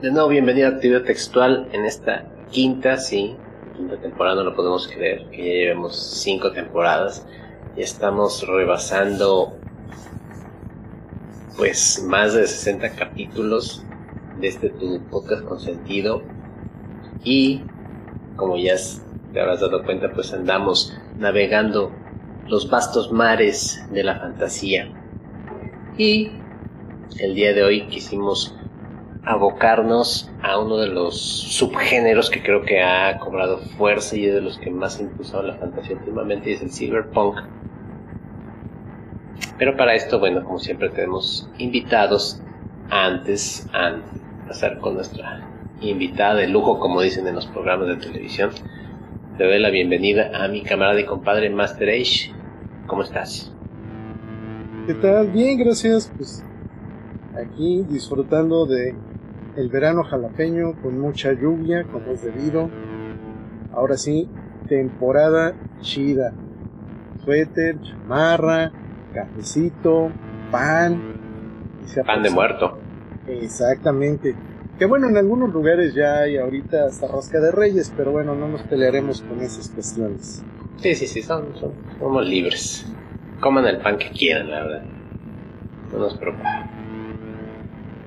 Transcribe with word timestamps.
de 0.00 0.10
nuevo 0.10 0.28
bienvenido 0.28 0.66
a 0.66 0.70
Actividad 0.70 1.02
Textual 1.02 1.68
en 1.72 1.84
esta 1.84 2.24
quinta, 2.50 2.96
sí, 2.96 3.36
quinta 3.76 3.98
temporada, 3.98 4.36
no 4.36 4.44
lo 4.44 4.56
podemos 4.56 4.88
creer, 4.88 5.26
que 5.30 5.36
ya 5.36 5.52
llevamos 5.52 5.94
cinco 6.22 6.52
temporadas. 6.52 7.26
Y 7.76 7.82
estamos 7.82 8.46
rebasando 8.48 9.52
pues 11.58 12.02
más 12.06 12.32
de 12.32 12.46
60 12.46 12.96
capítulos 12.96 13.84
de 14.40 14.48
este 14.48 14.70
tu 14.70 15.02
podcast 15.10 15.44
consentido 15.44 16.22
y 17.22 17.60
como 18.36 18.56
ya 18.56 18.76
te 19.34 19.40
habrás 19.40 19.60
dado 19.60 19.84
cuenta 19.84 20.10
pues 20.12 20.32
andamos 20.32 20.96
navegando 21.18 21.92
los 22.48 22.70
vastos 22.70 23.12
mares 23.12 23.84
de 23.92 24.02
la 24.02 24.18
fantasía. 24.18 24.90
Y 25.98 26.30
el 27.18 27.34
día 27.34 27.52
de 27.52 27.62
hoy 27.62 27.86
quisimos 27.88 28.56
abocarnos 29.24 30.30
a 30.42 30.58
uno 30.58 30.78
de 30.78 30.88
los 30.88 31.20
subgéneros 31.20 32.30
que 32.30 32.42
creo 32.42 32.62
que 32.62 32.82
ha 32.82 33.18
cobrado 33.18 33.58
fuerza 33.58 34.16
y 34.16 34.26
es 34.26 34.34
de 34.34 34.40
los 34.40 34.58
que 34.58 34.70
más 34.70 34.98
ha 34.98 35.02
impulsado 35.02 35.42
la 35.42 35.54
fantasía 35.54 35.96
últimamente 35.96 36.50
y 36.50 36.52
es 36.54 36.62
el 36.62 36.72
cyberpunk. 36.72 37.38
Pero 39.58 39.76
para 39.76 39.94
esto, 39.94 40.18
bueno, 40.18 40.42
como 40.42 40.58
siempre 40.58 40.88
tenemos 40.88 41.48
invitados 41.58 42.40
antes, 42.88 43.68
a 43.72 43.96
pasar 44.46 44.78
con 44.78 44.94
nuestra 44.94 45.46
invitada 45.80 46.34
de 46.34 46.48
lujo, 46.48 46.78
como 46.78 47.00
dicen 47.02 47.26
en 47.26 47.34
los 47.34 47.46
programas 47.46 47.88
de 47.88 47.96
televisión. 47.96 48.50
Te 49.36 49.44
doy 49.44 49.58
la 49.58 49.70
bienvenida 49.70 50.30
a 50.34 50.48
mi 50.48 50.62
camarada 50.62 51.00
y 51.00 51.04
compadre 51.04 51.50
Master 51.50 51.88
Age. 51.88 52.32
¿Cómo 52.86 53.02
estás? 53.02 53.52
¿Qué 54.86 54.94
tal? 54.94 55.28
Bien, 55.28 55.58
gracias. 55.58 56.10
Pues 56.16 56.44
aquí 57.34 57.84
disfrutando 57.88 58.66
de 58.66 58.94
el 59.60 59.68
verano 59.68 60.02
jalapeño 60.02 60.80
con 60.80 60.98
mucha 60.98 61.32
lluvia, 61.32 61.84
como 61.84 62.12
es 62.12 62.22
debido. 62.22 62.70
Ahora 63.72 63.96
sí, 63.96 64.28
temporada 64.68 65.54
chida. 65.80 66.32
Suéter, 67.22 67.80
chamarra, 67.82 68.72
cafecito, 69.12 70.10
pan. 70.50 71.14
pan 72.06 72.22
de 72.22 72.30
muerto. 72.30 72.78
Exactamente. 73.26 74.34
Que 74.78 74.86
bueno, 74.86 75.08
en 75.08 75.18
algunos 75.18 75.52
lugares 75.52 75.94
ya 75.94 76.20
hay 76.20 76.38
ahorita 76.38 76.86
hasta 76.86 77.06
rosca 77.06 77.38
de 77.38 77.52
reyes, 77.52 77.92
pero 77.94 78.12
bueno, 78.12 78.34
no 78.34 78.48
nos 78.48 78.62
pelearemos 78.62 79.20
con 79.20 79.40
esas 79.40 79.68
cuestiones. 79.68 80.42
Sí, 80.78 80.94
sí, 80.94 81.06
sí, 81.06 81.20
son, 81.20 81.48
somos 82.00 82.26
libres. 82.26 82.86
Coman 83.40 83.66
el 83.66 83.76
pan 83.78 83.98
que 83.98 84.08
quieran, 84.10 84.50
la 84.50 84.62
verdad. 84.62 84.82
No 85.92 85.98
nos 85.98 86.16
preocupa. 86.16 86.79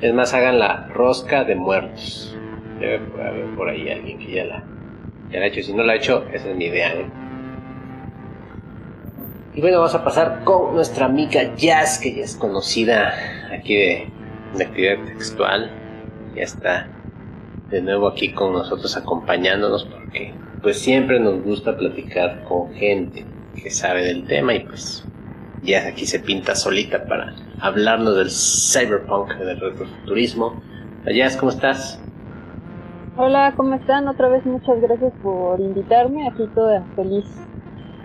Es 0.04 0.14
más, 0.14 0.34
hagan 0.34 0.60
la 0.60 0.88
rosca 0.90 1.46
de 1.46 1.56
muertos. 1.56 2.36
Debe 2.78 3.00
haber 3.26 3.56
por 3.56 3.70
ahí 3.70 3.90
alguien 3.90 4.20
que 4.20 4.34
ya 4.34 4.44
la, 4.44 4.64
la 5.32 5.40
ha 5.40 5.46
hecho. 5.46 5.64
Si 5.64 5.72
no 5.72 5.82
la 5.82 5.94
ha 5.94 5.96
hecho, 5.96 6.26
esa 6.34 6.50
es 6.50 6.58
mi 6.58 6.66
idea. 6.66 6.94
¿eh? 6.94 7.06
Y 9.56 9.62
bueno, 9.62 9.78
vamos 9.78 9.96
a 9.96 10.04
pasar 10.04 10.44
con 10.44 10.76
nuestra 10.76 11.06
amiga 11.06 11.56
Jazz, 11.56 12.00
que 12.00 12.16
ya 12.16 12.24
es 12.26 12.36
conocida 12.36 13.14
aquí 13.50 13.76
de, 13.76 14.08
de 14.58 14.64
actividad 14.66 15.06
textual. 15.06 15.72
Ya 16.36 16.44
está 16.44 16.90
de 17.70 17.82
nuevo 17.82 18.10
aquí 18.10 18.34
con 18.34 18.52
nosotros 18.52 18.98
acompañándonos 18.98 19.86
porque 19.86 20.34
pues 20.62 20.80
siempre 20.80 21.18
nos 21.18 21.42
gusta 21.44 21.78
platicar 21.78 22.44
con 22.44 22.74
gente 22.74 23.26
que 23.56 23.70
sabe 23.70 24.04
del 24.04 24.28
tema 24.28 24.54
y 24.54 24.66
pues 24.66 25.06
ya 25.64 25.88
aquí 25.88 26.06
se 26.06 26.20
pinta 26.20 26.56
solita 26.56 27.06
para 27.06 27.34
hablarnos 27.60 28.18
del 28.18 28.30
cyberpunk, 28.30 29.34
del 29.36 29.60
retrofuturismo. 29.60 30.62
Ayas, 31.06 31.38
¿cómo 31.38 31.52
estás? 31.52 32.00
Hola, 33.16 33.54
¿cómo 33.56 33.76
están? 33.76 34.08
Otra 34.08 34.28
vez 34.28 34.46
muchas 34.46 34.82
gracias 34.82 35.14
por 35.22 35.60
invitarme. 35.60 36.28
Aquí 36.28 36.48
toda 36.54 36.84
feliz 36.96 37.26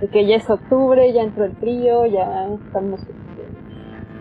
de 0.00 0.08
que 0.08 0.26
ya 0.26 0.36
es 0.36 0.48
octubre, 0.48 1.12
ya 1.12 1.22
entró 1.22 1.44
el 1.44 1.56
frío, 1.56 2.06
ya 2.06 2.46
estamos 2.66 3.00
este, 3.00 3.16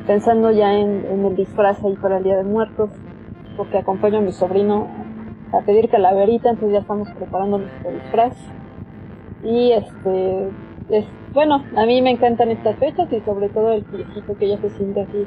pensando 0.08 0.52
ya 0.52 0.74
en, 0.74 1.26
el 1.26 1.36
disfraz 1.36 1.84
ahí 1.84 1.96
para 1.98 2.18
el 2.18 2.24
Día 2.24 2.38
de 2.38 2.44
Muertos, 2.44 2.90
porque 3.56 3.78
acompaño 3.78 4.20
a 4.20 4.22
mi 4.22 4.32
sobrino 4.32 4.88
a 5.54 5.62
pedir 5.62 5.90
calaverita, 5.90 6.50
entonces 6.50 6.74
ya 6.74 6.80
estamos 6.80 7.10
preparando 7.12 7.60
nuestro 7.60 7.92
disfraz. 7.92 8.34
Y 9.44 9.74
este, 9.74 10.50
es, 10.90 11.06
bueno, 11.38 11.64
a 11.76 11.86
mí 11.86 12.02
me 12.02 12.10
encantan 12.10 12.50
estas 12.50 12.80
fechas 12.80 13.08
y 13.14 13.20
sobre 13.22 13.48
todo 13.50 13.72
el 13.74 13.84
viejito 13.84 14.36
que 14.40 14.50
ya 14.50 14.58
se 14.60 14.72
siente 14.72 15.02
así, 15.02 15.24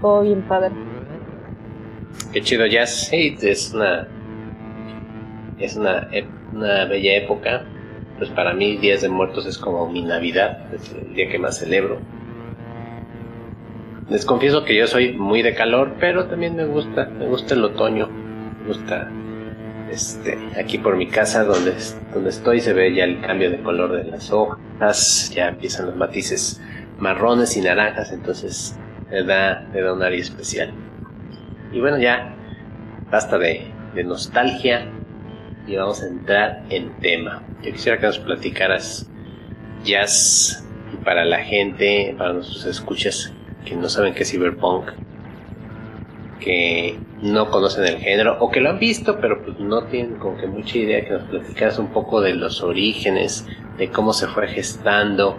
todo 0.00 0.22
bien 0.22 0.40
padre. 0.42 0.70
Qué 2.32 2.40
chido, 2.42 2.64
ya 2.66 2.86
sí, 2.86 3.36
es 3.42 3.74
una 3.74 4.06
es 5.58 5.76
una, 5.76 6.08
una 6.52 6.84
bella 6.84 7.16
época. 7.16 7.64
Pues 8.18 8.30
para 8.30 8.52
mí 8.52 8.76
Días 8.76 9.02
de 9.02 9.08
Muertos 9.08 9.46
es 9.46 9.58
como 9.58 9.88
mi 9.88 10.02
Navidad, 10.02 10.72
es 10.72 10.92
el 10.92 11.12
día 11.14 11.28
que 11.28 11.40
más 11.40 11.58
celebro. 11.58 11.98
Les 14.10 14.24
confieso 14.24 14.64
que 14.64 14.76
yo 14.76 14.86
soy 14.86 15.12
muy 15.14 15.42
de 15.42 15.56
calor, 15.56 15.96
pero 15.98 16.26
también 16.26 16.54
me 16.54 16.66
gusta, 16.66 17.06
me 17.06 17.26
gusta 17.26 17.54
el 17.54 17.64
otoño, 17.64 18.08
me 18.60 18.68
gusta 18.68 19.10
este, 19.90 20.38
aquí 20.58 20.78
por 20.78 20.96
mi 20.96 21.06
casa 21.06 21.44
donde, 21.44 21.74
donde 22.12 22.30
estoy 22.30 22.60
se 22.60 22.72
ve 22.72 22.94
ya 22.94 23.04
el 23.04 23.20
cambio 23.20 23.50
de 23.50 23.60
color 23.60 23.92
de 23.92 24.10
las 24.10 24.30
hojas, 24.30 25.30
ya 25.34 25.48
empiezan 25.48 25.86
los 25.86 25.96
matices 25.96 26.60
marrones 26.98 27.56
y 27.56 27.60
naranjas, 27.60 28.12
entonces 28.12 28.76
le 29.10 29.24
da, 29.24 29.66
le 29.72 29.82
da 29.82 29.92
un 29.92 30.02
área 30.02 30.20
especial. 30.20 30.72
Y 31.72 31.80
bueno, 31.80 31.98
ya 31.98 32.34
basta 33.10 33.38
de, 33.38 33.72
nostalgia 34.04 34.86
y 35.66 35.74
vamos 35.74 36.02
a 36.02 36.06
entrar 36.06 36.62
en 36.70 36.96
tema. 37.00 37.42
Yo 37.62 37.72
quisiera 37.72 37.98
que 37.98 38.06
nos 38.06 38.20
platicaras 38.20 39.10
jazz 39.82 40.64
para 41.04 41.24
la 41.24 41.38
gente, 41.38 42.14
para 42.16 42.34
nuestros 42.34 42.64
escuchas 42.64 43.32
que 43.64 43.74
no 43.74 43.88
saben 43.88 44.14
qué 44.14 44.22
es 44.22 44.30
cyberpunk, 44.30 44.90
que 46.40 46.96
no 47.22 47.50
conocen 47.50 47.84
el 47.84 47.98
género 47.98 48.36
o 48.40 48.50
que 48.50 48.60
lo 48.60 48.70
han 48.70 48.78
visto 48.78 49.18
pero 49.20 49.42
pues 49.42 49.58
no 49.58 49.84
tienen 49.84 50.16
como 50.16 50.36
que 50.36 50.46
mucha 50.46 50.78
idea 50.78 51.04
que 51.04 51.10
nos 51.10 51.22
platicaras 51.24 51.78
un 51.78 51.88
poco 51.88 52.20
de 52.20 52.34
los 52.34 52.62
orígenes, 52.62 53.46
de 53.76 53.90
cómo 53.90 54.12
se 54.12 54.26
fue 54.28 54.48
gestando 54.48 55.36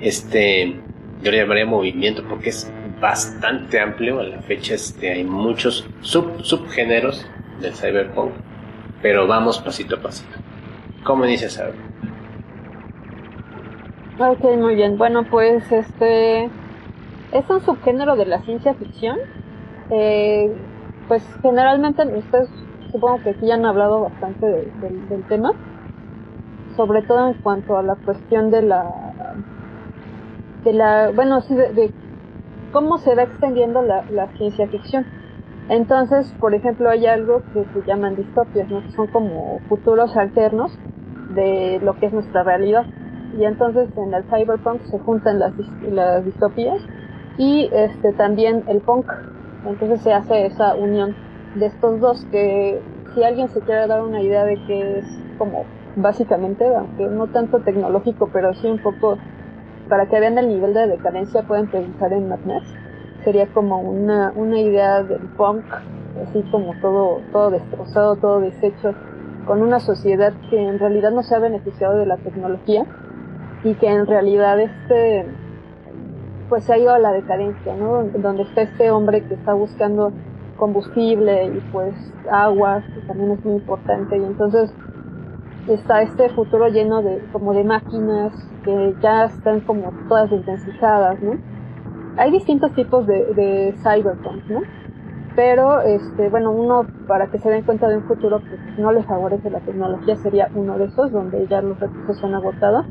este, 0.00 0.76
yo 1.22 1.30
le 1.30 1.38
llamaría 1.38 1.66
movimiento 1.66 2.22
porque 2.28 2.50
es 2.50 2.70
bastante 3.00 3.80
amplio, 3.80 4.20
a 4.20 4.24
la 4.24 4.42
fecha 4.42 4.74
este, 4.74 5.12
hay 5.12 5.24
muchos 5.24 5.86
sub, 6.00 6.42
subgéneros 6.42 7.26
del 7.60 7.74
cyberpunk, 7.74 8.32
pero 9.02 9.26
vamos 9.26 9.58
pasito 9.58 9.96
a 9.96 10.00
pasito. 10.00 10.36
¿Cómo 11.04 11.24
inicias 11.24 11.58
a 11.58 11.70
Ok, 14.18 14.44
muy 14.56 14.74
bien. 14.74 14.96
Bueno, 14.96 15.24
pues 15.30 15.70
este 15.70 16.44
es 16.44 17.50
un 17.50 17.60
subgénero 17.64 18.16
de 18.16 18.26
la 18.26 18.42
ciencia 18.42 18.74
ficción 18.74 19.18
eh, 19.90 20.52
pues 21.08 21.22
generalmente 21.42 22.02
ustedes 22.06 22.48
supongo 22.90 23.22
que 23.22 23.30
aquí 23.30 23.50
han 23.50 23.64
hablado 23.64 24.02
bastante 24.02 24.46
del 24.46 25.24
tema, 25.28 25.52
sobre 26.76 27.02
todo 27.02 27.28
en 27.28 27.34
cuanto 27.42 27.76
a 27.76 27.82
la 27.82 27.96
cuestión 27.96 28.50
de 28.50 28.62
la, 28.62 28.84
de 30.64 30.72
la, 30.72 31.10
bueno, 31.14 31.40
sí, 31.42 31.54
de, 31.54 31.92
cómo 32.72 32.98
se 32.98 33.14
va 33.14 33.22
extendiendo 33.22 33.82
la, 33.82 34.28
ciencia 34.36 34.68
ficción. 34.68 35.06
Entonces, 35.68 36.32
por 36.38 36.54
ejemplo, 36.54 36.90
hay 36.90 37.06
algo 37.06 37.42
que 37.52 37.64
se 37.72 37.82
llaman 37.86 38.16
distopias, 38.16 38.70
¿no? 38.70 38.82
que 38.82 38.92
son 38.92 39.06
como 39.08 39.60
futuros 39.68 40.16
alternos 40.16 40.78
de 41.30 41.80
lo 41.82 41.98
que 41.98 42.06
es 42.06 42.12
nuestra 42.12 42.42
realidad. 42.44 42.84
Y 43.38 43.44
entonces 43.44 43.88
en 43.96 44.14
el 44.14 44.24
cyberpunk 44.24 44.82
se 44.82 44.98
juntan 44.98 45.38
las, 45.38 45.52
las 45.80 46.24
distopías 46.24 46.80
y 47.38 47.68
este 47.72 48.12
también 48.12 48.64
el 48.68 48.80
punk, 48.80 49.06
entonces 49.68 50.00
se 50.02 50.12
hace 50.12 50.46
esa 50.46 50.74
unión 50.74 51.14
de 51.54 51.66
estos 51.66 52.00
dos 52.00 52.24
que 52.30 52.80
si 53.14 53.24
alguien 53.24 53.48
se 53.48 53.60
quiere 53.60 53.86
dar 53.86 54.02
una 54.02 54.20
idea 54.20 54.44
de 54.44 54.56
que 54.66 54.98
es 54.98 55.04
como 55.38 55.64
básicamente, 55.96 56.66
aunque 56.74 57.06
no 57.06 57.26
tanto 57.28 57.60
tecnológico, 57.60 58.28
pero 58.32 58.54
sí 58.54 58.68
un 58.68 58.78
poco 58.78 59.18
para 59.88 60.06
que 60.06 60.20
vean 60.20 60.38
el 60.38 60.48
nivel 60.48 60.74
de 60.74 60.86
decadencia 60.86 61.42
pueden 61.42 61.66
pensar 61.68 62.12
en 62.12 62.28
Madness. 62.28 62.64
Sería 63.24 63.46
como 63.46 63.80
una, 63.80 64.32
una 64.36 64.60
idea 64.60 65.02
del 65.02 65.22
punk, 65.36 65.64
así 66.22 66.42
como 66.50 66.74
todo, 66.80 67.20
todo 67.32 67.50
destrozado, 67.50 68.16
todo 68.16 68.40
deshecho, 68.40 68.94
con 69.46 69.62
una 69.62 69.80
sociedad 69.80 70.32
que 70.50 70.62
en 70.62 70.78
realidad 70.78 71.12
no 71.12 71.22
se 71.22 71.34
ha 71.34 71.38
beneficiado 71.38 71.96
de 71.96 72.06
la 72.06 72.16
tecnología 72.18 72.84
y 73.64 73.74
que 73.74 73.88
en 73.88 74.06
realidad 74.06 74.60
este 74.60 75.26
pues 76.48 76.64
se 76.64 76.72
ha 76.72 76.78
ido 76.78 76.92
a 76.92 76.98
la 76.98 77.12
decadencia, 77.12 77.74
¿no? 77.76 78.04
Donde 78.04 78.42
está 78.42 78.62
este 78.62 78.90
hombre 78.90 79.24
que 79.24 79.34
está 79.34 79.54
buscando 79.54 80.12
combustible 80.56 81.46
y 81.46 81.60
pues 81.72 81.94
agua, 82.30 82.82
que 82.94 83.00
también 83.06 83.32
es 83.32 83.44
muy 83.44 83.56
importante, 83.56 84.16
y 84.16 84.24
entonces 84.24 84.72
está 85.68 86.02
este 86.02 86.28
futuro 86.30 86.68
lleno 86.68 87.02
de 87.02 87.22
como 87.32 87.52
de 87.52 87.64
máquinas 87.64 88.32
que 88.64 88.94
ya 89.02 89.24
están 89.24 89.60
como 89.60 89.92
todas 90.08 90.30
intensificadas, 90.32 91.20
¿no? 91.20 91.32
Hay 92.16 92.30
distintos 92.30 92.72
tipos 92.74 93.06
de, 93.06 93.26
de 93.34 93.74
cyberpunk, 93.82 94.44
¿no? 94.48 94.60
pero 95.36 95.82
este 95.82 96.30
bueno 96.30 96.50
uno 96.50 96.86
para 97.06 97.30
que 97.30 97.38
se 97.38 97.50
den 97.50 97.62
cuenta 97.62 97.88
de 97.88 97.98
un 97.98 98.04
futuro 98.04 98.40
que 98.40 98.80
no 98.80 98.90
le 98.90 99.02
favorece 99.04 99.50
la 99.50 99.60
tecnología 99.60 100.16
sería 100.16 100.50
uno 100.54 100.78
de 100.78 100.86
esos 100.86 101.12
donde 101.12 101.46
ya 101.46 101.60
los 101.60 101.78
recursos 101.78 102.18
se 102.18 102.26
han 102.26 102.34
agotado 102.34 102.86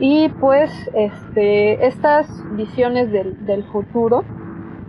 y 0.00 0.30
pues 0.40 0.70
este 0.94 1.86
estas 1.86 2.26
visiones 2.56 3.12
del, 3.12 3.44
del 3.44 3.64
futuro 3.64 4.24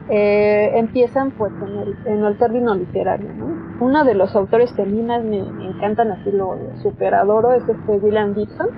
eh, 0.10 0.72
empiezan 0.76 1.32
pues 1.32 1.52
en 1.62 1.78
el, 1.78 1.98
en 2.06 2.24
el 2.24 2.38
término 2.38 2.74
literario 2.74 3.30
¿no? 3.34 3.86
uno 3.86 4.06
de 4.06 4.16
los 4.16 4.34
autores 4.36 4.72
que 4.72 4.84
a 4.84 4.86
mí 4.86 5.02
más 5.02 5.22
me, 5.24 5.40
encantan 5.40 6.12
así 6.12 6.32
lo 6.32 6.58
super 6.82 7.14
adoro 7.14 7.52
es 7.52 7.68
este 7.68 7.92
William 7.92 8.34
Gibson 8.34 8.70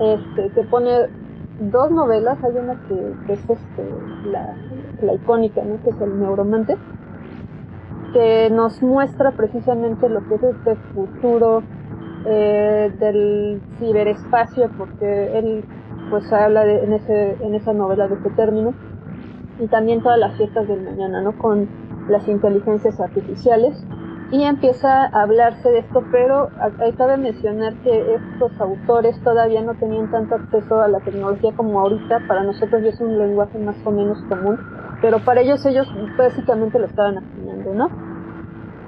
este 0.00 0.50
que 0.50 0.62
pone 0.64 0.90
dos 1.60 1.92
novelas 1.92 2.42
hay 2.42 2.56
una 2.56 2.74
que, 2.88 3.32
es 3.32 3.40
este 3.48 3.88
la, 4.26 4.56
la 5.00 5.14
icónica 5.14 5.62
¿no? 5.62 5.80
que 5.84 5.90
es 5.90 6.00
el 6.00 6.18
neuromante 6.18 6.76
que 8.12 8.50
nos 8.50 8.82
muestra 8.82 9.30
precisamente 9.30 10.08
lo 10.08 10.26
que 10.28 10.34
es 10.34 10.42
este 10.42 10.74
futuro 10.92 11.62
eh, 12.26 12.92
del 12.98 13.60
ciberespacio, 13.78 14.70
porque 14.76 15.38
él 15.38 15.64
pues 16.10 16.32
habla 16.32 16.64
de, 16.64 16.84
en, 16.84 16.92
ese, 16.92 17.36
en 17.40 17.54
esa 17.54 17.72
novela 17.72 18.08
de 18.08 18.14
este 18.14 18.30
término, 18.30 18.74
y 19.58 19.66
también 19.68 20.02
todas 20.02 20.18
las 20.18 20.36
fiestas 20.36 20.66
del 20.68 20.82
mañana, 20.82 21.22
¿no? 21.22 21.32
Con 21.38 21.68
las 22.08 22.26
inteligencias 22.28 23.00
artificiales, 23.00 23.84
y 24.32 24.44
empieza 24.44 25.04
a 25.04 25.22
hablarse 25.22 25.68
de 25.68 25.80
esto, 25.80 26.02
pero 26.10 26.48
cabe 26.96 27.18
mencionar 27.18 27.74
que 27.82 28.14
estos 28.14 28.58
autores 28.60 29.20
todavía 29.22 29.60
no 29.60 29.74
tenían 29.74 30.10
tanto 30.10 30.36
acceso 30.36 30.80
a 30.80 30.88
la 30.88 31.00
tecnología 31.00 31.52
como 31.54 31.80
ahorita, 31.80 32.20
para 32.26 32.42
nosotros 32.42 32.82
ya 32.82 32.88
es 32.88 33.00
un 33.00 33.18
lenguaje 33.18 33.58
más 33.58 33.76
o 33.84 33.90
menos 33.90 34.18
común, 34.30 34.58
pero 35.02 35.18
para 35.24 35.42
ellos 35.42 35.64
ellos 35.66 35.86
básicamente 36.16 36.78
lo 36.78 36.86
estaban 36.86 37.18
afinando, 37.18 37.74
¿no? 37.74 38.11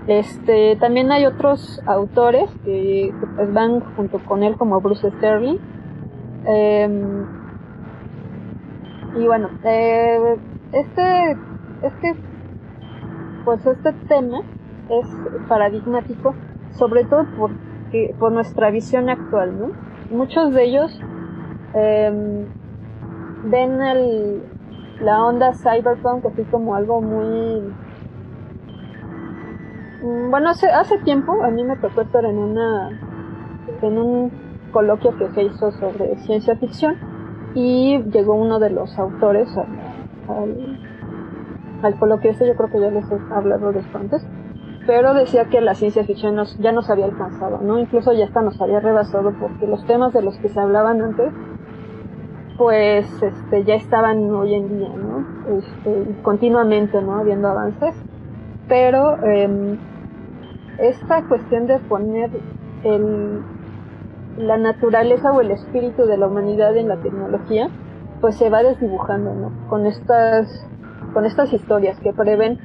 Este, 0.06 0.76
también 0.76 1.10
hay 1.12 1.24
otros 1.24 1.80
autores 1.86 2.50
que, 2.64 3.12
pues, 3.36 3.52
van 3.54 3.80
junto 3.96 4.18
con 4.18 4.42
él 4.42 4.56
como 4.56 4.80
Bruce 4.80 5.10
Sterling. 5.10 5.58
Em, 6.46 7.24
y 9.16 9.26
bueno, 9.26 9.48
eh, 9.64 10.36
este, 10.72 11.36
este, 11.82 12.16
pues 13.44 13.64
este 13.64 13.92
tema 14.08 14.42
es 14.90 15.06
paradigmático, 15.48 16.34
sobre 16.72 17.04
todo 17.04 17.26
porque, 17.38 18.14
por 18.18 18.32
nuestra 18.32 18.70
visión 18.70 19.08
actual, 19.08 19.58
¿no? 19.58 19.70
Muchos 20.10 20.52
de 20.52 20.64
ellos 20.64 21.00
eh, 21.74 22.46
ven 23.44 23.80
el, 23.82 24.42
la 25.00 25.24
onda 25.24 25.52
cyberpunk 25.54 26.26
así 26.26 26.42
como 26.44 26.74
algo 26.74 27.00
muy 27.00 27.72
bueno 30.30 30.50
hace 30.50 30.68
hace 30.68 30.98
tiempo 30.98 31.42
a 31.42 31.50
mí 31.50 31.64
me 31.64 31.76
tocó 31.76 32.02
estar 32.02 32.24
en 32.24 32.38
una 32.38 33.00
en 33.82 33.98
un 33.98 34.32
coloquio 34.72 35.16
que 35.16 35.30
se 35.30 35.44
hizo 35.44 35.70
sobre 35.72 36.16
ciencia 36.18 36.56
ficción 36.56 36.96
y 37.54 38.02
llegó 38.10 38.34
uno 38.34 38.58
de 38.58 38.70
los 38.70 38.98
autores 38.98 39.48
al, 40.28 40.78
al, 41.82 41.98
coloquio 41.98 42.30
ese 42.30 42.46
yo 42.46 42.54
creo 42.56 42.70
que 42.70 42.80
ya 42.80 42.90
les 42.90 43.10
he 43.10 43.34
hablado 43.34 43.72
de 43.72 43.80
esto 43.80 43.98
antes 43.98 44.26
pero 44.86 45.14
decía 45.14 45.46
que 45.46 45.60
la 45.60 45.74
ciencia 45.74 46.04
ficción 46.04 46.34
nos, 46.34 46.58
ya 46.58 46.70
nos 46.70 46.90
había 46.90 47.06
alcanzado, 47.06 47.58
¿no? 47.62 47.78
Incluso 47.78 48.12
ya 48.12 48.26
hasta 48.26 48.42
nos 48.42 48.60
había 48.60 48.80
rebasado 48.80 49.32
porque 49.40 49.66
los 49.66 49.82
temas 49.86 50.12
de 50.12 50.20
los 50.20 50.36
que 50.38 50.50
se 50.50 50.60
hablaban 50.60 51.00
antes 51.00 51.32
pues 52.56 53.06
este, 53.22 53.64
ya 53.64 53.74
estaban 53.74 54.30
hoy 54.30 54.54
en 54.54 54.78
día, 54.78 54.88
¿no? 54.90 55.24
Este, 55.58 56.22
continuamente, 56.22 57.00
¿no? 57.02 57.18
Habiendo 57.18 57.48
avances. 57.48 57.94
Pero 58.68 59.22
eh, 59.24 59.78
esta 60.78 61.22
cuestión 61.28 61.66
de 61.66 61.78
poner 61.80 62.30
el, 62.82 63.42
la 64.38 64.56
naturaleza 64.56 65.32
o 65.32 65.40
el 65.40 65.50
espíritu 65.50 66.04
de 66.04 66.16
la 66.16 66.26
humanidad 66.26 66.76
en 66.76 66.88
la 66.88 66.96
tecnología, 66.96 67.68
pues 68.20 68.36
se 68.36 68.50
va 68.50 68.62
desdibujando, 68.62 69.34
¿no? 69.34 69.68
Con 69.68 69.86
estas, 69.86 70.66
con 71.12 71.24
estas 71.24 71.52
historias 71.52 71.98
que 72.00 72.12
prevén 72.12 72.58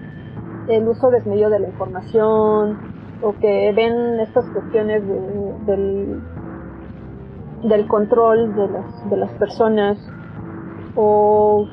el 0.67 0.87
uso 0.87 1.09
desmedido 1.09 1.49
de 1.49 1.59
la 1.59 1.67
información 1.67 2.77
o 3.21 3.33
que 3.39 3.71
ven 3.75 4.19
estas 4.19 4.45
cuestiones 4.51 5.05
de, 5.05 5.53
del 5.65 6.21
del 7.63 7.87
control 7.87 8.55
de 8.55 8.67
las, 8.67 9.09
de 9.09 9.17
las 9.17 9.31
personas 9.31 9.97
o 10.95 11.67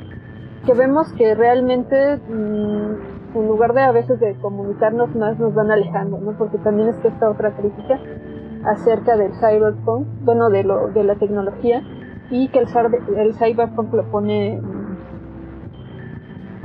que 0.65 0.75
vemos 0.75 1.13
que 1.13 1.35
realmente 1.35 2.17
mm, 2.17 3.16
en 3.41 3.49
lugar 3.49 3.73
de 3.75 3.83
a 3.83 3.93
veces 3.93 4.19
de 4.21 4.35
comunicarnos 4.37 5.15
más 5.15 5.39
nos 5.39 5.55
van 5.55 5.71
alejando, 5.71 6.19
¿no? 6.19 6.33
Porque 6.37 6.59
también 6.59 6.89
está 6.89 7.09
esta 7.09 7.31
otra 7.31 7.57
crítica 7.57 7.99
acerca 8.65 9.17
del 9.17 9.33
cyberpunk, 9.35 10.07
bueno, 10.23 10.49
de, 10.51 10.65
lo, 10.65 10.89
de 10.89 11.05
la 11.05 11.15
tecnología 11.17 11.83
y 12.31 12.49
que 12.49 12.59
el, 12.59 12.67
el 13.17 13.35
cyberpunk 13.35 13.93
lo 13.95 14.11
pone 14.11 14.61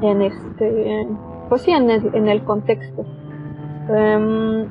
en 0.02 0.22
este, 0.22 1.08
pues 1.50 1.62
sí, 1.62 1.72
en 1.72 1.90
el, 1.90 2.16
en 2.16 2.28
el 2.28 2.44
contexto. 2.44 3.06
Um, 3.90 4.66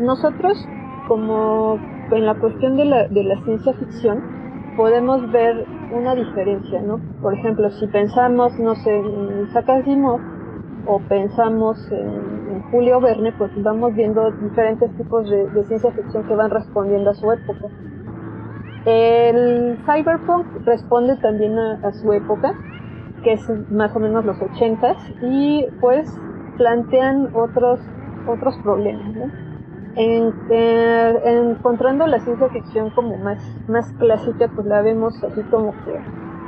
nosotros 0.00 0.66
como 1.06 1.78
en 2.10 2.26
la 2.26 2.34
cuestión 2.34 2.76
de 2.76 2.84
la, 2.84 3.08
de 3.08 3.24
la 3.24 3.42
ciencia 3.44 3.72
ficción 3.74 4.22
podemos 4.76 5.30
ver 5.30 5.66
una 5.92 6.14
diferencia, 6.14 6.80
¿no? 6.82 7.00
Por 7.20 7.34
ejemplo, 7.34 7.70
si 7.70 7.86
pensamos, 7.88 8.58
no 8.58 8.74
sé, 8.76 8.96
en 8.96 9.46
Isaac 9.48 9.68
o 10.86 11.00
pensamos 11.00 11.90
en, 11.90 12.62
Julio 12.70 13.00
Verne, 13.00 13.32
pues 13.32 13.50
vamos 13.62 13.94
viendo 13.94 14.30
diferentes 14.32 14.94
tipos 14.96 15.28
de, 15.28 15.64
ciencia 15.64 15.90
ficción 15.92 16.24
que 16.24 16.34
van 16.34 16.50
respondiendo 16.50 17.10
a 17.10 17.14
su 17.14 17.30
época. 17.32 17.66
El 18.84 19.78
cyberpunk 19.84 20.46
responde 20.64 21.16
también 21.16 21.58
a, 21.58 21.92
su 21.92 22.12
época, 22.12 22.54
que 23.24 23.32
es 23.32 23.70
más 23.70 23.94
o 23.96 24.00
menos 24.00 24.24
los 24.24 24.40
ochentas, 24.40 24.96
y 25.22 25.66
pues 25.80 26.08
plantean 26.56 27.30
otros 27.34 27.80
otros 28.26 28.54
problemas, 28.62 29.14
¿no? 29.14 29.50
en, 29.96 30.32
encontrando 31.24 32.06
la 32.06 32.20
ciencia 32.20 32.48
ficción 32.48 32.90
como 32.90 33.16
más, 33.18 33.42
más 33.68 33.90
clásica, 33.94 34.48
pues 34.54 34.66
la 34.66 34.82
vemos 34.82 35.22
así 35.24 35.42
como 35.44 35.72
que 35.84 36.00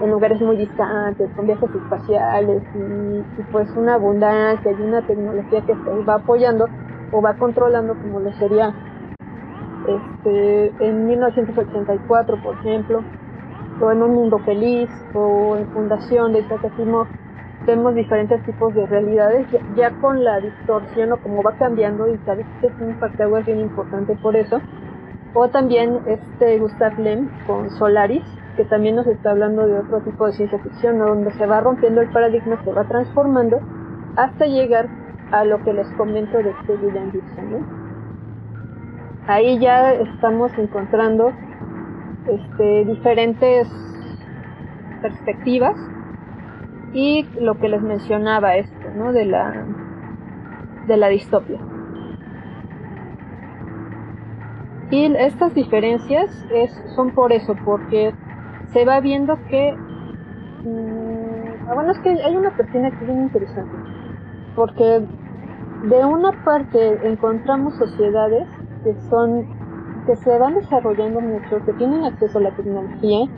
en 0.03 0.11
lugares 0.11 0.41
muy 0.41 0.57
distantes, 0.57 1.31
con 1.37 1.47
viajes 1.47 1.71
espaciales 1.75 2.63
y, 2.75 3.43
pues 3.53 3.71
una 3.77 3.95
abundancia 3.95 4.73
y 4.73 4.83
una 4.83 5.07
tecnología 5.07 5.61
que 5.61 5.75
se 5.75 6.05
va 6.05 6.15
apoyando 6.15 6.69
o 7.13 7.23
va 7.23 7.35
controlando 7.35 7.95
como 7.95 8.21
lo 8.21 8.33
sería 8.33 8.75
este, 9.87 10.73
en 10.81 11.07
1984, 11.07 12.43
por 12.43 12.57
ejemplo, 12.57 13.03
o 13.81 13.91
en 13.91 14.03
Un 14.03 14.15
Mundo 14.15 14.39
Feliz, 14.41 14.89
o 15.15 15.57
en 15.57 15.67
Fundación 15.69 16.33
de 16.33 16.41
Isaac 16.41 16.65
Asimov, 16.65 17.07
vemos 17.67 17.95
diferentes 17.95 18.43
tipos 18.45 18.75
de 18.75 18.87
realidades 18.87 19.47
ya, 19.77 19.91
con 20.01 20.25
la 20.25 20.41
distorsión 20.41 21.13
o 21.13 21.17
como 21.19 21.43
va 21.43 21.53
cambiando 21.59 22.13
y 22.13 22.19
sabes 22.25 22.47
que 22.61 22.67
es 22.67 22.73
un 22.81 22.97
factor 22.97 23.45
bien 23.45 23.61
importante 23.61 24.17
por 24.17 24.37
eso. 24.37 24.61
O 25.35 25.49
también 25.49 26.01
este 26.07 26.59
Gustav 26.59 26.99
Lem 26.99 27.29
con 27.47 27.71
Solaris 27.71 28.25
que 28.57 28.65
también 28.65 28.97
nos 28.97 29.07
está 29.07 29.31
hablando 29.31 29.67
de 29.67 29.79
otro 29.79 30.01
tipo 30.01 30.27
de 30.27 30.33
ciencia 30.33 30.59
ficción 30.59 30.99
donde 30.99 31.31
se 31.33 31.47
va 31.47 31.61
rompiendo 31.61 32.01
el 32.01 32.11
paradigma 32.11 32.63
se 32.65 32.73
va 32.73 32.85
transformando 32.85 33.61
hasta 34.17 34.47
llegar 34.47 34.89
a 35.31 35.45
lo 35.45 35.63
que 35.65 35.73
les 35.73 35.89
comento 35.93 36.39
de 36.39 36.51
este 36.51 36.75
William 36.75 37.11
Gibson 37.11 37.83
ahí 39.27 39.59
ya 39.59 39.93
estamos 39.93 40.53
encontrando 40.59 41.33
este 42.27 42.85
diferentes 42.85 43.69
perspectivas 45.01 45.77
y 46.93 47.27
lo 47.41 47.59
que 47.59 47.69
les 47.69 47.83
mencionaba 47.83 48.57
esto, 48.57 48.89
¿no? 48.97 49.13
De 49.13 49.25
la, 49.25 49.67
de 50.87 50.97
la 50.97 51.09
distopia. 51.09 51.59
Y 54.91 55.07
estas 55.17 55.55
diferencias 55.55 56.31
son 56.95 57.11
por 57.13 57.33
eso, 57.33 57.57
porque 57.65 58.13
se 58.73 58.85
va 58.85 59.01
viendo 59.01 59.37
que... 59.49 59.73
Mm, 60.65 61.69
ah, 61.69 61.75
bueno, 61.75 61.93
es 61.93 61.99
que 62.01 62.11
hay 62.11 62.37
una 62.37 62.57
persona 62.57 62.91
que 62.91 63.05
es 63.05 63.11
muy 63.11 63.23
interesante, 63.25 63.77
porque 64.55 65.07
de 65.89 66.05
una 66.05 66.33
parte 66.45 67.09
encontramos 67.09 67.75
sociedades 67.77 68.47
que 68.85 68.95
son 69.09 69.63
que 70.07 70.17
se 70.17 70.37
van 70.37 70.55
desarrollando 70.55 71.21
mucho, 71.21 71.65
que 71.65 71.73
tienen 71.75 72.05
acceso 72.05 72.39
a 72.39 72.43
la 72.43 72.51
tecnología 72.51 73.29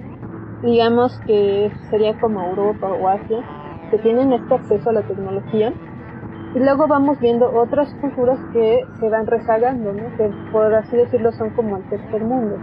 digamos 0.65 1.13
que 1.27 1.71
sería 1.91 2.19
como 2.19 2.41
Europa 2.41 2.89
o 2.89 3.09
Asia, 3.09 3.39
que 3.91 3.99
tienen 3.99 4.33
este 4.33 4.55
acceso 4.55 4.91
a 4.91 4.93
la 4.95 5.03
tecnología. 5.03 5.73
Y 6.55 6.59
luego 6.59 6.87
vamos 6.87 7.19
viendo 7.21 7.51
otras 7.53 7.93
culturas 8.01 8.39
que 8.53 8.85
se 8.99 9.09
van 9.09 9.27
rezagando, 9.27 9.93
¿no? 9.93 10.17
que 10.17 10.31
por 10.53 10.73
así 10.75 10.97
decirlo 10.97 11.33
son 11.33 11.51
como 11.51 11.77
el 11.77 11.83
tercer 11.89 12.23
mundo. 12.23 12.57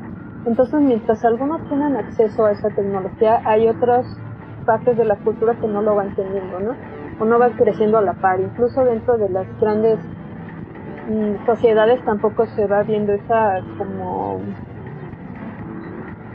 Entonces, 0.45 0.79
mientras 0.81 1.23
algunos 1.23 1.61
tienen 1.67 1.95
acceso 1.95 2.45
a 2.45 2.51
esa 2.51 2.69
tecnología, 2.69 3.41
hay 3.45 3.67
otras 3.67 4.05
partes 4.65 4.97
de 4.97 5.05
la 5.05 5.15
cultura 5.17 5.55
que 5.59 5.67
no 5.67 5.81
lo 5.81 5.95
van 5.95 6.15
teniendo, 6.15 6.59
¿no? 6.59 6.91
o 7.21 7.25
no 7.25 7.37
va 7.37 7.51
creciendo 7.51 7.97
a 7.99 8.01
la 8.01 8.13
par. 8.13 8.39
Incluso 8.39 8.83
dentro 8.83 9.17
de 9.17 9.29
las 9.29 9.45
grandes 9.59 9.99
mm, 11.07 11.45
sociedades 11.45 12.03
tampoco 12.03 12.45
se 12.47 12.65
va 12.65 12.83
viendo 12.83 13.13
esa 13.13 13.61
como 13.77 14.41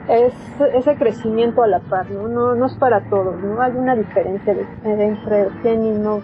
es 0.09 0.35
ese 0.75 0.97
crecimiento 0.97 1.63
a 1.65 1.67
la 1.67 1.81
par, 1.81 2.09
¿no? 2.11 2.29
No, 2.29 2.55
no 2.55 2.67
es 2.67 2.77
para 2.77 3.01
todos, 3.09 3.43
¿no? 3.43 3.61
Hay 3.61 3.73
una 3.73 3.97
diferencia 3.97 4.55
de, 4.55 4.65
entre 4.85 5.49
quién 5.63 5.85
y 5.85 5.91
no 5.91 6.23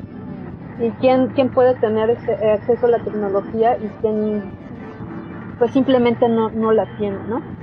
y 0.79 0.91
quién, 1.01 1.29
quién 1.35 1.51
puede 1.51 1.75
tener 1.75 2.11
ese 2.11 2.33
acceso 2.51 2.87
a 2.87 2.91
la 2.91 3.03
tecnología 3.03 3.77
y 3.79 3.89
quién 4.01 4.43
pues 5.59 5.73
simplemente 5.73 6.29
no, 6.29 6.51
no 6.51 6.73
la 6.73 6.87
tiene, 6.97 7.19
¿no? 7.29 7.62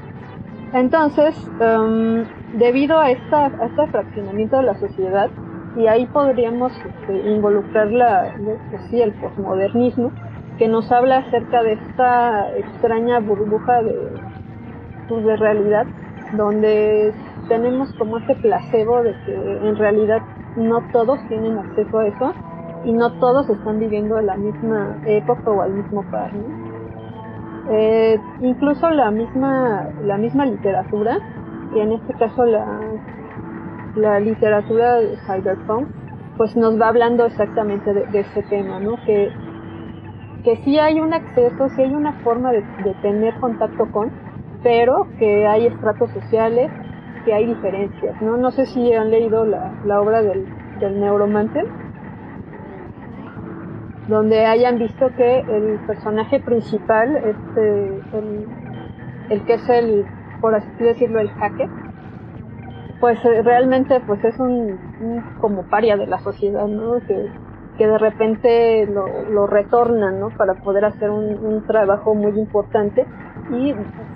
Entonces, 0.74 1.36
em, 1.60 2.26
debido 2.54 3.00
a, 3.00 3.10
esta, 3.12 3.46
a 3.46 3.66
este 3.66 3.88
fraccionamiento 3.88 4.58
de 4.58 4.64
la 4.64 4.76
sociedad, 4.76 5.30
y 5.76 5.88
ahí 5.88 6.06
podríamos 6.08 6.74
este, 6.74 7.30
involucrar 7.30 7.92
la, 7.92 8.34
pues 8.70 8.82
sí, 8.90 9.02
el 9.02 9.14
posmodernismo, 9.14 10.12
que 10.58 10.68
nos 10.68 10.92
habla 10.92 11.20
acerca 11.20 11.64
de 11.64 11.74
esta 11.74 12.56
extraña 12.58 13.20
burbuja 13.20 13.82
de, 13.82 13.96
pues, 15.08 15.26
de 15.26 15.38
realidad, 15.38 15.86
donde 16.34 17.14
tenemos 17.48 17.92
como 17.98 18.18
este 18.20 18.36
placebo 18.36 19.02
de 19.02 19.16
que 19.26 19.34
en 19.34 19.76
realidad 19.76 20.22
no 20.56 20.82
todos 20.92 21.20
tienen 21.28 21.58
acceso 21.58 22.00
a 22.00 22.08
eso 22.08 22.34
y 22.84 22.94
no 22.94 23.12
todos 23.20 23.50
están 23.50 23.80
viviendo 23.80 24.22
la 24.22 24.36
misma 24.38 24.98
época 25.06 25.50
o 25.50 25.62
al 25.62 25.74
mismo 25.74 26.04
par. 26.04 26.32
Eh, 27.72 28.20
incluso 28.42 28.90
la 28.90 29.12
misma, 29.12 29.88
la 30.04 30.18
misma 30.18 30.46
literatura, 30.46 31.18
y 31.76 31.80
en 31.80 31.92
este 31.92 32.14
caso 32.16 32.44
la, 32.46 32.66
la 33.96 34.20
literatura 34.20 34.96
de 34.96 35.16
cyberpunk, 35.28 35.88
pues 36.38 36.56
nos 36.56 36.80
va 36.82 36.88
hablando 36.88 37.26
exactamente 37.26 37.94
de, 37.94 38.20
ese 38.20 38.42
tema, 38.44 38.80
¿no? 38.80 38.96
Que, 39.06 39.30
que 40.44 40.56
sí 40.64 40.80
hay 40.80 41.00
un 41.00 41.14
acceso, 41.14 41.70
sí 41.76 41.82
hay 41.84 41.94
una 41.94 42.14
forma 42.24 42.52
de, 42.52 42.64
tener 43.02 43.34
contacto 43.40 43.86
con, 43.92 44.10
pero 44.64 45.08
que 45.20 45.46
hay 45.46 45.68
estratos 45.68 46.10
sociales, 46.12 46.72
que 47.26 47.34
hay 47.34 47.46
diferencias, 47.46 48.20
¿no? 48.22 48.38
No 48.38 48.52
sé 48.52 48.66
si 48.66 48.94
han 48.94 49.12
leído 49.12 49.46
la, 49.46 49.76
la 49.86 50.02
obra 50.02 50.24
del, 50.24 50.48
del 50.80 51.00
donde 54.10 54.46
hayan 54.46 54.80
visto 54.80 55.10
que 55.16 55.40
el 55.40 55.80
personaje 55.86 56.40
principal, 56.40 57.16
este, 57.18 57.88
el, 58.18 58.48
el 59.30 59.46
que 59.46 59.54
es 59.54 59.70
el, 59.70 60.06
por 60.42 60.56
así 60.56 60.68
decirlo, 60.80 61.20
el 61.20 61.30
hacker, 61.30 61.70
pues 63.00 63.24
eh, 63.24 63.42
realmente 63.44 64.02
pues 64.02 64.24
es 64.26 64.38
un, 64.40 64.78
como 65.40 65.64
paria 65.64 65.96
de 65.96 66.08
la 66.08 66.20
sociedad, 66.20 66.68
¿no? 66.68 67.00
Que, 67.08 67.30
que 67.78 67.88
de 67.88 67.98
repente 67.98 68.88
lo, 68.88 69.06
lo 69.30 69.48
retornan, 69.48 70.20
¿no? 70.20 70.30
Para 70.30 70.56
poder 70.56 70.86
hacer 70.86 71.10
un, 71.12 71.46
un, 71.46 71.66
trabajo 71.66 72.14
muy 72.14 72.38
importante 72.38 73.06
y 73.52 73.74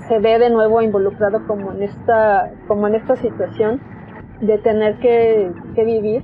se 0.08 0.20
ve 0.20 0.40
de 0.40 0.50
nuevo 0.50 0.82
involucrado 0.82 1.46
como 1.48 1.72
en 1.72 1.84
esta, 1.84 2.52
como 2.68 2.88
en 2.88 2.96
esta 2.96 3.16
situación 3.16 3.80
de 4.42 4.58
tener 4.58 4.98
que, 4.98 5.52
que 5.76 5.86
vivir 5.86 6.24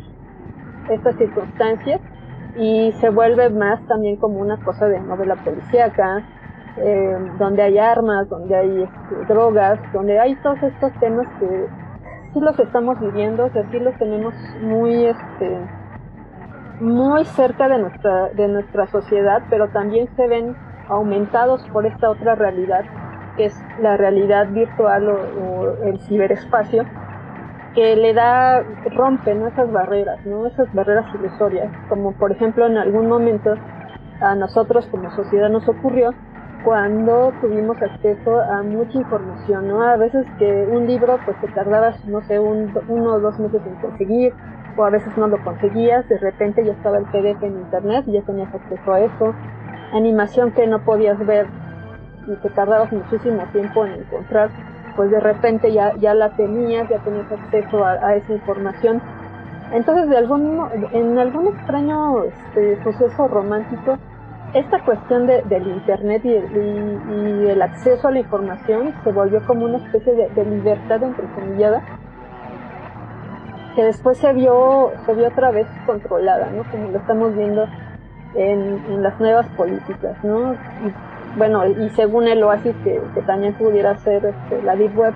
estas 0.89 1.15
circunstancias 1.17 2.01
y 2.55 2.91
se 2.99 3.09
vuelve 3.09 3.49
más 3.49 3.85
también 3.87 4.17
como 4.17 4.39
una 4.39 4.57
cosa 4.57 4.87
de 4.87 4.99
novela 4.99 5.35
policíaca, 5.35 6.23
eh, 6.77 7.17
donde 7.37 7.63
hay 7.63 7.77
armas, 7.77 8.29
donde 8.29 8.55
hay 8.55 8.83
este, 8.83 9.33
drogas, 9.33 9.79
donde 9.93 10.19
hay 10.19 10.35
todos 10.37 10.61
estos 10.63 10.91
temas 10.99 11.27
que 11.39 11.67
sí 12.33 12.39
los 12.39 12.59
estamos 12.59 12.99
viviendo, 12.99 13.45
o 13.45 13.49
sea, 13.49 13.63
sí 13.71 13.79
los 13.79 13.95
tenemos 13.97 14.33
muy, 14.61 15.05
este, 15.05 15.57
muy 16.79 17.25
cerca 17.25 17.67
de 17.67 17.79
nuestra, 17.79 18.29
de 18.29 18.47
nuestra 18.47 18.87
sociedad, 18.87 19.43
pero 19.49 19.69
también 19.69 20.07
se 20.15 20.27
ven 20.27 20.55
aumentados 20.87 21.67
por 21.71 21.85
esta 21.85 22.09
otra 22.09 22.35
realidad, 22.35 22.83
que 23.35 23.45
es 23.45 23.63
la 23.79 23.97
realidad 23.97 24.47
virtual 24.49 25.09
o 25.09 25.83
el 25.83 25.99
ciberespacio, 26.01 26.85
que 27.73 27.95
le 27.95 28.13
da, 28.13 28.63
rompe 28.85 29.35
¿no? 29.35 29.47
esas 29.47 29.71
barreras, 29.71 30.19
¿no? 30.25 30.47
esas 30.47 30.71
barreras 30.73 31.13
ilusorias, 31.13 31.73
como 31.87 32.15
por 32.17 32.31
ejemplo 32.31 32.65
en 32.67 32.77
algún 32.77 33.07
momento 33.07 33.59
a 34.19 34.35
nosotros 34.35 34.87
como 34.89 35.11
sociedad 35.11 35.49
nos 35.49 35.67
ocurrió 35.69 36.17
cuando 36.61 37.37
tuvimos 37.39 37.81
acceso 37.81 38.39
a 38.41 38.63
mucha 38.63 38.97
información, 38.97 39.67
¿no? 39.67 39.81
A 39.81 39.95
veces 39.97 40.27
que 40.37 40.65
un 40.67 40.85
libro 40.87 41.21
pues 41.23 41.39
te 41.39 41.47
tardabas, 41.49 42.03
no 42.05 42.21
sé, 42.21 42.39
un, 42.39 42.73
uno 42.87 43.13
o 43.15 43.19
dos 43.21 43.39
meses 43.39 43.65
en 43.65 43.77
conseguir, 43.77 44.35
o 44.75 44.83
a 44.83 44.89
veces 44.89 45.15
no 45.17 45.27
lo 45.27 45.41
conseguías, 45.41 46.07
de 46.09 46.17
repente 46.19 46.65
ya 46.65 46.73
estaba 46.73 46.97
el 46.99 47.07
PDF 47.07 47.45
en 47.47 47.57
internet 47.57 48.05
ya 48.07 48.23
tenías 48.23 48.53
acceso 48.53 48.91
a 48.93 49.01
eso, 49.01 49.39
animación 49.91 50.53
que 50.53 50.67
no 50.67 50.83
podías 50.83 51.19
ver 51.19 51.53
y 52.25 52.37
te 52.39 52.49
tardabas 52.51 52.91
muchísimo 52.91 53.49
tiempo 53.49 53.85
en 53.85 53.93
encontrar, 53.95 54.55
pues 54.99 55.11
de 55.11 55.21
repente 55.21 55.71
ya, 55.71 55.95
ya 55.95 56.13
la 56.13 56.31
tenías, 56.31 56.89
ya 56.89 56.97
tenías 56.99 57.31
acceso 57.31 57.85
a, 57.85 58.15
esa 58.15 58.33
información. 58.33 59.01
Entonces, 59.71 60.09
de 60.09 60.17
algún, 60.17 60.61
en 60.91 61.17
algún 61.17 61.47
extraño 61.47 62.25
este, 62.25 62.83
suceso 62.83 63.29
romántico, 63.29 63.97
esta 64.53 64.83
cuestión 64.83 65.25
de, 65.25 65.41
del 65.43 65.67
Internet 65.67 66.25
y, 66.25 67.47
el 67.47 67.61
acceso 67.61 68.09
a 68.09 68.11
la 68.11 68.19
información 68.19 68.93
se 69.05 69.13
volvió 69.13 69.41
como 69.47 69.67
una 69.67 69.77
especie 69.77 70.29
de, 70.35 70.43
libertad 70.43 71.01
entrecomillada 71.01 71.81
que 73.77 73.85
después 73.85 74.17
se 74.17 74.33
vio, 74.33 74.91
se 75.05 75.15
vio 75.15 75.29
otra 75.29 75.51
vez 75.51 75.67
controlada, 75.85 76.49
¿no? 76.51 76.69
Como 76.69 76.89
lo 76.89 76.97
estamos 76.97 77.33
viendo 77.37 77.65
en, 78.35 78.83
en 78.89 79.01
las 79.01 79.17
nuevas 79.17 79.47
políticas, 79.55 80.21
¿no? 80.25 80.57
Bueno, 81.39 81.65
y 81.65 81.89
según 81.91 82.27
el 82.27 82.43
Oasis 82.43 82.75
que, 82.83 83.01
que 83.15 83.21
también 83.21 83.53
pudiera 83.53 83.95
ser 83.99 84.25
este, 84.25 84.61
la 84.61 84.75
Deep 84.75 84.95
Web. 84.99 85.13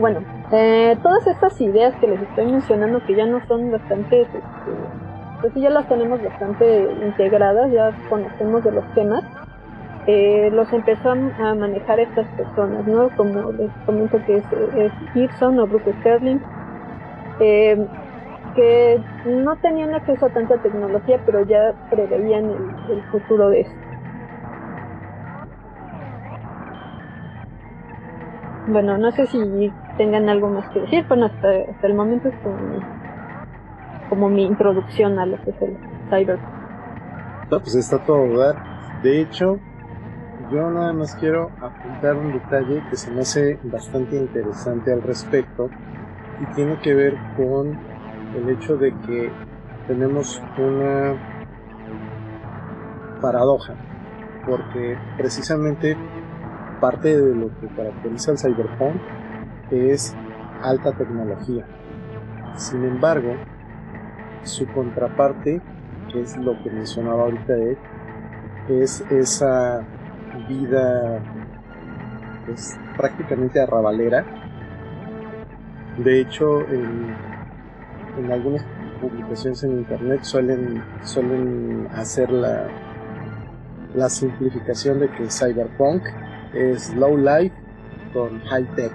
Bueno, 0.00 0.20
eh, 0.50 0.96
todas 1.02 1.26
estas 1.26 1.60
ideas 1.60 1.94
que 1.96 2.08
les 2.08 2.22
estoy 2.22 2.46
mencionando 2.46 3.04
que 3.04 3.14
ya 3.14 3.26
no 3.26 3.46
son 3.46 3.70
bastante, 3.70 4.22
este, 4.22 4.38
pues 5.42 5.52
ya 5.56 5.68
las 5.68 5.86
tenemos 5.88 6.22
bastante 6.22 6.90
integradas, 7.04 7.70
ya 7.70 7.92
conocemos 8.08 8.64
de 8.64 8.72
los 8.72 8.94
temas, 8.94 9.22
eh, 10.06 10.48
los 10.54 10.72
empezó 10.72 11.10
a 11.10 11.54
manejar 11.54 12.00
estas 12.00 12.26
personas, 12.28 12.86
¿no? 12.86 13.10
Como 13.14 13.52
les 13.52 13.70
comento 13.84 14.18
que 14.24 14.38
es, 14.38 14.44
es 14.74 14.92
Gibson 15.12 15.58
o 15.58 15.66
Bruce 15.66 15.92
Sterling, 16.00 16.38
eh, 17.40 17.86
que 18.54 19.00
no 19.26 19.54
tenían 19.56 19.94
acceso 19.94 20.24
a 20.24 20.30
tanta 20.30 20.56
tecnología, 20.62 21.20
pero 21.26 21.44
ya 21.44 21.74
preveían 21.90 22.46
el, 22.46 22.96
el 22.96 23.02
futuro 23.10 23.50
de 23.50 23.60
esto. 23.60 23.87
Bueno, 28.70 28.98
no 28.98 29.10
sé 29.12 29.26
si 29.26 29.38
tengan 29.96 30.28
algo 30.28 30.48
más 30.50 30.68
que 30.68 30.80
decir, 30.80 31.04
pero 31.08 31.24
hasta, 31.24 31.48
hasta 31.70 31.86
el 31.86 31.94
momento 31.94 32.28
es 32.28 32.34
como, 34.10 34.28
mi 34.28 34.44
introducción 34.44 35.18
a 35.18 35.24
lo 35.24 35.42
que 35.42 35.50
es 35.50 35.62
el 35.62 35.76
cyber. 36.10 36.38
No, 37.50 37.60
pues 37.60 37.74
está 37.76 37.98
todo. 37.98 38.54
De 39.02 39.22
hecho, 39.22 39.58
yo 40.50 40.70
nada 40.70 40.92
más 40.92 41.14
quiero 41.14 41.50
apuntar 41.60 42.16
un 42.16 42.30
detalle 42.30 42.82
que 42.90 42.96
se 42.96 43.10
me 43.10 43.22
hace 43.22 43.58
bastante 43.64 44.16
interesante 44.16 44.92
al 44.92 45.02
respecto 45.02 45.70
y 46.38 46.44
tiene 46.54 46.76
que 46.78 46.94
ver 46.94 47.16
con 47.36 47.78
el 48.34 48.50
hecho 48.50 48.76
de 48.76 48.94
que 49.06 49.32
tenemos 49.86 50.42
una 50.58 51.16
paradoja, 53.20 53.74
porque 54.44 54.98
precisamente 55.16 55.96
parte 56.80 57.16
de 57.20 57.34
lo 57.34 57.48
que 57.60 57.66
caracteriza 57.68 58.32
el 58.32 58.38
cyberpunk 58.38 58.96
es 59.70 60.14
alta 60.62 60.92
tecnología. 60.92 61.66
Sin 62.56 62.84
embargo, 62.84 63.34
su 64.42 64.66
contraparte, 64.68 65.60
que 66.12 66.20
es 66.22 66.36
lo 66.36 66.60
que 66.62 66.70
mencionaba 66.70 67.24
ahorita 67.24 67.54
Ed, 67.54 67.76
es 68.68 69.00
esa 69.10 69.84
vida 70.48 71.20
pues, 72.46 72.78
prácticamente 72.96 73.60
arrabalera. 73.60 74.24
De 75.98 76.20
hecho, 76.20 76.60
en, 76.68 77.14
en 78.18 78.32
algunas 78.32 78.64
publicaciones 79.00 79.62
en 79.64 79.78
internet 79.78 80.20
suelen, 80.22 80.82
suelen 81.02 81.88
hacer 81.92 82.30
la, 82.30 82.68
la 83.94 84.08
simplificación 84.08 85.00
de 85.00 85.08
que 85.10 85.28
cyberpunk 85.30 86.02
es 86.54 86.94
low 86.94 87.16
life 87.16 87.54
con 88.12 88.40
high 88.40 88.66
tech. 88.74 88.92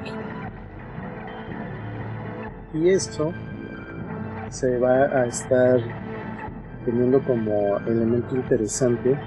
Y 2.74 2.90
esto 2.90 3.32
se 4.50 4.80
va 4.80 5.04
a 5.04 5.26
estar 5.26 5.80
teniendo 6.86 7.22
como 7.24 7.78
elemento 7.88 8.36
interesante 8.36 9.18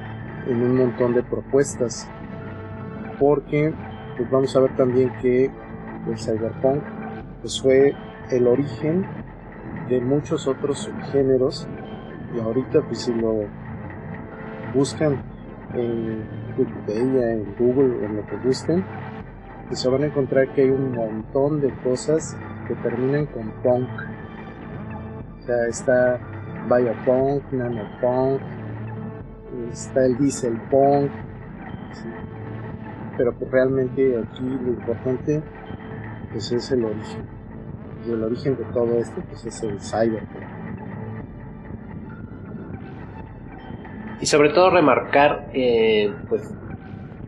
en 0.46 0.62
un 0.62 0.76
montón 0.76 1.14
de 1.14 1.22
propuestas. 1.22 2.08
Porque 3.18 3.72
pues 4.16 4.30
vamos 4.30 4.54
a 4.56 4.60
ver 4.60 4.76
también 4.76 5.12
que 5.20 5.50
el 6.08 6.18
cyberpunk 6.18 6.82
pues 7.40 7.60
fue 7.60 7.94
el 8.30 8.46
origen 8.46 9.06
de 9.88 10.00
muchos 10.00 10.46
otros 10.46 10.78
subgéneros 10.78 11.68
y 12.34 12.40
ahorita 12.40 12.82
pues 12.82 13.02
si 13.02 13.14
lo 13.14 13.44
buscan 14.74 15.22
en 15.76 16.24
Wikipedia, 16.56 17.32
en 17.32 17.54
Google, 17.58 18.04
en 18.04 18.16
lo 18.16 18.26
que 18.26 18.36
gusten, 18.38 18.84
pues 19.68 19.80
se 19.80 19.88
van 19.88 20.02
a 20.02 20.06
encontrar 20.06 20.52
que 20.54 20.62
hay 20.62 20.70
un 20.70 20.92
montón 20.92 21.60
de 21.60 21.72
cosas 21.82 22.36
que 22.66 22.74
terminan 22.76 23.26
con 23.26 23.50
punk. 23.62 23.88
O 25.38 25.42
sea, 25.42 25.66
está 25.68 26.20
biopunk, 26.68 27.52
nanopunk, 27.52 28.40
está 29.70 30.04
el 30.04 30.16
diesel 30.18 30.60
punk, 30.70 31.10
pero 33.16 33.32
pues 33.34 33.50
realmente 33.50 34.18
aquí 34.18 34.44
lo 34.44 34.72
importante 34.72 35.42
pues 36.32 36.52
es 36.52 36.70
el 36.72 36.84
origen. 36.84 37.24
Y 38.06 38.10
el 38.10 38.22
origen 38.22 38.56
de 38.56 38.64
todo 38.64 38.98
esto 38.98 39.22
pues 39.28 39.46
es 39.46 39.62
el 39.62 39.80
cyberpunk. 39.80 40.55
Y 44.20 44.26
sobre 44.26 44.50
todo 44.50 44.70
remarcar 44.70 45.50
eh, 45.52 46.12
pues 46.28 46.42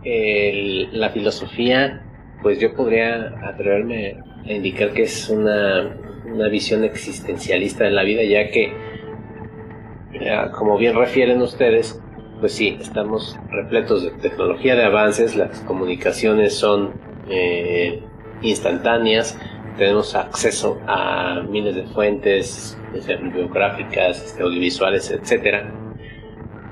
la 0.05 1.11
filosofía, 1.11 2.03
pues 2.43 2.59
yo 2.61 2.75
podría 2.75 3.35
atreverme 3.45 4.17
a 4.47 4.53
indicar 4.53 4.93
que 4.93 5.03
es 5.03 5.29
una, 5.29 5.95
una 6.25 6.49
visión 6.49 6.85
existencialista 6.85 7.85
de 7.85 7.91
la 7.91 8.05
vida, 8.05 8.23
ya 8.23 8.49
que, 8.51 8.73
como 10.57 10.79
bien 10.79 10.97
refieren 10.97 11.43
ustedes, 11.43 12.01
pues 12.41 12.53
sí, 12.53 12.79
estamos 12.81 13.37
repletos 13.51 14.05
de 14.05 14.11
tecnología 14.13 14.77
de 14.77 14.85
avances, 14.85 15.37
las 15.37 15.61
comunicaciones 15.61 16.55
son 16.55 16.93
eh, 17.29 18.03
instantáneas, 18.43 19.39
tenemos 19.77 20.15
acceso 20.15 20.81
a 20.87 21.43
miles 21.49 21.75
de 21.75 21.85
fuentes 21.85 22.79
bibliográficas, 22.93 24.25
este, 24.25 24.43
audiovisuales, 24.43 25.11
etcétera, 25.11 25.73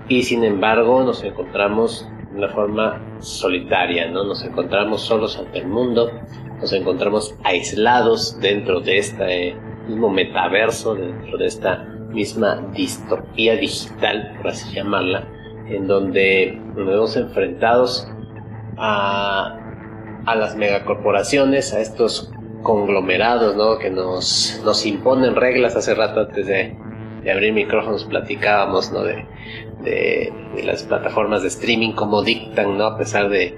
y 0.08 0.22
sin 0.22 0.44
embargo 0.44 1.02
nos 1.02 1.22
encontramos 1.24 2.08
de 2.30 2.38
una 2.38 2.48
forma 2.48 3.00
solitaria, 3.20 4.08
¿no? 4.10 4.24
Nos 4.24 4.44
encontramos 4.44 5.02
solos 5.02 5.38
ante 5.38 5.58
el 5.58 5.66
mundo, 5.66 6.10
nos 6.60 6.72
encontramos 6.72 7.34
aislados 7.44 8.38
dentro 8.40 8.80
de 8.80 8.98
este 8.98 9.56
mismo 9.88 10.10
metaverso, 10.10 10.94
dentro 10.94 11.38
de 11.38 11.46
esta 11.46 11.84
misma 12.10 12.56
distopía 12.74 13.56
digital, 13.56 14.34
por 14.38 14.48
así 14.48 14.74
llamarla, 14.74 15.26
en 15.68 15.86
donde 15.86 16.58
nos 16.74 16.86
vemos 16.86 17.16
enfrentados 17.16 18.08
a, 18.76 19.58
a 20.24 20.34
las 20.34 20.56
megacorporaciones, 20.56 21.72
a 21.72 21.80
estos 21.80 22.32
conglomerados 22.62 23.56
¿no? 23.56 23.78
que 23.78 23.90
nos, 23.90 24.60
nos 24.64 24.84
imponen 24.86 25.36
reglas. 25.36 25.76
Hace 25.76 25.94
rato 25.94 26.20
antes 26.20 26.46
de, 26.46 26.76
de 27.26 27.32
abrir 27.32 27.52
micrófonos 27.52 28.04
platicábamos 28.04 28.92
¿no? 28.92 29.02
de, 29.02 29.26
de, 29.82 30.32
las 30.62 30.84
plataformas 30.84 31.42
de 31.42 31.48
streaming, 31.48 31.90
como 31.90 32.22
dictan, 32.22 32.78
¿no? 32.78 32.84
a 32.84 32.96
pesar 32.96 33.28
de, 33.28 33.52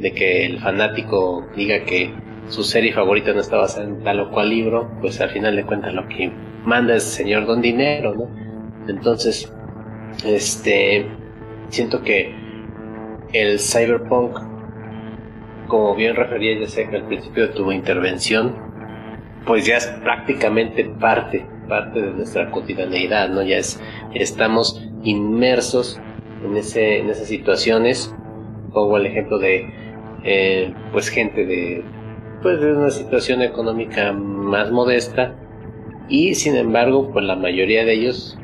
de 0.00 0.12
que 0.12 0.44
el 0.44 0.58
fanático 0.58 1.46
diga 1.54 1.84
que 1.84 2.12
su 2.48 2.64
serie 2.64 2.92
favorita 2.92 3.32
no 3.32 3.40
está 3.40 3.58
basada 3.58 3.86
en 3.86 4.02
tal 4.02 4.18
o 4.18 4.30
cual 4.32 4.50
libro, 4.50 4.90
pues 5.00 5.20
al 5.20 5.30
final 5.30 5.54
de 5.54 5.64
cuentas 5.64 5.94
lo 5.94 6.08
que 6.08 6.32
manda 6.64 6.96
es 6.96 7.04
señor 7.04 7.46
Don 7.46 7.62
Dinero, 7.62 8.12
¿no? 8.12 8.28
Entonces, 8.88 9.52
este, 10.24 11.06
siento 11.68 12.02
que 12.02 12.34
el 13.32 13.60
cyberpunk, 13.60 14.36
como 15.68 15.94
bien 15.94 16.16
refería 16.16 16.58
ya 16.58 16.66
sé 16.66 16.88
que 16.88 16.96
al 16.96 17.06
principio 17.06 17.46
de 17.46 17.54
tu 17.54 17.70
intervención, 17.70 18.56
pues 19.46 19.64
ya 19.64 19.76
es 19.76 19.86
prácticamente 20.02 20.84
parte, 20.84 21.46
parte 21.72 22.02
de 22.02 22.10
nuestra 22.12 22.50
cotidianeidad, 22.50 23.30
¿no? 23.30 23.42
Ya 23.42 23.56
es, 23.56 23.80
estamos 24.12 24.86
inmersos 25.04 25.98
en, 26.44 26.54
ese, 26.54 26.98
en 26.98 27.08
esas 27.08 27.28
situaciones. 27.28 28.14
Pongo 28.74 28.98
el 28.98 29.06
ejemplo 29.06 29.38
de, 29.38 29.72
eh, 30.22 30.74
pues 30.92 31.08
gente 31.08 31.46
de, 31.46 31.82
pues 32.42 32.60
de 32.60 32.74
una 32.74 32.90
situación 32.90 33.40
económica 33.40 34.12
más 34.12 34.70
modesta 34.70 35.34
y 36.10 36.34
sin 36.34 36.56
embargo, 36.56 37.10
pues 37.10 37.24
la 37.24 37.36
mayoría 37.36 37.86
de 37.86 37.94
ellos 37.94 38.38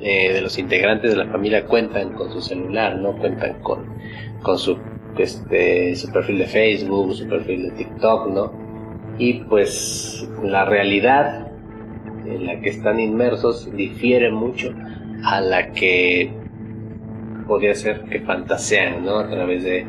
eh, 0.00 0.32
de 0.32 0.40
los 0.40 0.58
integrantes 0.58 1.10
de 1.10 1.18
la 1.18 1.26
familia 1.26 1.66
cuentan 1.66 2.14
con 2.14 2.32
su 2.32 2.40
celular, 2.40 2.96
¿no? 2.96 3.12
Cuentan 3.18 3.60
con, 3.60 3.84
con 4.40 4.56
su, 4.56 4.78
este, 5.18 5.94
su 5.96 6.10
perfil 6.10 6.38
de 6.38 6.46
Facebook, 6.46 7.12
su 7.12 7.28
perfil 7.28 7.64
de 7.64 7.70
TikTok, 7.72 8.28
¿no? 8.28 8.52
Y 9.18 9.34
pues 9.40 10.26
la 10.42 10.64
realidad 10.64 11.49
en 12.30 12.46
la 12.46 12.60
que 12.60 12.70
están 12.70 13.00
inmersos 13.00 13.70
difiere 13.74 14.30
mucho 14.30 14.72
a 15.24 15.40
la 15.40 15.72
que 15.72 16.32
podría 17.46 17.74
ser 17.74 18.04
que 18.04 18.20
fantasean, 18.20 19.04
¿no? 19.04 19.18
A 19.18 19.28
través 19.28 19.64
de, 19.64 19.86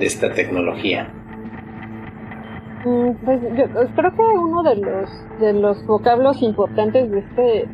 esta 0.00 0.32
tecnología. 0.32 1.12
Mm, 2.84 3.12
pues 3.24 3.40
yo 3.42 3.64
creo 3.94 4.10
que 4.16 4.22
uno 4.22 4.62
de 4.64 4.76
los 4.76 5.10
de 5.38 5.52
los 5.52 5.86
vocablos 5.86 6.42
importantes 6.42 7.10
de 7.10 7.18
este 7.20 7.68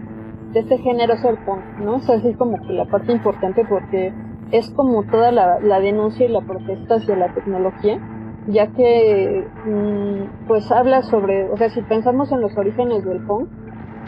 de 0.53 0.61
este 0.61 0.79
género 0.79 1.15
es 1.15 1.25
el 1.25 1.39
punk, 1.39 1.63
¿no? 1.81 1.97
Es 1.97 2.11
así 2.11 2.35
como 2.35 2.59
que 2.67 2.73
la 2.73 2.85
parte 2.87 3.13
importante 3.13 3.65
porque 3.67 4.13
es 4.51 4.71
como 4.71 5.05
toda 5.05 5.31
la, 5.31 5.81
denuncia 5.81 6.27
y 6.27 6.31
la 6.31 6.41
protesta 6.41 6.97
hacia 6.97 7.17
la 7.17 7.33
tecnología, 7.35 7.99
ya 8.47 8.69
que 8.69 9.47
mm, 9.67 10.47
pues 10.47 10.71
habla 10.73 11.03
sobre, 11.03 11.51
o 11.51 11.57
sea, 11.57 11.69
si 11.71 11.83
pensamos 11.83 12.33
en 12.33 12.41
los 12.41 12.57
orígenes 12.57 13.05
del 13.05 13.21
punk 13.27 13.49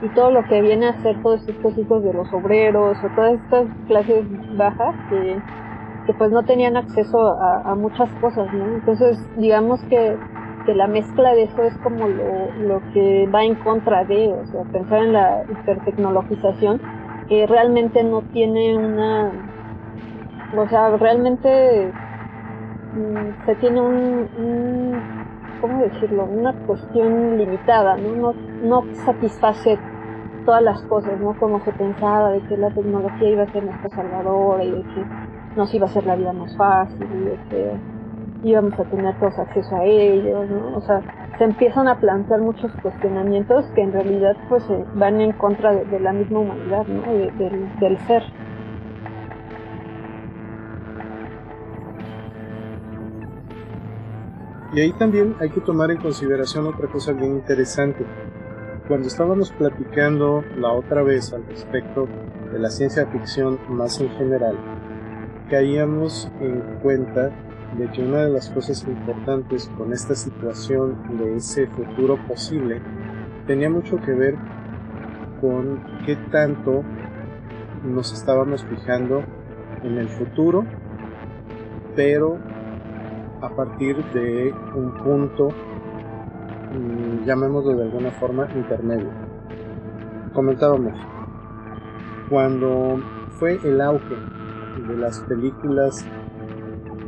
y 0.02 0.08
todo 0.10 0.30
lo 0.30 0.44
que 0.44 0.62
viene 0.62 0.86
a 0.86 1.02
ser 1.02 1.20
todos 1.22 1.46
estos 1.48 1.76
hijos 1.76 2.02
de 2.02 2.12
los 2.12 2.32
obreros 2.32 2.98
o 3.02 3.08
todas 3.10 3.34
estas 3.34 3.66
clases 3.86 4.24
bajas 4.56 4.94
que, 5.10 5.38
que 6.06 6.14
pues 6.14 6.30
no 6.30 6.42
tenían 6.44 6.76
acceso 6.76 7.36
a, 7.40 7.74
muchas 7.74 8.08
cosas, 8.20 8.52
¿no? 8.52 8.64
Entonces, 8.76 9.18
digamos 9.36 9.80
que 9.84 10.16
que 10.66 10.74
la 10.74 10.86
mezcla 10.86 11.32
de 11.34 11.44
eso 11.44 11.62
es 11.62 11.76
como 11.78 12.06
lo, 12.06 12.52
lo 12.66 12.82
que 12.92 13.28
va 13.32 13.44
en 13.44 13.54
contra 13.56 14.04
de, 14.04 14.32
o 14.32 14.46
sea, 14.46 14.62
pensar 14.72 15.02
en 15.02 15.12
la 15.12 15.42
hipertecnologización, 15.48 16.80
que 17.28 17.46
realmente 17.46 18.02
no 18.02 18.22
tiene 18.32 18.76
una, 18.76 19.32
o 20.56 20.68
sea, 20.68 20.96
realmente 20.96 21.92
mm, 22.94 23.46
se 23.46 23.54
tiene 23.56 23.80
un, 23.80 24.28
un, 24.38 25.02
¿cómo 25.60 25.82
decirlo? 25.82 26.24
Una 26.24 26.52
cuestión 26.66 27.38
limitada, 27.38 27.96
¿no? 27.96 28.14
No, 28.14 28.32
no 28.62 28.94
satisface 28.94 29.78
todas 30.50 30.64
las 30.64 30.82
cosas, 30.82 31.12
¿no? 31.20 31.38
Como 31.38 31.64
se 31.64 31.70
pensaba 31.70 32.30
de 32.32 32.40
que 32.48 32.56
la 32.56 32.70
tecnología 32.70 33.30
iba 33.30 33.44
a 33.44 33.52
ser 33.52 33.62
nuestra 33.62 33.88
salvadora 33.90 34.64
y 34.64 34.72
de 34.72 34.82
que 34.82 35.04
nos 35.54 35.72
iba 35.72 35.86
a 35.86 35.88
hacer 35.88 36.04
la 36.06 36.16
vida 36.16 36.32
más 36.32 36.56
fácil 36.56 37.06
y 37.08 37.24
de 37.24 37.38
que 37.48 37.72
íbamos 38.42 38.72
a 38.80 38.82
tener 38.82 39.16
todos 39.20 39.38
acceso 39.38 39.76
a 39.76 39.84
ellos, 39.84 40.50
¿no? 40.50 40.76
O 40.76 40.80
sea, 40.80 41.02
se 41.38 41.44
empiezan 41.44 41.86
a 41.86 42.00
plantear 42.00 42.40
muchos 42.40 42.72
cuestionamientos 42.82 43.64
que 43.76 43.82
en 43.82 43.92
realidad 43.92 44.36
pues 44.48 44.64
van 44.94 45.20
en 45.20 45.30
contra 45.34 45.72
de, 45.72 46.00
la 46.00 46.12
misma 46.12 46.40
humanidad, 46.40 46.84
¿no? 46.84 47.02
del 47.78 47.98
ser. 48.08 48.24
Y 54.72 54.80
ahí 54.80 54.92
también 54.94 55.36
hay 55.38 55.50
que 55.50 55.60
tomar 55.60 55.92
en 55.92 55.98
consideración 55.98 56.66
otra 56.66 56.88
cosa 56.88 57.12
bien 57.12 57.34
interesante. 57.34 58.04
Cuando 58.90 59.06
estábamos 59.06 59.52
platicando 59.52 60.42
la 60.56 60.72
otra 60.72 61.04
vez 61.04 61.32
al 61.32 61.46
respecto 61.46 62.08
de 62.50 62.58
la 62.58 62.70
ciencia 62.70 63.06
ficción 63.06 63.60
más 63.68 64.00
en 64.00 64.10
general, 64.16 64.56
caíamos 65.48 66.28
en 66.40 66.60
cuenta 66.82 67.30
de 67.78 67.88
que 67.92 68.02
una 68.02 68.24
de 68.24 68.30
las 68.30 68.50
cosas 68.50 68.82
importantes 68.88 69.70
con 69.78 69.92
esta 69.92 70.16
situación 70.16 71.18
de 71.18 71.36
ese 71.36 71.68
futuro 71.68 72.18
posible 72.26 72.82
tenía 73.46 73.70
mucho 73.70 73.96
que 73.98 74.10
ver 74.10 74.34
con 75.40 75.84
qué 76.04 76.16
tanto 76.32 76.82
nos 77.84 78.12
estábamos 78.12 78.64
fijando 78.64 79.22
en 79.84 79.98
el 79.98 80.08
futuro, 80.08 80.64
pero 81.94 82.40
a 83.40 83.50
partir 83.50 84.04
de 84.12 84.52
un 84.74 84.94
punto, 85.04 85.50
llamémoslo 87.24 87.76
de 87.76 87.84
alguna 87.84 88.10
forma, 88.12 88.48
intermedio. 88.54 89.10
Comentábamos, 90.32 90.94
cuando 92.28 93.02
fue 93.38 93.58
el 93.64 93.80
auge 93.80 94.16
de 94.86 94.96
las 94.96 95.20
películas 95.20 96.04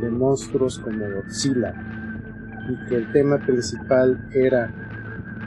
de 0.00 0.10
monstruos 0.10 0.78
como 0.80 1.04
Godzilla 1.14 1.74
y 2.68 2.88
que 2.88 2.96
el 2.96 3.12
tema 3.12 3.38
principal 3.38 4.28
era 4.32 4.70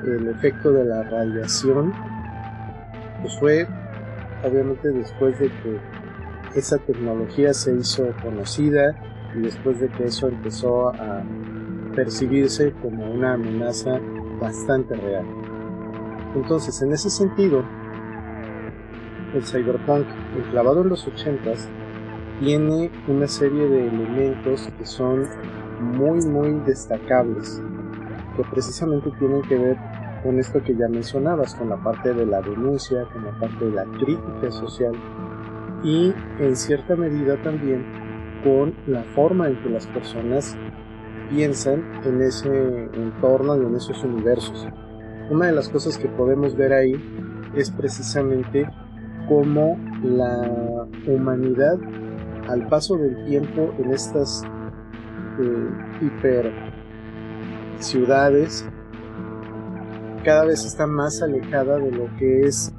el 0.03 0.27
efecto 0.27 0.71
de 0.71 0.85
la 0.85 1.03
radiación, 1.03 1.91
pues 3.21 3.37
fue 3.39 3.67
obviamente 4.43 4.89
después 4.89 5.37
de 5.39 5.49
que 5.49 5.79
esa 6.55 6.77
tecnología 6.77 7.53
se 7.53 7.75
hizo 7.75 8.07
conocida 8.21 8.95
y 9.35 9.41
después 9.41 9.79
de 9.79 9.89
que 9.89 10.05
eso 10.05 10.29
empezó 10.29 10.89
a 10.89 11.23
percibirse 11.95 12.73
como 12.81 13.11
una 13.11 13.33
amenaza 13.33 13.99
bastante 14.39 14.95
real. 14.95 15.25
Entonces, 16.35 16.81
en 16.81 16.91
ese 16.91 17.09
sentido, 17.09 17.63
el 19.33 19.43
cyberpunk 19.43 20.05
enclavado 20.37 20.81
en 20.81 20.89
los 20.89 21.07
80s 21.07 21.67
tiene 22.39 22.91
una 23.07 23.27
serie 23.27 23.67
de 23.67 23.87
elementos 23.87 24.69
que 24.77 24.85
son 24.85 25.23
muy 25.79 26.25
muy 26.25 26.51
destacables 26.65 27.61
que 28.35 28.43
precisamente 28.43 29.11
tienen 29.19 29.41
que 29.43 29.57
ver 29.57 29.77
con 30.23 30.39
esto 30.39 30.61
que 30.63 30.75
ya 30.75 30.87
mencionabas, 30.87 31.55
con 31.55 31.69
la 31.69 31.77
parte 31.77 32.13
de 32.13 32.25
la 32.25 32.41
denuncia, 32.41 33.05
con 33.13 33.25
la 33.25 33.39
parte 33.39 33.65
de 33.65 33.71
la 33.71 33.85
crítica 33.85 34.51
social 34.51 34.93
y 35.83 36.13
en 36.39 36.55
cierta 36.55 36.95
medida 36.95 37.41
también 37.43 37.85
con 38.43 38.73
la 38.87 39.03
forma 39.15 39.47
en 39.47 39.61
que 39.61 39.69
las 39.69 39.87
personas 39.87 40.57
piensan 41.29 41.83
en 42.03 42.21
ese 42.21 42.89
entorno 42.93 43.55
y 43.61 43.65
en 43.65 43.75
esos 43.75 44.03
universos. 44.03 44.67
Una 45.29 45.47
de 45.47 45.53
las 45.53 45.69
cosas 45.69 45.97
que 45.97 46.07
podemos 46.07 46.55
ver 46.55 46.73
ahí 46.73 46.93
es 47.55 47.71
precisamente 47.71 48.67
cómo 49.27 49.77
la 50.03 50.87
humanidad 51.07 51.79
al 52.47 52.67
paso 52.67 52.97
del 52.97 53.25
tiempo 53.25 53.73
en 53.79 53.91
estas 53.91 54.43
eh, 55.39 55.69
hiper 56.01 56.51
ciudades 57.79 58.65
cada 60.25 60.45
vez 60.45 60.65
está 60.65 60.87
más 60.87 61.21
alejada 61.21 61.77
de 61.77 61.91
lo 61.91 62.09
que 62.17 62.41
es 62.41 62.73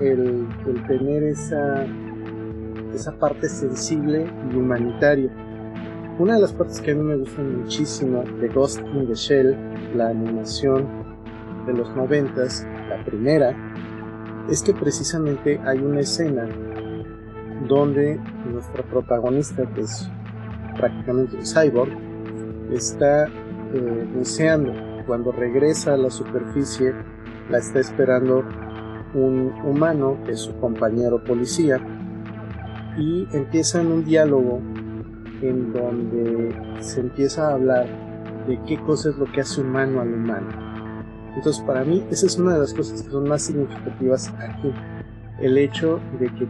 el, 0.00 0.46
el 0.66 0.86
tener 0.88 1.22
esa, 1.22 1.86
esa 2.92 3.12
parte 3.18 3.48
sensible 3.48 4.26
y 4.52 4.56
humanitaria. 4.56 5.30
Una 6.18 6.34
de 6.34 6.40
las 6.40 6.52
partes 6.52 6.80
que 6.80 6.90
a 6.90 6.94
mí 6.96 7.02
me 7.04 7.14
gustan 7.14 7.62
muchísimo 7.62 8.24
de 8.40 8.48
Ghost 8.48 8.80
in 8.80 9.06
the 9.06 9.14
Shell, 9.14 9.56
la 9.94 10.08
animación 10.08 10.84
de 11.64 11.72
los 11.72 11.94
noventas, 11.94 12.66
la 12.88 13.04
primera, 13.04 13.54
es 14.50 14.64
que 14.64 14.74
precisamente 14.74 15.60
hay 15.64 15.78
una 15.78 16.00
escena 16.00 16.48
donde 17.68 18.18
nuestra 18.50 18.82
protagonista, 18.82 19.64
que 19.72 19.82
es 19.82 20.10
prácticamente 20.76 21.36
un 21.36 21.44
cyborg, 21.44 21.92
está 22.72 23.28
eh, 23.28 24.08
buceando. 24.12 24.72
Cuando 25.06 25.30
regresa 25.30 25.94
a 25.94 25.96
la 25.96 26.10
superficie, 26.10 26.94
la 27.48 27.58
está 27.58 27.78
esperando 27.78 28.42
un 29.14 29.52
humano, 29.64 30.18
que 30.26 30.32
es 30.32 30.40
su 30.40 30.58
compañero 30.58 31.22
policía, 31.22 31.80
y 32.98 33.28
empiezan 33.32 33.86
un 33.86 34.04
diálogo 34.04 34.60
en 35.42 35.72
donde 35.72 36.54
se 36.80 37.00
empieza 37.00 37.48
a 37.48 37.54
hablar 37.54 37.86
de 38.46 38.58
qué 38.66 38.78
cosa 38.78 39.10
es 39.10 39.16
lo 39.16 39.26
que 39.26 39.40
hace 39.40 39.60
humano 39.60 40.00
al 40.00 40.12
humano. 40.12 40.48
Entonces 41.36 41.62
para 41.64 41.84
mí 41.84 42.04
esa 42.10 42.26
es 42.26 42.38
una 42.38 42.54
de 42.54 42.60
las 42.60 42.74
cosas 42.74 43.02
que 43.02 43.10
son 43.10 43.28
más 43.28 43.42
significativas 43.42 44.34
aquí. 44.38 44.72
El 45.40 45.58
hecho 45.58 46.00
de 46.18 46.26
que 46.26 46.48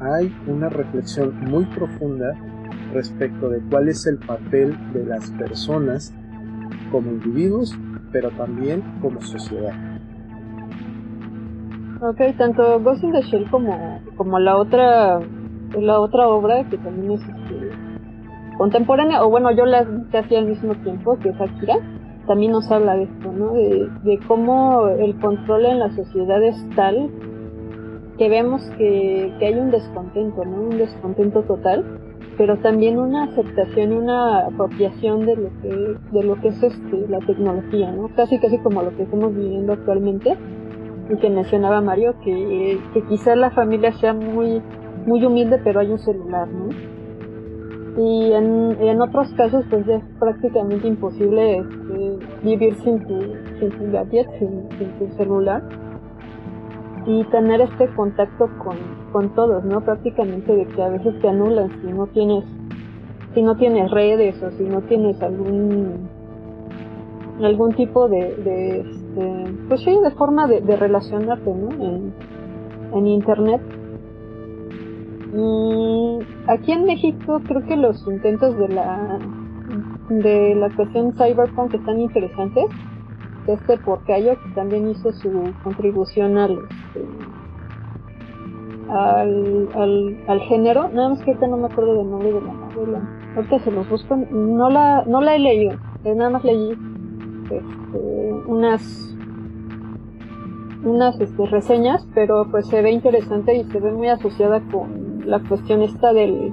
hay 0.00 0.34
una 0.46 0.68
reflexión 0.68 1.38
muy 1.48 1.64
profunda 1.66 2.34
respecto 2.92 3.48
de 3.48 3.60
cuál 3.70 3.88
es 3.88 4.06
el 4.06 4.18
papel 4.18 4.76
de 4.92 5.04
las 5.04 5.30
personas 5.32 6.12
como 6.90 7.10
individuos, 7.10 7.76
pero 8.12 8.30
también 8.30 8.82
como 9.00 9.20
sociedad. 9.20 9.74
Ok, 12.00 12.20
tanto 12.36 12.80
Ghost 12.80 13.02
in 13.02 13.12
the 13.12 13.22
Shell 13.22 13.48
como, 13.50 14.00
como 14.16 14.38
la 14.38 14.56
otra 14.56 15.20
la 15.80 16.00
otra 16.00 16.28
obra 16.28 16.68
que 16.68 16.78
también 16.78 17.12
es 17.12 17.22
contemporánea, 18.56 19.24
o 19.24 19.30
bueno, 19.30 19.50
yo 19.52 19.66
la 19.66 19.82
vi 19.84 20.16
hacía 20.16 20.38
al 20.38 20.46
mismo 20.46 20.74
tiempo, 20.76 21.18
que 21.18 21.30
es 21.30 21.40
Akira, 21.40 21.76
también 22.26 22.52
nos 22.52 22.70
habla 22.70 22.96
de 22.96 23.04
esto, 23.04 23.32
¿no? 23.32 23.52
De, 23.52 23.88
de 24.02 24.18
cómo 24.26 24.88
el 24.88 25.18
control 25.20 25.66
en 25.66 25.78
la 25.78 25.90
sociedad 25.90 26.42
es 26.42 26.56
tal 26.74 27.10
que 28.18 28.28
vemos 28.28 28.62
que, 28.78 29.34
que 29.38 29.46
hay 29.46 29.54
un 29.54 29.70
descontento, 29.70 30.44
¿no? 30.44 30.62
Un 30.62 30.78
descontento 30.78 31.42
total, 31.42 31.84
pero 32.36 32.56
también 32.58 32.98
una 32.98 33.24
aceptación 33.24 33.92
y 33.92 33.96
una 33.96 34.46
apropiación 34.46 35.26
de 35.26 35.36
lo 35.36 35.50
que, 35.60 35.96
de 36.12 36.22
lo 36.22 36.40
que 36.40 36.48
es 36.48 36.62
este, 36.62 37.08
la 37.08 37.18
tecnología, 37.20 37.92
¿no? 37.92 38.08
Casi 38.14 38.38
casi 38.38 38.58
como 38.58 38.82
lo 38.82 38.96
que 38.96 39.02
estamos 39.02 39.34
viviendo 39.34 39.72
actualmente 39.72 40.36
y 41.10 41.16
que 41.16 41.28
mencionaba 41.28 41.80
Mario, 41.80 42.14
que, 42.24 42.78
que 42.92 43.02
quizás 43.02 43.36
la 43.36 43.50
familia 43.50 43.92
sea 43.92 44.14
muy, 44.14 44.62
muy 45.06 45.24
humilde, 45.24 45.60
pero 45.62 45.80
hay 45.80 45.90
un 45.90 45.98
celular, 45.98 46.48
¿no? 46.48 46.93
Y 47.96 48.32
en, 48.32 48.76
en 48.80 49.00
otros 49.00 49.32
casos, 49.34 49.64
pues 49.70 49.86
ya 49.86 49.96
es 49.96 50.04
prácticamente 50.18 50.88
imposible 50.88 51.58
este, 51.58 52.18
vivir 52.42 52.74
sin 52.82 53.04
tu, 53.06 53.20
sin 53.60 53.70
tu 53.70 53.92
gadget, 53.92 54.28
sin, 54.38 54.68
tu 54.98 55.16
celular 55.16 55.62
y 57.06 57.22
tener 57.24 57.60
este 57.60 57.86
contacto 57.94 58.48
con, 58.64 58.76
con 59.12 59.34
todos, 59.34 59.64
¿no? 59.64 59.80
Prácticamente 59.82 60.56
de 60.56 60.66
que 60.66 60.82
a 60.82 60.88
veces 60.88 61.20
te 61.20 61.28
anulan 61.28 61.70
si 61.82 61.92
no 61.92 62.06
tienes, 62.08 62.44
si 63.34 63.42
no 63.42 63.56
tienes 63.56 63.90
redes 63.90 64.42
o 64.42 64.50
si 64.52 64.64
no 64.64 64.80
tienes 64.82 65.20
algún 65.22 66.08
algún 67.42 67.74
tipo 67.74 68.08
de, 68.08 68.34
de 68.36 68.80
este, 68.80 69.54
pues 69.68 69.80
sí, 69.82 69.96
de 70.02 70.10
forma 70.12 70.46
de, 70.46 70.60
de 70.60 70.76
relacionarte, 70.76 71.52
¿no? 71.52 71.70
En, 71.72 72.12
en 72.94 73.06
internet. 73.06 73.60
Y 75.34 76.18
aquí 76.46 76.72
en 76.72 76.84
México 76.84 77.40
creo 77.46 77.64
que 77.64 77.76
los 77.76 78.06
intentos 78.06 78.56
de 78.56 78.68
la 78.68 79.18
de 80.08 80.54
la 80.54 80.70
cuestión 80.70 81.12
cyberpunk 81.12 81.74
están 81.74 82.00
interesantes. 82.00 82.66
Este 83.46 83.76
Porcayo 83.78 84.40
que 84.40 84.50
también 84.54 84.88
hizo 84.88 85.12
su 85.12 85.52
contribución 85.62 86.38
al, 86.38 86.52
este, 86.52 87.04
al, 88.88 89.68
al, 89.74 90.24
al, 90.28 90.40
género, 90.42 90.88
nada 90.88 91.10
más 91.10 91.22
que 91.22 91.32
ahorita 91.32 91.48
no 91.48 91.58
me 91.58 91.66
acuerdo 91.66 91.94
del 91.94 92.10
nombre 92.10 92.32
de 92.32 92.40
la 92.40 92.52
novela, 92.54 93.02
ahorita 93.36 93.58
se 93.58 93.70
los 93.70 93.88
busco, 93.90 94.16
no 94.16 94.70
la, 94.70 95.04
no 95.06 95.20
la 95.20 95.36
he 95.36 95.38
leído, 95.38 95.74
eh, 96.04 96.14
nada 96.14 96.30
más 96.30 96.44
leí 96.44 96.70
este, 97.42 97.62
unas 98.46 99.14
unas 100.84 101.18
este, 101.20 101.46
reseñas, 101.46 102.06
pero 102.14 102.46
pues 102.50 102.66
se 102.66 102.80
ve 102.80 102.90
interesante 102.92 103.54
y 103.54 103.64
se 103.64 103.80
ve 103.80 103.92
muy 103.92 104.08
asociada 104.08 104.60
con 104.70 105.13
la 105.24 105.40
cuestión 105.40 105.82
esta 105.82 106.12
del, 106.12 106.52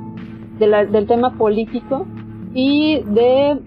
del 0.60 1.08
tema 1.08 1.38
político 1.38 2.06
y 2.54 3.02
de 3.06 3.58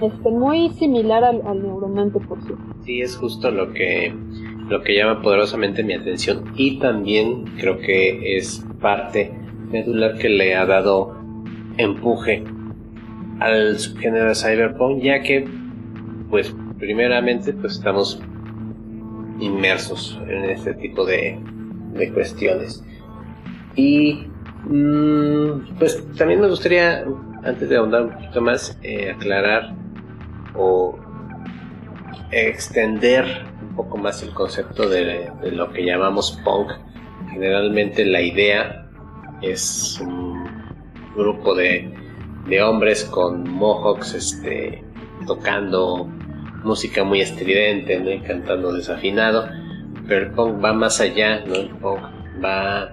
este, 0.00 0.30
muy 0.30 0.70
similar 0.70 1.24
al, 1.24 1.42
al 1.46 1.62
neuromante, 1.62 2.20
por 2.20 2.42
cierto. 2.42 2.62
Sí, 2.84 3.00
es 3.00 3.16
justo 3.16 3.50
lo 3.50 3.72
que, 3.72 4.14
lo 4.68 4.82
que 4.82 4.96
llama 4.96 5.20
poderosamente 5.20 5.82
mi 5.82 5.94
atención 5.94 6.44
y 6.56 6.78
también 6.78 7.44
creo 7.58 7.78
que 7.78 8.36
es 8.36 8.64
parte 8.80 9.32
medular 9.70 10.18
que 10.18 10.28
le 10.28 10.56
ha 10.56 10.66
dado 10.66 11.16
empuje 11.76 12.44
al 13.40 13.78
subgénero 13.78 14.28
de 14.28 14.34
cyberpunk, 14.34 15.02
ya 15.02 15.22
que, 15.22 15.46
pues, 16.28 16.54
primeramente, 16.78 17.52
pues 17.52 17.74
estamos 17.74 18.20
inmersos 19.40 20.20
en 20.28 20.44
este 20.44 20.74
tipo 20.74 21.04
de, 21.06 21.38
de 21.94 22.12
cuestiones. 22.12 22.84
Y, 23.80 24.26
mmm, 24.68 25.76
pues, 25.78 26.04
también 26.18 26.40
me 26.42 26.48
gustaría, 26.48 27.02
antes 27.42 27.66
de 27.66 27.76
ahondar 27.78 28.02
un 28.02 28.10
poquito 28.10 28.42
más, 28.42 28.78
eh, 28.82 29.10
aclarar 29.10 29.74
o 30.54 30.98
extender 32.30 33.24
un 33.62 33.76
poco 33.76 33.96
más 33.96 34.22
el 34.22 34.34
concepto 34.34 34.86
de, 34.86 35.30
de, 35.40 35.52
lo 35.52 35.72
que 35.72 35.82
llamamos 35.82 36.38
punk. 36.44 36.72
Generalmente 37.30 38.04
la 38.04 38.20
idea 38.20 38.86
es 39.40 39.98
un 40.02 40.44
grupo 41.16 41.54
de, 41.54 41.94
de 42.46 42.62
hombres 42.62 43.04
con 43.04 43.50
mohawks 43.50 44.12
este, 44.12 44.84
tocando 45.26 46.06
música 46.62 47.02
muy 47.02 47.22
estridente, 47.22 47.98
¿no? 47.98 48.26
cantando 48.26 48.74
desafinado, 48.74 49.48
pero 50.06 50.26
el 50.26 50.32
punk 50.32 50.62
va 50.62 50.74
más 50.74 51.00
allá, 51.00 51.40
¿no? 51.46 51.54
el 51.54 51.70
punk 51.70 52.00
va 52.44 52.92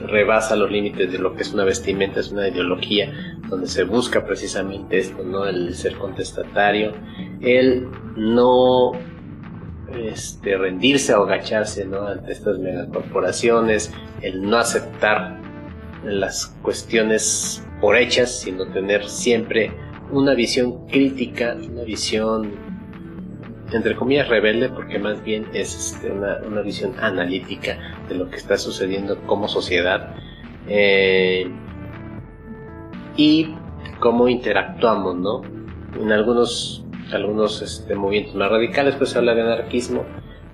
rebasa 0.00 0.56
los 0.56 0.70
límites 0.70 1.10
de 1.10 1.18
lo 1.18 1.34
que 1.34 1.42
es 1.42 1.52
una 1.52 1.64
vestimenta, 1.64 2.20
es 2.20 2.30
una 2.30 2.48
ideología 2.48 3.12
donde 3.48 3.66
se 3.66 3.84
busca 3.84 4.24
precisamente 4.24 4.98
esto, 4.98 5.22
¿no? 5.24 5.46
El 5.46 5.74
ser 5.74 5.96
contestatario, 5.96 6.92
el 7.40 7.88
no 8.16 8.92
este, 9.96 10.56
rendirse 10.56 11.14
o 11.14 11.24
agacharse. 11.24 11.82
Ante 11.82 12.32
estas 12.32 12.58
megacorporaciones, 12.58 13.92
el 14.22 14.42
no 14.42 14.58
aceptar 14.58 15.40
las 16.04 16.46
cuestiones 16.62 17.64
por 17.80 17.96
hechas, 17.96 18.40
sino 18.40 18.66
tener 18.66 19.08
siempre 19.08 19.72
una 20.10 20.34
visión 20.34 20.86
crítica, 20.86 21.56
una 21.70 21.82
visión 21.82 22.67
entre 23.72 23.94
comillas 23.96 24.28
rebelde 24.28 24.68
porque 24.68 24.98
más 24.98 25.22
bien 25.22 25.46
es 25.52 25.74
este, 25.74 26.10
una, 26.10 26.38
una, 26.46 26.62
visión 26.62 26.94
analítica 27.00 27.78
de 28.08 28.14
lo 28.14 28.30
que 28.30 28.36
está 28.36 28.56
sucediendo 28.56 29.18
como 29.26 29.48
sociedad 29.48 30.14
eh, 30.68 31.50
y 33.16 33.54
cómo 34.00 34.28
interactuamos, 34.28 35.16
¿no? 35.16 35.42
En 36.00 36.12
algunos 36.12 36.84
algunos 37.12 37.62
este, 37.62 37.94
movimientos 37.94 38.34
más 38.34 38.50
radicales, 38.50 38.94
pues 38.96 39.10
se 39.10 39.18
habla 39.18 39.34
de 39.34 39.42
anarquismo. 39.42 40.04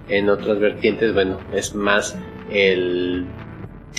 En 0.08 0.28
otras 0.28 0.58
vertientes, 0.58 1.14
bueno, 1.14 1.38
es 1.52 1.74
más 1.74 2.16
el, 2.50 3.26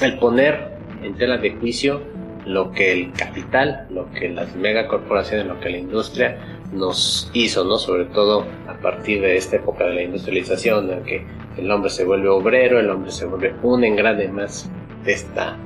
el 0.01 0.17
poner 0.19 0.77
en 1.03 1.15
tela 1.15 1.37
de 1.37 1.55
juicio 1.55 2.01
lo 2.45 2.71
que 2.71 2.91
el 2.91 3.11
capital, 3.13 3.87
lo 3.89 4.09
que 4.11 4.29
las 4.29 4.55
megacorporaciones, 4.55 5.47
lo 5.47 5.59
que 5.59 5.69
la 5.69 5.77
industria 5.77 6.54
nos 6.73 7.29
hizo, 7.33 7.63
¿no? 7.63 7.77
Sobre 7.77 8.05
todo 8.05 8.45
a 8.67 8.73
partir 8.81 9.21
de 9.21 9.37
esta 9.37 9.57
época 9.57 9.85
de 9.85 9.93
la 9.93 10.01
industrialización, 10.03 10.91
en 10.91 11.03
que 11.03 11.25
el 11.57 11.71
hombre 11.71 11.89
se 11.89 12.03
vuelve 12.03 12.27
obrero, 12.29 12.79
el 12.79 12.89
hombre 12.89 13.11
se 13.11 13.25
vuelve 13.25 13.53
un 13.63 13.83
engrane 13.83 14.27
más 14.27 14.69
de 15.03 15.13
esta, 15.13 15.57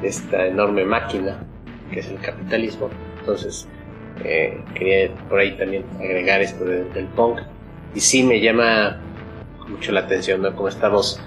de 0.00 0.08
esta 0.08 0.46
enorme 0.46 0.84
máquina 0.84 1.46
que 1.92 2.00
es 2.00 2.08
el 2.08 2.18
capitalismo. 2.18 2.88
Entonces, 3.20 3.68
eh, 4.24 4.60
quería 4.74 5.14
por 5.28 5.38
ahí 5.38 5.56
también 5.56 5.84
agregar 5.98 6.42
esto 6.42 6.64
del 6.64 7.06
punk. 7.14 7.40
Y 7.94 8.00
sí 8.00 8.22
me 8.22 8.40
llama 8.40 9.00
mucho 9.68 9.92
la 9.92 10.00
atención, 10.00 10.42
¿no? 10.42 10.54
Como 10.54 10.68
estamos 10.68 11.20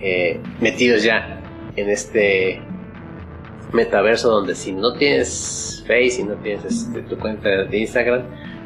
eh, 0.00 0.40
metidos 0.60 1.02
ya 1.02 1.40
en 1.76 1.88
este 1.88 2.60
metaverso 3.72 4.30
donde 4.30 4.54
si 4.54 4.72
no 4.72 4.94
tienes 4.94 5.84
Face 5.86 6.20
y 6.20 6.24
no 6.24 6.34
tienes 6.36 6.64
este, 6.64 7.02
tu 7.02 7.16
cuenta 7.18 7.48
de 7.48 7.78
Instagram, 7.78 8.22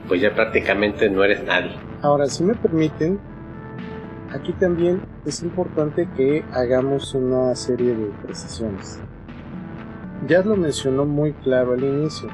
pues 0.09 0.21
ya 0.21 0.35
prácticamente 0.35 1.09
no 1.09 1.25
eres 1.25 1.43
nadie. 1.45 1.73
Ahora, 2.03 2.27
si 2.27 2.45
me 2.45 2.55
permiten, 2.55 3.19
aquí 4.33 4.53
también 4.53 5.01
es 5.25 5.43
importante 5.43 6.09
que 6.17 6.45
hagamos 6.53 7.15
una 7.15 7.55
serie 7.55 7.95
de 7.95 8.07
precisiones. 8.23 9.01
Ya 10.27 10.43
lo 10.43 10.57
mencionó 10.57 11.05
muy 11.05 11.33
claro 11.33 11.73
al 11.73 11.85
inicio. 11.85 12.29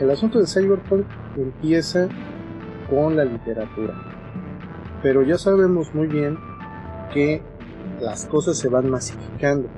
El 0.00 0.10
asunto 0.10 0.38
de 0.38 0.46
Cyberpunk 0.46 1.06
empieza 1.36 2.08
con 2.88 3.16
la 3.16 3.24
literatura. 3.24 3.94
Pero 5.02 5.22
ya 5.22 5.38
sabemos 5.38 5.94
muy 5.94 6.06
bien 6.06 6.38
que 7.12 7.42
las 8.00 8.26
cosas 8.26 8.58
se 8.58 8.68
van 8.68 8.90
masificando. 8.90 9.68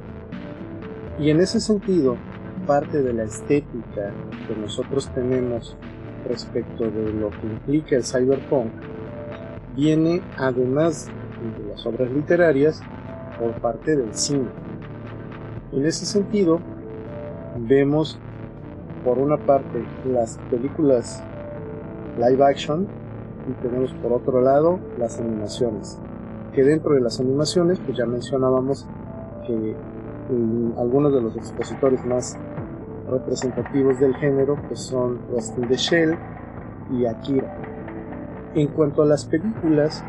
Y 1.18 1.30
en 1.30 1.40
ese 1.40 1.60
sentido, 1.60 2.16
parte 2.66 3.02
de 3.02 3.12
la 3.12 3.24
estética 3.24 4.12
que 4.46 4.56
nosotros 4.60 5.08
tenemos 5.14 5.76
respecto 6.26 6.90
de 6.90 7.12
lo 7.12 7.30
que 7.30 7.46
implica 7.46 7.96
el 7.96 8.04
cyberpunk 8.04 8.70
viene 9.76 10.22
además 10.36 11.06
de 11.06 11.68
las 11.70 11.86
obras 11.86 12.10
literarias 12.10 12.82
por 13.38 13.52
parte 13.60 13.96
del 13.96 14.12
cine. 14.14 14.48
En 15.72 15.84
ese 15.84 16.04
sentido, 16.06 16.60
vemos 17.56 18.18
por 19.04 19.18
una 19.18 19.36
parte 19.36 19.84
las 20.04 20.38
películas 20.50 21.22
live 22.18 22.44
action 22.44 22.88
y 23.48 23.52
tenemos 23.62 23.92
por 23.94 24.12
otro 24.12 24.40
lado 24.40 24.80
las 24.98 25.20
animaciones. 25.20 25.98
Que 26.52 26.64
dentro 26.64 26.94
de 26.94 27.00
las 27.00 27.20
animaciones, 27.20 27.78
pues 27.78 27.96
ya 27.96 28.06
mencionábamos 28.06 28.86
que 29.46 29.76
algunos 30.76 31.14
de 31.14 31.22
los 31.22 31.36
expositores 31.36 32.04
más 32.04 32.36
representativos 33.10 33.98
del 34.00 34.14
género 34.16 34.56
pues 34.68 34.80
son 34.80 35.20
Ghost 35.30 35.58
in 35.58 35.68
the 35.68 35.76
Shell 35.76 36.18
y 36.92 37.06
Akira. 37.06 37.56
En 38.54 38.68
cuanto 38.68 39.02
a 39.02 39.06
las 39.06 39.24
películas, 39.24 40.02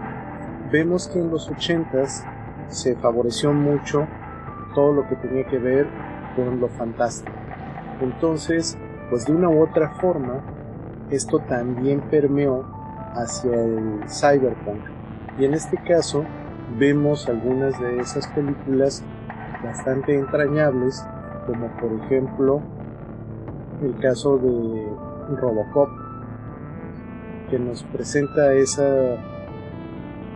vemos 0.72 1.08
que 1.08 1.20
en 1.20 1.30
los 1.30 1.50
80s 1.52 2.24
se 2.68 2.96
favoreció 2.96 3.54
mucho 3.54 4.08
todo 4.76 4.94
lo 4.94 5.08
que 5.08 5.16
tenía 5.16 5.46
que 5.48 5.58
ver 5.58 5.88
con 6.36 6.60
lo 6.60 6.68
fantástico. 6.70 7.36
Entonces, 8.02 8.78
pues 9.10 9.26
de 9.26 9.34
una 9.34 9.50
u 9.50 9.62
otra 9.62 9.90
forma, 9.90 10.42
esto 11.10 11.40
también 11.40 12.02
permeó 12.10 12.66
hacia 13.14 13.54
el 13.56 14.02
cyberpunk. 14.08 14.82
Y 15.38 15.46
en 15.46 15.54
este 15.54 15.78
caso, 15.78 16.24
vemos 16.78 17.28
algunas 17.28 17.80
de 17.80 18.00
esas 18.00 18.28
películas 18.28 19.04
bastante 19.64 20.16
entrañables, 20.16 21.04
como 21.48 21.68
por 21.78 21.92
ejemplo 22.06 22.62
el 23.82 23.98
caso 24.00 24.38
de 24.38 24.88
Robocop, 25.38 25.90
que 27.50 27.60
nos 27.60 27.84
presenta 27.84 28.54
esa, 28.54 29.16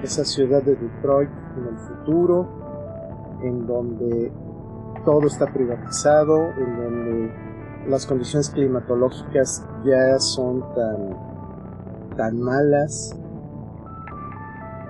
esa 0.02 0.26
ciudad 0.26 0.64
de 0.64 0.76
Detroit 0.76 1.30
en 1.58 1.68
el 1.68 1.78
futuro, 1.78 2.48
en 3.44 3.68
donde 3.68 4.32
todo 5.06 5.28
está 5.28 5.52
privatizado, 5.52 6.50
en 6.58 6.78
donde 6.78 7.34
las 7.88 8.06
condiciones 8.06 8.50
climatológicas 8.50 9.66
ya 9.84 10.18
son 10.20 10.62
tan, 10.74 12.16
tan 12.16 12.40
malas, 12.40 13.16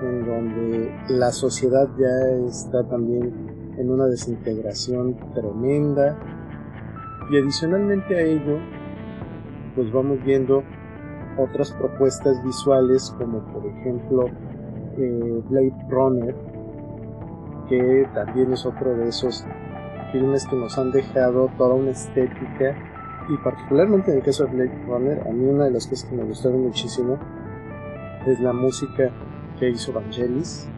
en 0.02 0.26
donde 0.26 0.96
la 1.10 1.32
sociedad 1.32 1.88
ya 1.98 2.46
está 2.48 2.84
también 2.88 3.74
en 3.78 3.90
una 3.90 4.06
desintegración 4.06 5.18
tremenda, 5.34 6.18
y 7.34 7.38
adicionalmente 7.38 8.16
a 8.16 8.22
ello, 8.22 8.60
pues 9.76 9.92
vamos 9.92 10.24
viendo 10.24 10.64
otras 11.36 11.72
propuestas 11.72 12.44
visuales 12.44 13.12
como 13.18 13.44
por 13.52 13.66
ejemplo 13.66 14.28
eh, 15.00 15.42
Blade 15.50 15.74
Runner, 15.90 16.36
que 17.68 18.08
también 18.14 18.54
es 18.54 18.64
otro 18.68 18.96
de 18.96 19.08
esos 19.08 19.44
filmes 20.12 20.46
que 20.46 20.56
nos 20.56 20.78
han 20.78 20.92
dejado 20.92 21.50
toda 21.58 21.74
una 21.74 21.90
estética 21.90 22.76
y 23.28 23.38
particularmente 23.38 24.12
en 24.12 24.18
el 24.18 24.24
caso 24.24 24.46
de 24.46 24.52
Blade 24.52 24.86
Runner, 24.86 25.28
a 25.28 25.32
mí 25.32 25.48
una 25.48 25.66
de 25.66 25.72
las 25.72 25.88
cosas 25.88 26.08
que 26.08 26.16
me 26.16 26.24
gustaron 26.26 26.62
muchísimo 26.62 27.18
es 28.28 28.40
la 28.42 28.54
música 28.54 29.10
que 29.60 29.72
hizo 29.72 29.92
Vangelis, 29.92 30.70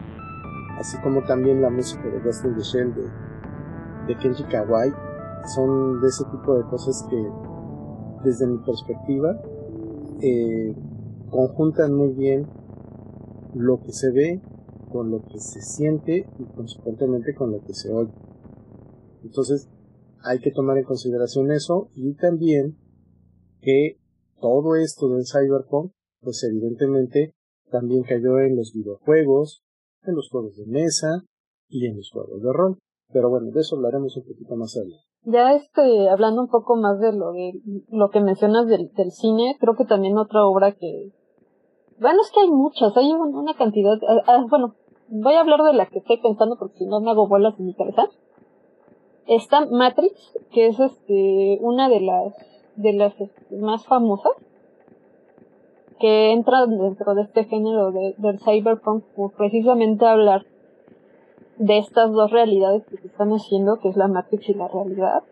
así 0.78 0.96
como 1.02 1.22
también 1.24 1.60
la 1.60 1.68
música 1.68 2.08
de 2.08 2.18
Ghost 2.20 2.46
in 2.46 2.94
de, 2.94 3.02
de 4.06 4.16
Kenji 4.16 4.44
Kawai, 4.44 4.94
son 5.46 6.00
de 6.00 6.08
ese 6.08 6.24
tipo 6.30 6.56
de 6.56 6.64
cosas 6.64 7.04
que 7.08 7.16
desde 8.24 8.46
mi 8.46 8.58
perspectiva 8.58 9.40
eh, 10.20 10.74
conjuntan 11.30 11.94
muy 11.94 12.12
bien 12.14 12.46
lo 13.54 13.80
que 13.80 13.92
se 13.92 14.10
ve 14.10 14.42
con 14.90 15.10
lo 15.10 15.22
que 15.24 15.38
se 15.38 15.60
siente 15.60 16.28
y 16.38 16.44
consecuentemente 16.54 17.34
con 17.34 17.52
lo 17.52 17.62
que 17.62 17.74
se 17.74 17.92
oye. 17.92 18.12
Entonces 19.22 19.68
hay 20.22 20.38
que 20.40 20.50
tomar 20.50 20.78
en 20.78 20.84
consideración 20.84 21.50
eso 21.52 21.90
y 21.94 22.14
también 22.14 22.76
que 23.60 23.98
todo 24.40 24.76
esto 24.76 25.08
del 25.08 25.24
cyberpunk 25.26 25.92
pues 26.20 26.42
evidentemente 26.44 27.34
también 27.70 28.02
cayó 28.04 28.40
en 28.40 28.56
los 28.56 28.72
videojuegos, 28.72 29.62
en 30.02 30.14
los 30.14 30.28
juegos 30.30 30.56
de 30.56 30.66
mesa 30.66 31.24
y 31.68 31.86
en 31.86 31.96
los 31.96 32.10
juegos 32.10 32.42
de 32.42 32.52
rol. 32.52 32.78
Pero 33.12 33.30
bueno, 33.30 33.50
de 33.50 33.60
eso 33.60 33.76
hablaremos 33.76 34.16
un 34.16 34.24
poquito 34.24 34.56
más 34.56 34.76
adelante. 34.76 35.04
Ya 35.28 35.54
este, 35.54 36.08
hablando 36.08 36.40
un 36.40 36.48
poco 36.48 36.76
más 36.76 37.00
de 37.00 37.12
lo 37.12 37.32
de 37.32 37.54
lo 37.90 38.10
que 38.10 38.20
mencionas 38.20 38.68
del, 38.68 38.88
cine, 39.10 39.56
creo 39.58 39.74
que 39.74 39.84
también 39.84 40.16
otra 40.18 40.46
obra 40.46 40.70
que, 40.70 41.10
bueno, 41.98 42.20
es 42.22 42.30
que 42.30 42.42
hay 42.42 42.48
muchas, 42.48 42.96
hay 42.96 43.12
una 43.12 43.54
cantidad, 43.54 43.98
ah, 44.08 44.22
ah, 44.28 44.44
bueno, 44.48 44.76
voy 45.08 45.34
a 45.34 45.40
hablar 45.40 45.64
de 45.64 45.72
la 45.72 45.86
que 45.86 45.98
estoy 45.98 46.18
pensando 46.18 46.56
porque 46.56 46.78
si 46.78 46.86
no 46.86 47.00
me 47.00 47.10
hago 47.10 47.26
bolas 47.26 47.58
en 47.58 47.66
mi. 47.66 47.76
Está 49.26 49.66
Matrix, 49.66 50.14
que 50.52 50.68
es 50.68 50.78
este, 50.78 51.58
una 51.60 51.88
de 51.88 52.02
las, 52.02 52.32
de 52.76 52.92
las 52.92 53.20
este, 53.20 53.56
más 53.56 53.84
famosas, 53.84 54.32
que 55.98 56.30
entra 56.30 56.66
dentro 56.66 57.16
de 57.16 57.22
este 57.22 57.46
género 57.46 57.90
de, 57.90 58.14
del 58.18 58.38
cyberpunk 58.38 59.02
por 59.16 59.32
precisamente 59.32 60.06
hablar 60.06 60.46
de 61.58 61.78
estas 61.78 62.12
dos 62.12 62.30
realidades 62.30 62.84
que 62.86 62.98
se 62.98 63.06
están 63.06 63.30
haciendo, 63.30 63.78
que 63.80 63.88
es 63.88 63.96
la 63.96 64.08
Matrix 64.08 64.48
y 64.48 64.54
la 64.54 64.68
realidad. 64.68 65.22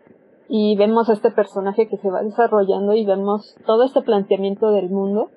Y 0.47 0.75
vemos 0.75 1.09
a 1.09 1.13
este 1.13 1.31
personaje 1.31 1.87
que 1.87 1.97
se 1.97 2.09
va 2.09 2.21
desarrollando 2.21 2.93
y 2.93 3.05
vemos 3.05 3.55
todo 3.65 3.83
este 3.83 4.01
planteamiento 4.01 4.71
del 4.71 4.89
mundo, 4.89 5.29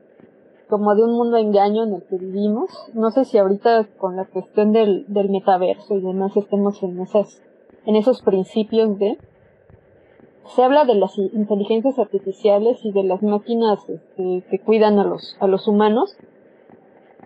como 0.68 0.94
de 0.94 1.02
un 1.02 1.12
mundo 1.12 1.38
engaño 1.38 1.84
en 1.84 1.94
el 1.94 2.02
que 2.04 2.16
vivimos. 2.16 2.70
No 2.94 3.10
sé 3.10 3.24
si 3.24 3.38
ahorita 3.38 3.86
con 3.98 4.16
la 4.16 4.26
cuestión 4.26 4.72
del, 4.72 5.06
del 5.08 5.30
metaverso 5.30 5.94
y 5.94 6.02
demás 6.02 6.36
estemos 6.36 6.82
en 6.82 7.00
esas, 7.00 7.42
en 7.86 7.96
esos 7.96 8.22
principios 8.22 8.98
de, 8.98 9.18
se 10.54 10.62
habla 10.62 10.84
de 10.84 10.94
las 10.94 11.16
inteligencias 11.18 11.98
artificiales 11.98 12.84
y 12.84 12.92
de 12.92 13.02
las 13.02 13.22
máquinas 13.22 13.78
este, 13.88 14.44
que 14.50 14.58
cuidan 14.60 14.98
a 14.98 15.04
los, 15.04 15.36
a 15.40 15.46
los 15.46 15.68
humanos, 15.68 16.16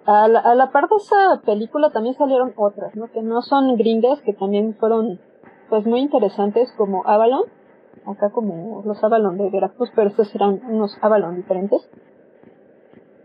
a 0.07 0.29
la, 0.29 0.41
a 0.41 0.55
la 0.55 0.71
par 0.71 0.89
de 0.89 0.97
esa 0.97 1.41
película 1.45 1.91
también 1.91 2.15
salieron 2.15 2.53
otras, 2.57 2.95
¿no? 2.97 3.11
Que 3.11 3.23
no 3.23 3.43
son 3.43 3.77
gringas, 3.77 4.21
que 4.23 4.33
también 4.33 4.75
fueron, 4.75 5.21
pues, 5.69 5.87
muy 5.87 6.01
interesantes, 6.01 6.73
como 6.77 7.07
Avalon, 7.07 7.45
acá 8.07 8.31
como 8.31 8.83
los 8.85 9.03
Avalon 9.05 9.39
de 9.39 9.51
Veracruz, 9.51 9.91
pero 9.95 10.09
estos 10.09 10.35
eran 10.35 10.61
unos 10.69 10.97
Avalon 11.03 11.37
diferentes, 11.37 11.89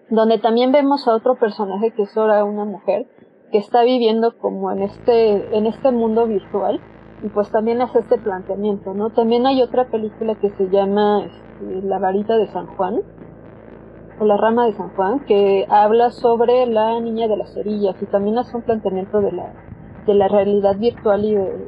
donde 0.09 0.37
también 0.37 0.71
vemos 0.71 1.07
a 1.07 1.15
otro 1.15 1.35
personaje 1.35 1.91
que 1.91 2.03
es 2.03 2.17
ahora 2.17 2.43
una 2.43 2.65
mujer, 2.65 3.07
que 3.51 3.57
está 3.57 3.83
viviendo 3.83 4.37
como 4.37 4.71
en 4.71 4.83
este, 4.83 5.57
en 5.57 5.65
este 5.65 5.91
mundo 5.91 6.27
virtual, 6.27 6.79
y 7.23 7.29
pues 7.29 7.49
también 7.49 7.81
hace 7.81 7.99
este 7.99 8.17
planteamiento, 8.19 8.93
¿no? 8.93 9.09
También 9.09 9.47
hay 9.47 9.61
otra 9.63 9.85
película 9.85 10.35
que 10.35 10.51
se 10.51 10.69
llama 10.69 11.25
este, 11.25 11.81
La 11.81 11.97
varita 11.97 12.37
de 12.37 12.47
San 12.47 12.67
Juan, 12.67 13.01
o 14.19 14.25
la 14.25 14.37
rama 14.37 14.65
de 14.65 14.73
San 14.73 14.89
Juan, 14.89 15.19
que 15.21 15.65
habla 15.69 16.11
sobre 16.11 16.65
la 16.65 16.99
niña 16.99 17.27
de 17.27 17.37
las 17.37 17.53
cerillas 17.53 17.95
y 18.01 18.05
también 18.05 18.37
hace 18.37 18.55
un 18.55 18.63
planteamiento 18.63 19.21
de 19.21 19.31
la, 19.31 19.53
de 20.05 20.13
la 20.13 20.27
realidad 20.27 20.75
virtual 20.77 21.25
y 21.25 21.35
de, 21.35 21.67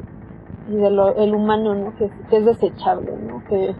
y 0.70 0.76
de 0.76 0.92
lo, 0.92 1.16
el 1.16 1.36
humano, 1.36 1.76
¿no? 1.76 1.96
Que, 1.96 2.10
es 2.36 2.46
desechable, 2.46 3.12
¿no? 3.18 3.44
Que, 3.50 3.76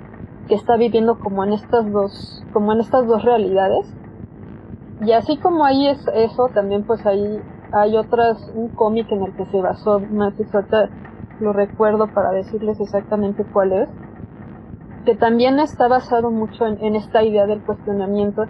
que 0.48 0.56
está 0.56 0.78
viviendo 0.78 1.20
como 1.20 1.44
en 1.44 1.54
estas 1.54 1.92
dos, 1.92 2.44
como 2.54 2.74
en 2.74 2.82
estas 2.82 3.08
dos 3.08 3.24
realidades. 3.24 3.86
Y 5.02 5.14
así 5.14 5.38
como 5.38 5.66
ahí 5.66 5.88
es 5.88 6.06
eso, 6.14 6.50
también 6.54 6.84
pues 6.84 7.06
ahí 7.06 7.42
hay 7.72 7.96
otras, 7.96 8.52
un 8.56 8.70
cómic 8.70 9.12
en 9.12 9.24
el 9.24 9.34
que 9.34 9.46
se 9.46 9.62
basó 9.62 10.00
Matrix, 10.00 10.52
lo 11.40 11.54
recuerdo 11.54 12.08
para 12.08 12.32
decirles 12.32 12.80
exactamente 12.80 13.46
cuál 13.46 13.72
es, 13.72 13.90
que 15.06 15.16
también 15.16 15.60
está 15.60 15.88
basado 15.88 16.32
mucho 16.32 16.66
en, 16.66 16.96
esta 16.96 17.24
idea 17.24 17.46
del 17.46 17.62
cuestionamiento 17.62 18.46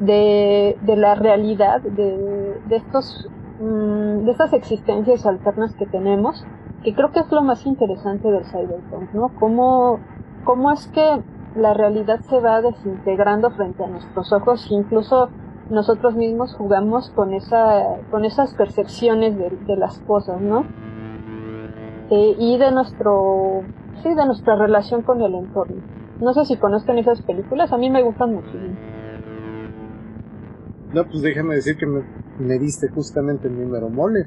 de, 0.00 0.76
de 0.82 0.96
la 0.96 1.14
realidad, 1.14 1.80
de, 1.80 2.60
de 2.66 2.76
estos, 2.76 3.28
mm, 3.60 4.24
de 4.24 4.30
estas 4.30 4.52
existencias 4.52 5.26
alternas 5.26 5.74
que 5.74 5.86
tenemos, 5.86 6.44
que 6.82 6.94
creo 6.94 7.10
que 7.10 7.20
es 7.20 7.32
lo 7.32 7.42
más 7.42 7.66
interesante 7.66 8.30
del 8.30 8.44
cyberpunk, 8.44 9.12
¿no? 9.12 9.30
Cómo, 9.40 9.98
cómo 10.44 10.70
es 10.70 10.86
que 10.88 11.22
la 11.56 11.74
realidad 11.74 12.20
se 12.20 12.38
va 12.40 12.60
desintegrando 12.60 13.50
frente 13.50 13.82
a 13.82 13.88
nuestros 13.88 14.32
ojos, 14.32 14.70
incluso 14.70 15.30
nosotros 15.70 16.14
mismos 16.14 16.54
jugamos 16.54 17.10
con 17.10 17.34
esa, 17.34 17.96
con 18.10 18.24
esas 18.24 18.54
percepciones 18.54 19.36
de, 19.36 19.76
las 19.76 19.98
cosas, 20.00 20.40
¿no? 20.40 20.64
Eh, 22.10 22.36
y 22.38 22.56
de 22.58 22.70
nuestro, 22.70 23.62
sí, 24.02 24.14
de 24.14 24.26
nuestra 24.26 24.56
relación 24.56 25.02
con 25.02 25.20
el 25.20 25.34
entorno. 25.34 25.82
No 26.20 26.32
sé 26.32 26.44
si 26.44 26.56
conozcan 26.56 26.98
esas 26.98 27.20
películas, 27.22 27.72
a 27.72 27.78
mí 27.78 27.90
me 27.90 28.02
gustan 28.02 28.34
mucho. 28.34 28.50
No, 30.94 31.04
pues 31.04 31.22
déjame 31.22 31.56
decir 31.56 31.76
que 31.76 31.86
me, 31.86 32.02
me 32.38 32.58
diste 32.58 32.88
justamente 32.88 33.48
el 33.48 33.58
número 33.58 33.90
mole, 33.90 34.26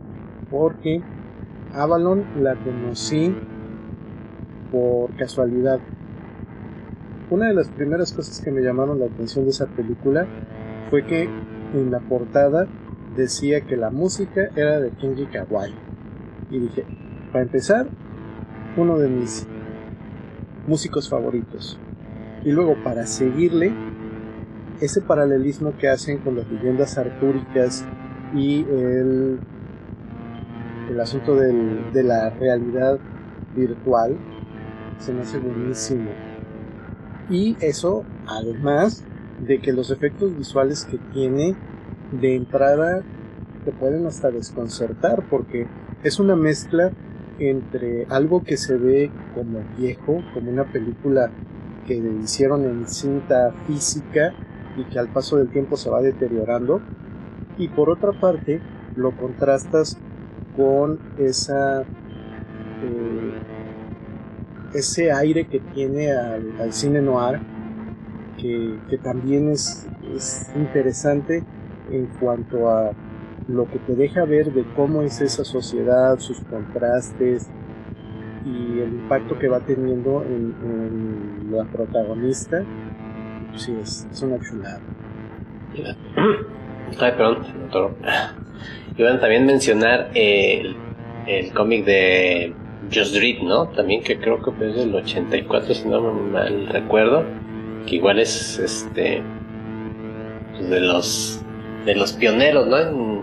porque 0.52 1.02
Avalon 1.74 2.26
la 2.44 2.56
conocí 2.56 3.36
por 4.72 5.16
casualidad. 5.16 5.80
Una 7.30 7.48
de 7.48 7.54
las 7.54 7.70
primeras 7.70 8.14
cosas 8.14 8.42
que 8.42 8.52
me 8.52 8.62
llamaron 8.62 9.00
la 9.00 9.06
atención 9.06 9.46
de 9.46 9.52
esa 9.52 9.68
película 9.68 10.28
fue 10.90 11.06
que 11.06 11.30
en 11.74 11.92
la 11.92 12.00
portada 12.00 12.68
decía 13.16 13.62
que 13.62 13.78
la 13.78 13.92
música 13.92 14.50
era 14.56 14.80
de 14.80 14.92
Kenji 14.92 15.26
Kawai. 15.28 15.74
Y 16.50 16.60
dije, 16.60 16.86
para 17.32 17.44
empezar, 17.44 17.88
uno 18.78 18.98
de 18.98 19.10
mis 19.10 19.48
músicos 20.70 21.10
favoritos. 21.10 21.78
Y 22.46 22.52
luego 22.52 22.76
para 22.84 23.06
seguirle, 23.06 23.74
ese 24.80 25.02
paralelismo 25.02 25.76
que 25.78 25.90
hacen 25.90 26.20
con 26.20 26.36
las 26.36 26.50
leyendas 26.50 26.98
artúricas 26.98 27.84
y 28.34 28.62
el, 28.62 29.40
el 30.90 31.00
asunto 31.02 31.36
del, 31.36 31.92
de 31.92 32.04
la 32.04 32.30
realidad 32.30 33.00
virtual, 33.56 34.16
se 35.00 35.12
me 35.12 35.22
hace 35.22 35.40
buenísimo. 35.40 36.12
Y 37.30 37.58
eso, 37.60 38.06
además, 38.28 39.04
de 39.46 39.60
que 39.60 39.74
los 39.74 39.92
efectos 39.92 40.38
visuales 40.38 40.86
que 40.86 40.98
tiene 41.14 41.56
de 42.12 42.36
entrada 42.36 43.02
te 43.66 43.72
pueden 43.72 44.06
hasta 44.06 44.32
desconcertar 44.32 45.24
porque 45.30 45.68
es 46.04 46.20
una 46.20 46.36
mezcla 46.36 46.92
entre 47.40 48.06
algo 48.10 48.44
que 48.44 48.58
se 48.58 48.76
ve 48.78 49.12
como 49.34 49.64
viejo, 49.78 50.24
como 50.34 50.52
una 50.52 50.66
película 50.66 51.32
que 51.88 51.96
hicieron 51.96 52.66
en 52.66 52.88
cinta 52.88 53.52
física 53.66 54.34
y 54.78 54.84
que 54.86 55.00
al 55.00 55.10
paso 55.10 55.38
del 55.38 55.50
tiempo 55.50 55.78
se 55.78 55.90
va 55.90 56.02
deteriorando 56.02 56.82
y 57.58 57.68
por 57.70 57.90
otra 57.90 58.12
parte 58.12 58.62
lo 58.96 59.12
contrastas 59.12 59.98
con 60.56 61.00
esa 61.18 61.82
eh, 61.82 63.34
ese 64.74 65.12
aire 65.12 65.48
que 65.48 65.60
tiene 65.74 66.12
al, 66.12 66.60
al 66.60 66.74
cine 66.74 67.02
noir 67.02 67.40
que, 68.40 68.98
también 69.04 69.50
es, 69.50 69.86
es 70.16 70.50
interesante 70.56 71.44
en 71.92 72.06
cuanto 72.20 72.70
a 72.70 72.92
lo 73.50 73.68
que 73.70 73.80
te 73.80 73.96
deja 73.96 74.26
ver 74.26 74.54
de 74.54 74.64
cómo 74.76 75.02
es 75.02 75.22
esa 75.22 75.44
sociedad, 75.44 76.20
sus 76.20 76.40
contrastes 76.42 77.50
y 78.46 78.80
el 78.80 78.94
impacto 78.94 79.38
que 79.38 79.48
va 79.48 79.60
teniendo 79.62 80.24
en, 80.24 81.52
la 81.52 81.64
protagonista. 81.66 82.64
Sí, 83.56 83.76
es, 83.82 84.08
es 84.12 84.22
una 84.22 84.40
chulada. 84.40 84.80
Ay, 87.00 87.12
perdón, 87.18 87.46
Iban 88.98 89.20
también 89.20 89.46
mencionar 89.46 90.12
el, 90.14 90.76
el 91.26 91.52
cómic 91.54 91.86
de 91.86 92.54
Just 92.94 93.16
Read, 93.16 93.42
¿no? 93.42 93.68
También 93.70 94.04
que 94.04 94.20
creo 94.20 94.42
que 94.42 94.52
es 94.68 94.76
del 94.76 94.94
84, 94.94 95.74
si 95.74 95.88
no 95.88 96.02
mal 96.02 96.68
recuerdo 96.68 97.24
que 97.88 97.96
igual 97.96 98.20
es 98.20 98.60
este 98.60 99.22
pues, 100.52 100.70
de 100.70 100.80
los 100.82 101.42
de 101.86 101.96
los 101.96 102.14
pioneros 102.14 102.68
¿no? 102.68 102.78
en, 102.78 103.19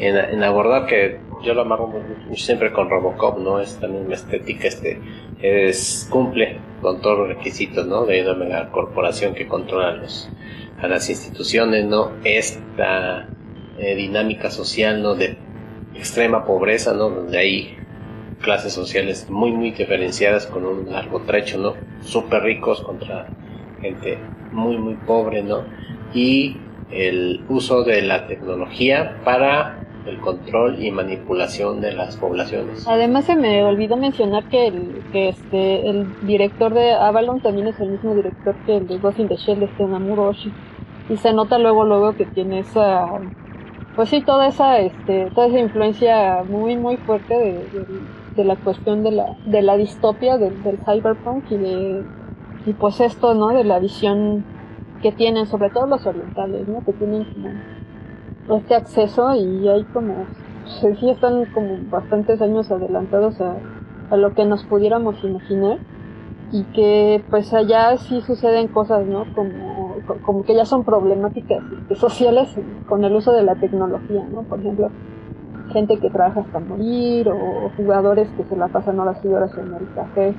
en, 0.00 0.42
abordar 0.42 0.86
que 0.86 1.20
yo 1.42 1.54
lo 1.54 1.62
amarro 1.62 1.92
siempre 2.34 2.72
con 2.72 2.90
Robocop 2.90 3.38
no 3.38 3.60
esta 3.60 3.86
misma 3.86 4.14
estética 4.14 4.68
este 4.68 5.00
es 5.40 6.08
cumple 6.10 6.58
con 6.80 7.00
todos 7.00 7.18
los 7.18 7.28
requisitos 7.28 7.86
no 7.86 8.04
de 8.06 8.22
una 8.22 8.34
mega 8.34 8.70
corporación 8.70 9.34
que 9.34 9.46
controla 9.46 9.92
los 9.92 10.30
a 10.80 10.88
las 10.88 11.08
instituciones 11.10 11.84
no 11.84 12.12
esta 12.24 13.28
eh, 13.78 13.94
dinámica 13.94 14.50
social 14.50 15.02
no 15.02 15.14
de 15.14 15.36
extrema 15.94 16.44
pobreza 16.44 16.92
no 16.92 17.10
donde 17.10 17.38
hay 17.38 17.76
clases 18.40 18.72
sociales 18.72 19.28
muy 19.30 19.52
muy 19.52 19.70
diferenciadas 19.70 20.46
con 20.46 20.64
un 20.64 20.90
largo 20.90 21.20
trecho 21.20 21.58
no 21.58 21.74
súper 22.02 22.42
ricos 22.42 22.80
contra 22.82 23.28
gente 23.80 24.18
muy 24.52 24.76
muy 24.78 24.94
pobre, 24.94 25.42
¿no? 25.42 25.64
Y 26.14 26.56
el 26.90 27.44
uso 27.48 27.84
de 27.84 28.02
la 28.02 28.26
tecnología 28.26 29.20
para 29.24 29.86
el 30.06 30.18
control 30.20 30.82
y 30.82 30.90
manipulación 30.90 31.80
de 31.80 31.92
las 31.92 32.16
poblaciones. 32.16 32.86
Además 32.86 33.24
se 33.24 33.36
me 33.36 33.62
olvidó 33.64 33.96
mencionar 33.96 34.48
que 34.48 34.68
el, 34.68 35.02
que 35.12 35.28
este 35.28 35.88
el 35.88 36.06
director 36.26 36.72
de 36.74 36.92
Avalon 36.92 37.40
también 37.40 37.68
es 37.68 37.78
el 37.80 37.90
mismo 37.90 38.14
director 38.14 38.54
que 38.66 38.76
el 38.78 38.86
de 38.86 38.98
Ghost 38.98 39.18
in 39.18 39.28
the 39.28 39.36
Shell, 39.36 39.62
este 39.62 39.84
Namuro 39.84 40.28
Oshii. 40.28 40.52
Y 41.08 41.16
se 41.16 41.32
nota 41.32 41.58
luego 41.58 41.84
luego 41.84 42.14
que 42.14 42.24
tiene 42.26 42.60
esa 42.60 43.06
pues 43.96 44.08
sí 44.08 44.22
toda 44.22 44.46
esa 44.46 44.78
este 44.78 45.30
toda 45.34 45.48
esa 45.48 45.58
influencia 45.58 46.44
muy 46.48 46.76
muy 46.76 46.96
fuerte 46.98 47.34
de, 47.34 47.86
de, 48.36 48.44
la 48.44 48.56
cuestión 48.56 49.02
de 49.02 49.10
la 49.10 49.36
de 49.44 49.62
la 49.62 49.76
distopia 49.76 50.38
del, 50.38 50.62
del 50.62 50.78
cyberpunk 50.78 51.50
y 51.50 51.56
de 51.56 52.04
y 52.66 52.72
pues 52.72 53.00
esto, 53.00 53.34
¿no? 53.34 53.48
De 53.48 53.64
la 53.64 53.78
visión 53.78 54.44
que 55.02 55.12
tienen, 55.12 55.46
sobre 55.46 55.70
todo 55.70 55.86
los 55.86 56.04
orientales, 56.06 56.68
¿no? 56.68 56.84
Que 56.84 56.92
tienen 56.92 57.24
como 57.24 57.48
este 58.56 58.74
acceso 58.74 59.34
y 59.34 59.68
hay 59.68 59.84
como, 59.92 60.26
sí 60.64 61.10
están 61.10 61.44
como 61.46 61.78
bastantes 61.90 62.40
años 62.40 62.70
adelantados 62.70 63.40
a, 63.40 63.56
a 64.10 64.16
lo 64.16 64.34
que 64.34 64.44
nos 64.44 64.64
pudiéramos 64.64 65.22
imaginar 65.24 65.78
y 66.52 66.64
que 66.64 67.22
pues 67.30 67.52
allá 67.54 67.96
sí 67.96 68.20
suceden 68.22 68.68
cosas, 68.68 69.06
¿no? 69.06 69.24
Como, 69.34 69.96
como 70.22 70.42
que 70.42 70.54
ya 70.54 70.64
son 70.64 70.84
problemáticas 70.84 71.62
sociales 71.94 72.48
con 72.88 73.04
el 73.04 73.14
uso 73.14 73.32
de 73.32 73.44
la 73.44 73.54
tecnología, 73.54 74.26
¿no? 74.32 74.42
Por 74.42 74.58
ejemplo, 74.58 74.90
gente 75.72 75.98
que 75.98 76.10
trabaja 76.10 76.40
hasta 76.40 76.58
morir 76.58 77.28
o 77.28 77.70
jugadores 77.76 78.28
que 78.36 78.44
se 78.44 78.56
la 78.56 78.68
pasan 78.68 78.98
horas 78.98 79.18
y 79.24 79.28
horas 79.28 79.52
en 79.56 79.74
el 79.74 79.94
café 79.94 80.34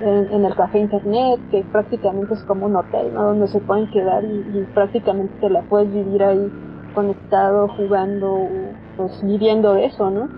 en, 0.00 0.44
el 0.44 0.54
café 0.54 0.80
internet, 0.80 1.40
que 1.50 1.62
prácticamente 1.62 2.34
es 2.34 2.42
como 2.44 2.66
un 2.66 2.76
hotel, 2.76 3.14
¿no? 3.14 3.24
Donde 3.24 3.48
se 3.48 3.60
pueden 3.60 3.90
quedar 3.90 4.24
y, 4.24 4.66
prácticamente 4.74 5.34
te 5.40 5.48
la 5.48 5.62
puedes 5.62 5.92
vivir 5.92 6.22
ahí 6.22 6.52
conectado, 6.94 7.68
jugando, 7.68 8.48
pues 8.96 9.22
viviendo 9.22 9.76
eso, 9.76 10.10
¿no? 10.10 10.28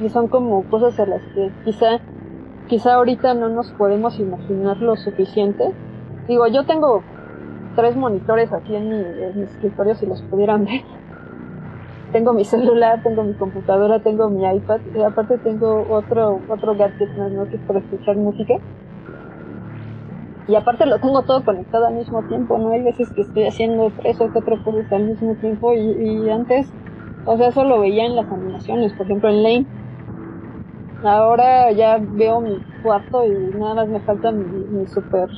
Y 0.00 0.08
son 0.08 0.28
como 0.28 0.62
cosas 0.64 0.98
a 0.98 1.06
las 1.06 1.22
que 1.34 1.50
quizá, 1.64 2.00
quizá 2.68 2.94
ahorita 2.94 3.34
no 3.34 3.48
nos 3.48 3.70
podemos 3.72 4.18
imaginar 4.18 4.78
lo 4.78 4.96
suficiente. 4.96 5.72
Digo, 6.26 6.46
yo 6.46 6.64
tengo 6.64 7.02
tres 7.76 7.96
monitores 7.96 8.52
aquí 8.52 8.74
en 8.74 8.88
mi, 8.88 9.42
escritorio 9.42 9.94
si 9.94 10.06
los 10.06 10.22
pudieran 10.22 10.64
ver. 10.64 10.82
tengo 12.12 12.32
mi 12.32 12.44
celular, 12.44 13.02
tengo 13.02 13.22
mi 13.22 13.34
computadora, 13.34 14.00
tengo 14.00 14.30
mi 14.30 14.44
iPad, 14.44 14.80
y 14.94 15.02
aparte 15.02 15.38
tengo 15.38 15.86
otro, 15.90 16.40
otro 16.48 16.74
gadget 16.74 17.10
¿no? 17.16 17.48
que 17.48 17.56
es 17.56 17.62
para 17.62 17.80
escuchar 17.80 18.16
música 18.16 18.54
y 20.46 20.54
aparte 20.54 20.86
lo 20.86 20.98
tengo 20.98 21.22
todo 21.22 21.44
conectado 21.44 21.86
al 21.86 21.94
mismo 21.94 22.22
tiempo, 22.22 22.58
¿no? 22.58 22.70
Hay 22.70 22.82
veces 22.82 23.08
que 23.10 23.22
estoy 23.22 23.46
haciendo 23.46 23.90
tres 24.02 24.20
o 24.20 24.30
cuatro 24.32 24.62
cosas 24.64 24.90
al 24.92 25.04
mismo 25.04 25.34
tiempo 25.36 25.72
y, 25.74 26.28
antes, 26.30 26.68
o 27.26 27.36
sea, 27.36 27.48
eso 27.48 27.64
lo 27.64 27.80
veía 27.80 28.06
en 28.06 28.16
las 28.16 28.26
animaciones, 28.26 28.92
por 28.94 29.06
ejemplo 29.06 29.28
en 29.28 29.42
Lane. 29.42 29.66
Ahora 31.04 31.70
ya 31.72 31.98
veo 31.98 32.40
mi 32.40 32.60
cuarto 32.82 33.24
y 33.24 33.30
nada 33.58 33.74
más 33.74 33.88
me 33.88 34.00
falta 34.00 34.32
mi, 34.32 34.86
super 34.86 35.28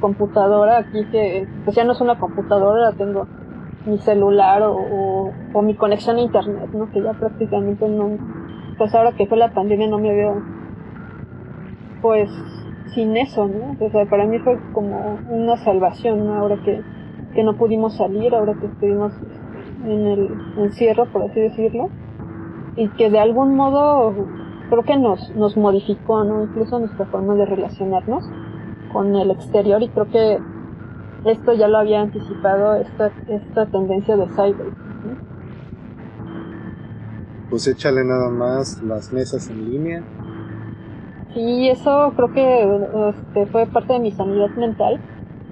computadora 0.00 0.78
aquí 0.78 1.04
que 1.12 1.46
pues 1.64 1.76
ya 1.76 1.84
no 1.84 1.92
es 1.92 2.00
una 2.00 2.18
computadora, 2.18 2.92
tengo 2.92 3.26
mi 3.86 3.98
celular 3.98 4.62
o, 4.62 5.30
o, 5.54 5.62
mi 5.62 5.74
conexión 5.74 6.16
a 6.16 6.20
internet, 6.20 6.70
¿no? 6.72 6.90
Que 6.92 7.02
ya 7.02 7.12
prácticamente 7.12 7.88
no, 7.88 8.10
pues 8.78 8.94
ahora 8.94 9.12
que 9.12 9.26
fue 9.26 9.38
la 9.38 9.52
pandemia 9.52 9.88
no 9.88 9.98
me 9.98 10.14
veo, 10.14 10.34
pues, 12.00 12.30
sin 12.94 13.16
eso, 13.16 13.46
¿no? 13.48 13.76
O 13.84 13.90
sea, 13.90 14.06
para 14.06 14.26
mí 14.26 14.38
fue 14.38 14.58
como 14.72 15.18
una 15.28 15.56
salvación, 15.58 16.26
¿no? 16.26 16.34
Ahora 16.34 16.62
que, 16.62 16.82
que 17.34 17.42
no 17.42 17.56
pudimos 17.56 17.96
salir, 17.96 18.34
ahora 18.34 18.54
que 18.54 18.66
estuvimos 18.66 19.12
en 19.84 20.06
el 20.06 20.28
encierro, 20.58 21.06
por 21.06 21.22
así 21.22 21.40
decirlo, 21.40 21.88
y 22.76 22.88
que 22.90 23.10
de 23.10 23.18
algún 23.18 23.56
modo 23.56 24.14
creo 24.70 24.82
que 24.84 24.96
nos, 24.96 25.34
nos 25.36 25.56
modificó, 25.56 26.24
¿no? 26.24 26.44
Incluso 26.44 26.78
nuestra 26.78 27.06
forma 27.06 27.34
de 27.34 27.46
relacionarnos 27.46 28.24
con 28.92 29.14
el 29.16 29.30
exterior 29.30 29.82
y 29.82 29.88
creo 29.88 30.08
que 30.08 30.38
esto 31.24 31.52
ya 31.52 31.68
lo 31.68 31.78
había 31.78 32.00
anticipado, 32.00 32.74
esta, 32.76 33.12
esta 33.28 33.66
tendencia 33.66 34.16
de 34.16 34.26
cyber. 34.28 34.72
Pues 37.50 37.66
échale 37.68 38.04
nada 38.04 38.30
más 38.30 38.82
las 38.82 39.12
mesas 39.12 39.48
en 39.50 39.70
línea. 39.70 40.02
Sí, 41.32 41.68
eso 41.70 42.12
creo 42.14 42.30
que 42.30 43.10
este, 43.10 43.46
fue 43.46 43.66
parte 43.66 43.94
de 43.94 44.00
mi 44.00 44.12
sanidad 44.12 44.50
mental. 44.54 45.02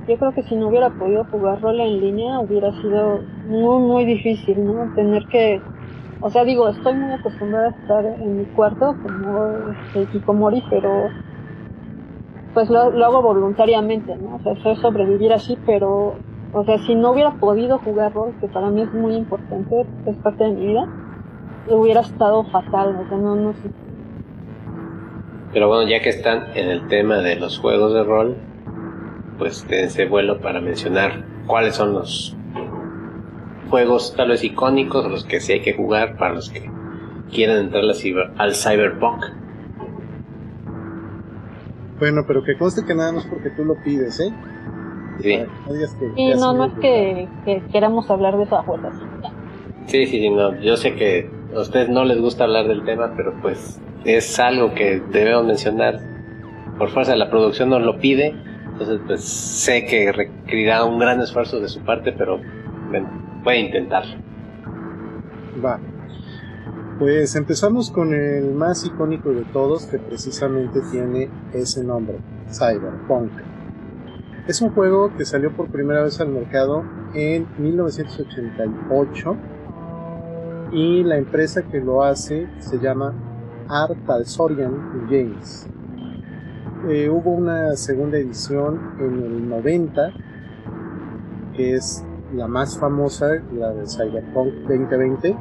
Yo 0.06 0.18
creo 0.18 0.32
que 0.34 0.42
si 0.42 0.56
no 0.56 0.68
hubiera 0.68 0.90
podido 0.96 1.24
jugar 1.26 1.60
rol 1.60 1.80
en 1.80 2.00
línea 2.00 2.40
hubiera 2.40 2.72
sido 2.72 3.28
muy, 3.42 3.80
muy 3.80 4.04
difícil, 4.04 4.64
¿no? 4.64 4.90
Tener 4.94 5.26
que 5.28 5.66
o 6.20 6.30
sea, 6.30 6.44
digo, 6.44 6.68
estoy 6.68 6.94
muy 6.96 7.12
acostumbrada 7.14 7.68
a 7.68 7.70
estar 7.72 8.04
en 8.06 8.38
mi 8.38 8.46
cuarto 8.48 8.98
como 9.02 9.70
este, 9.94 10.08
Mori, 10.34 10.64
pero 10.70 11.08
pues 12.52 12.68
lo, 12.70 12.80
hago 12.80 13.22
voluntariamente, 13.22 14.16
¿no? 14.16 14.36
O 14.36 14.40
sea, 14.40 14.54
soy 14.56 14.76
sobrevivir 14.76 15.32
así, 15.32 15.60
pero, 15.66 16.24
o 16.50 16.64
sea, 16.64 16.78
si 16.78 16.94
no 16.94 17.12
hubiera 17.12 17.36
podido 17.38 17.78
jugar 17.78 18.12
rol, 18.12 18.36
que 18.40 18.48
para 18.48 18.70
mí 18.70 18.82
es 18.82 18.92
muy 18.92 19.14
importante, 19.16 19.90
es 20.04 20.18
parte 20.18 20.44
de 20.44 20.50
mi 20.52 20.66
vida, 20.66 20.88
hubiera 21.66 22.00
estado 22.02 22.44
fatal, 22.44 22.96
o 22.96 23.06
sea, 23.06 23.18
no, 23.18 23.36
no 23.36 23.54
sé. 23.54 23.72
Pero 25.52 25.68
bueno, 25.68 25.88
ya 25.88 26.00
que 26.00 26.10
están 26.10 26.56
en 26.56 26.68
el 26.68 26.86
tema 26.88 27.18
de 27.18 27.36
los 27.36 27.58
juegos 27.58 27.92
de 27.92 28.04
rol, 28.04 28.36
pues 29.38 29.66
dense 29.66 30.06
vuelo 30.06 30.40
para 30.40 30.60
mencionar 30.60 31.24
cuáles 31.46 31.74
son 31.74 31.94
los 31.94 32.36
juegos 33.68 34.14
tal 34.16 34.28
vez 34.28 34.44
icónicos, 34.44 35.10
los 35.10 35.24
que 35.24 35.40
sí 35.40 35.54
hay 35.54 35.60
que 35.60 35.74
jugar 35.74 36.16
para 36.16 36.34
los 36.34 36.50
que 36.50 36.70
quieran 37.32 37.58
entrar 37.58 37.82
al 38.36 38.54
cyberpunk. 38.54 39.24
Bueno, 41.98 42.22
pero 42.26 42.42
que 42.42 42.56
conste 42.56 42.84
que 42.84 42.94
nada 42.94 43.12
más 43.12 43.26
porque 43.26 43.50
tú 43.50 43.64
lo 43.64 43.74
pides, 43.82 44.20
¿eh? 44.20 44.32
Sí. 45.20 45.38
No, 46.38 46.52
no, 46.54 46.64
es 46.66 46.72
que, 46.80 47.28
queramos 47.72 48.10
hablar 48.10 48.36
de 48.38 48.44
esa 48.44 48.62
fuerza. 48.62 48.90
Sí, 49.86 50.06
sí, 50.06 50.18
sí, 50.20 50.30
no. 50.30 50.58
Yo 50.60 50.76
sé 50.76 50.94
que 50.94 51.28
a 51.54 51.60
ustedes 51.60 51.88
no 51.88 52.04
les 52.04 52.20
gusta 52.20 52.44
hablar 52.44 52.68
del 52.68 52.84
tema, 52.84 53.12
pero 53.16 53.34
pues 53.40 53.80
es 54.04 54.38
algo 54.38 54.74
que 54.74 55.02
debemos 55.10 55.44
mencionar. 55.44 55.98
Por 56.78 56.90
fuerza, 56.90 57.14
la 57.16 57.30
producción 57.30 57.70
nos 57.70 57.82
lo 57.82 57.98
pide. 57.98 58.34
Entonces, 58.72 59.00
pues 59.06 59.24
sé 59.24 59.84
que 59.84 60.10
requerirá 60.12 60.84
un 60.84 60.98
gran 60.98 61.20
esfuerzo 61.20 61.60
de 61.60 61.68
su 61.68 61.80
parte, 61.80 62.12
pero 62.12 62.40
bueno, 62.90 63.08
Voy 63.42 63.54
a 63.54 63.60
intentar. 63.60 64.04
Va. 65.64 65.80
Pues 66.98 67.34
empezamos 67.36 67.90
con 67.90 68.12
el 68.12 68.52
más 68.52 68.84
icónico 68.84 69.30
de 69.30 69.44
todos 69.44 69.86
que 69.86 69.98
precisamente 69.98 70.80
tiene 70.92 71.30
ese 71.54 71.82
nombre, 71.82 72.18
Cyberpunk. 72.50 73.32
Es 74.46 74.60
un 74.60 74.70
juego 74.70 75.16
que 75.16 75.24
salió 75.24 75.56
por 75.56 75.70
primera 75.70 76.02
vez 76.02 76.20
al 76.20 76.28
mercado 76.28 76.84
en 77.14 77.46
1988 77.56 79.36
y 80.72 81.02
la 81.02 81.16
empresa 81.16 81.62
que 81.62 81.80
lo 81.80 82.02
hace 82.02 82.48
se 82.58 82.78
llama 82.78 83.14
Art 83.68 83.96
Talsorian 84.06 85.06
Games. 85.10 85.66
Eh, 86.88 87.10
hubo 87.10 87.30
una 87.30 87.76
segunda 87.76 88.18
edición 88.18 88.94
en 88.98 89.22
el 89.22 89.48
90 89.48 90.12
que 91.56 91.74
es 91.74 92.04
la 92.34 92.46
más 92.46 92.78
famosa, 92.78 93.42
la 93.52 93.72
de 93.72 93.86
Cyberpunk 93.86 94.54
2020. 94.68 95.36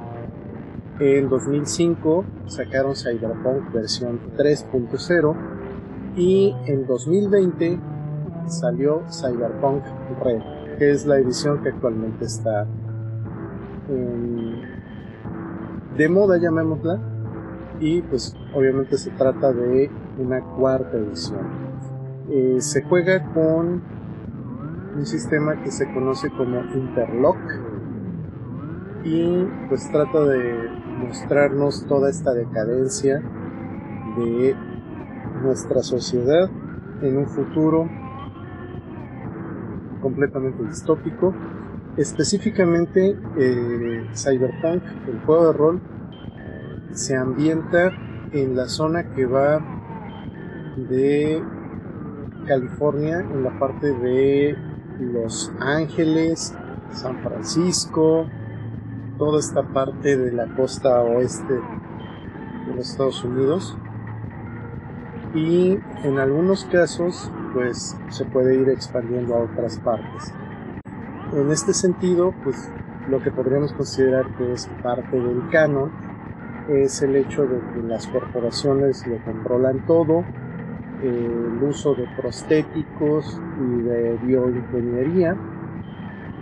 En 0.99 1.29
2005 1.29 2.25
sacaron 2.47 2.95
Cyberpunk 2.95 3.71
versión 3.71 4.19
3.0 4.35 5.35
y 6.17 6.53
en 6.65 6.85
2020 6.85 7.79
salió 8.47 9.03
Cyberpunk 9.09 9.83
Red, 10.21 10.41
que 10.77 10.91
es 10.91 11.05
la 11.05 11.19
edición 11.19 11.61
que 11.61 11.69
actualmente 11.69 12.25
está 12.25 12.67
de 15.99 16.07
moda, 16.07 16.37
llamémosla. 16.37 16.97
Y 17.81 18.01
pues 18.03 18.35
obviamente 18.53 18.97
se 18.97 19.11
trata 19.11 19.51
de 19.51 19.91
una 20.17 20.41
cuarta 20.41 20.97
edición. 20.97 21.45
Eh, 22.29 22.57
se 22.59 22.83
juega 22.83 23.25
con 23.33 23.81
un 24.95 25.05
sistema 25.05 25.61
que 25.61 25.71
se 25.71 25.91
conoce 25.93 26.29
como 26.29 26.61
Interlock 26.73 27.37
y 29.03 29.45
pues 29.67 29.89
trata 29.91 30.23
de 30.25 30.69
mostrarnos 31.05 31.85
toda 31.87 32.09
esta 32.09 32.33
decadencia 32.33 33.21
de 34.17 34.55
nuestra 35.41 35.81
sociedad 35.83 36.49
en 37.01 37.17
un 37.17 37.27
futuro 37.27 37.89
completamente 40.01 40.63
distópico. 40.63 41.33
Específicamente 41.97 43.17
eh, 43.37 44.07
Cyberpunk, 44.13 44.83
el 45.07 45.19
juego 45.25 45.47
de 45.47 45.53
rol, 45.57 45.81
se 46.93 47.15
ambienta 47.15 47.91
en 48.31 48.55
la 48.55 48.67
zona 48.67 49.11
que 49.11 49.25
va 49.25 49.59
de 50.75 51.41
California, 52.47 53.19
en 53.19 53.43
la 53.43 53.57
parte 53.59 53.93
de 53.93 54.57
los 54.99 55.51
Ángeles, 55.59 56.55
San 56.91 57.17
Francisco, 57.19 58.27
toda 59.17 59.39
esta 59.39 59.63
parte 59.63 60.17
de 60.17 60.31
la 60.31 60.47
costa 60.55 61.01
oeste 61.01 61.53
de 61.53 62.75
los 62.75 62.89
Estados 62.91 63.23
Unidos. 63.23 63.77
Y 65.35 65.77
en 66.03 66.17
algunos 66.17 66.65
casos, 66.65 67.31
pues 67.53 67.95
se 68.09 68.25
puede 68.25 68.55
ir 68.55 68.69
expandiendo 68.69 69.35
a 69.35 69.43
otras 69.43 69.77
partes. 69.79 70.33
En 71.31 71.51
este 71.51 71.75
sentido, 71.75 72.33
pues 72.43 72.71
lo 73.07 73.19
que 73.19 73.29
podríamos 73.29 73.71
considerar 73.73 74.25
que 74.35 74.51
es 74.51 74.67
parte 74.81 75.19
del 75.19 75.47
canon 75.51 75.91
es 76.67 77.03
el 77.03 77.15
hecho 77.15 77.45
de 77.45 77.59
que 77.71 77.83
las 77.83 78.07
corporaciones 78.07 79.05
lo 79.05 79.23
controlan 79.23 79.85
todo, 79.85 80.23
el 81.03 81.61
uso 81.61 81.93
de 81.93 82.07
prostéticos 82.19 83.39
y 83.61 83.81
de 83.83 84.17
bioingeniería, 84.23 85.37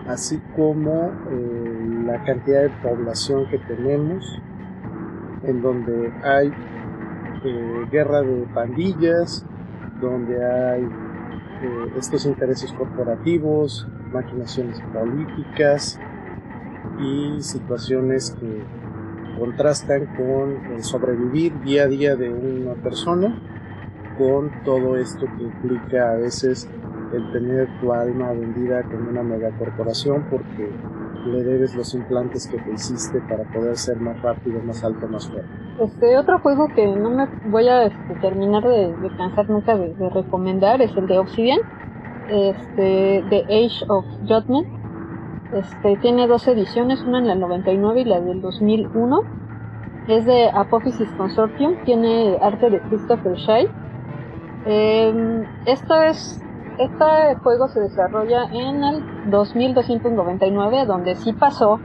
así 0.07 0.41
como 0.55 1.11
eh, 1.31 2.03
la 2.05 2.23
cantidad 2.23 2.61
de 2.61 2.69
población 2.81 3.45
que 3.49 3.59
tenemos, 3.59 4.41
en 5.43 5.61
donde 5.61 6.13
hay 6.23 6.47
eh, 7.43 7.85
guerra 7.91 8.21
de 8.21 8.47
pandillas, 8.53 9.45
donde 9.99 10.45
hay 10.45 10.83
eh, 10.83 11.91
estos 11.97 12.25
intereses 12.25 12.71
corporativos, 12.71 13.85
maquinaciones 14.11 14.81
políticas 14.93 15.99
y 16.99 17.41
situaciones 17.41 18.35
que 18.39 18.63
contrastan 19.39 20.05
con 20.15 20.73
el 20.73 20.83
sobrevivir 20.83 21.59
día 21.61 21.83
a 21.83 21.87
día 21.87 22.15
de 22.15 22.29
una 22.29 22.73
persona 22.81 23.39
con 24.17 24.51
todo 24.63 24.97
esto 24.97 25.27
que 25.37 25.43
implica 25.43 26.11
a 26.11 26.15
veces 26.15 26.67
el 27.13 27.31
tener 27.31 27.67
tu 27.79 27.93
alma 27.93 28.31
vendida 28.31 28.83
con 28.83 29.07
una 29.07 29.23
megacorporación 29.23 30.25
porque 30.29 30.71
le 31.25 31.43
debes 31.43 31.75
los 31.75 31.93
implantes 31.93 32.47
que 32.47 32.57
te 32.57 32.71
hiciste 32.71 33.19
para 33.21 33.43
poder 33.51 33.77
ser 33.77 33.99
más 33.99 34.21
rápido, 34.21 34.61
más 34.61 34.83
alto, 34.83 35.07
más 35.07 35.27
fuerte. 35.27 35.49
Este 35.79 36.17
otro 36.17 36.39
juego 36.39 36.67
que 36.73 36.87
no 36.87 37.09
me 37.09 37.27
voy 37.49 37.67
a 37.67 37.83
este, 37.83 38.15
terminar 38.21 38.63
de, 38.63 38.93
cansar 39.17 39.49
nunca 39.49 39.77
de, 39.77 39.93
recomendar 40.09 40.81
es 40.81 40.95
el 40.95 41.07
de 41.07 41.19
Obsidian, 41.19 41.59
este, 42.29 43.23
The 43.29 43.43
Age 43.43 43.85
of 43.87 44.05
Judgment. 44.27 44.67
Este, 45.53 45.97
tiene 45.97 46.27
dos 46.27 46.47
ediciones, 46.47 47.01
una 47.03 47.19
en 47.19 47.27
la 47.27 47.35
99 47.35 48.01
y 48.01 48.05
la 48.05 48.19
del 48.19 48.41
2001. 48.41 49.21
Es 50.07 50.25
de 50.25 50.49
Apophysis 50.49 51.11
Consortium, 51.17 51.75
tiene 51.83 52.37
arte 52.41 52.69
de 52.69 52.79
Christopher 52.81 53.35
Shea 53.35 53.67
eh, 54.69 55.45
esto 55.65 56.01
es, 56.01 56.43
este 56.77 57.35
juego 57.41 57.69
se 57.69 57.79
desarrolla 57.79 58.49
en 58.51 58.83
el 58.83 59.31
2299, 59.31 60.85
donde 60.85 61.15
sí 61.15 61.31
pasó 61.31 61.79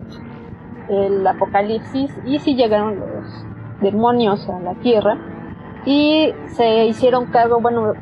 el 0.89 1.25
apocalipsis 1.25 2.11
y 2.27 2.41
sí 2.41 2.57
llegaron 2.57 2.99
los 2.99 3.47
demonios 3.81 4.49
a 4.49 4.59
la 4.59 4.75
Tierra 4.75 5.17
y 5.85 6.35
se 6.47 6.87
hicieron 6.87 7.27
cargo, 7.27 7.61
bueno, 7.61 7.93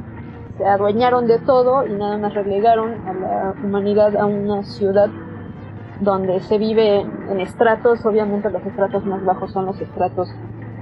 se 0.61 0.67
adueñaron 0.67 1.27
de 1.27 1.39
todo 1.39 1.87
y 1.87 1.93
nada 1.93 2.19
más 2.19 2.35
relegaron 2.35 2.93
a 3.09 3.15
la 3.15 3.55
humanidad 3.65 4.15
a 4.17 4.27
una 4.27 4.63
ciudad 4.63 5.09
donde 6.01 6.41
se 6.41 6.59
vive 6.59 7.01
en 7.01 7.41
estratos, 7.41 8.05
obviamente 8.05 8.51
los 8.51 8.65
estratos 8.67 9.05
más 9.07 9.25
bajos 9.25 9.53
son 9.53 9.67
los 9.67 9.81
estratos 9.81 10.29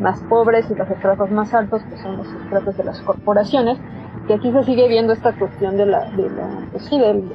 más 0.00 0.20
pobres 0.24 0.68
y 0.70 0.74
los 0.74 0.90
estratos 0.90 1.30
más 1.30 1.54
altos 1.54 1.82
que 1.84 1.96
son 1.98 2.16
los 2.16 2.26
estratos 2.26 2.76
de 2.76 2.84
las 2.84 3.00
corporaciones, 3.02 3.78
que 4.26 4.34
aquí 4.34 4.50
se 4.50 4.64
sigue 4.64 4.88
viendo 4.88 5.12
esta 5.12 5.32
cuestión 5.32 5.76
de 5.76 5.86
la, 5.86 6.10
de 6.10 6.28
la 6.28 6.48
pues 6.72 6.84
sí, 6.84 6.98
del, 6.98 7.30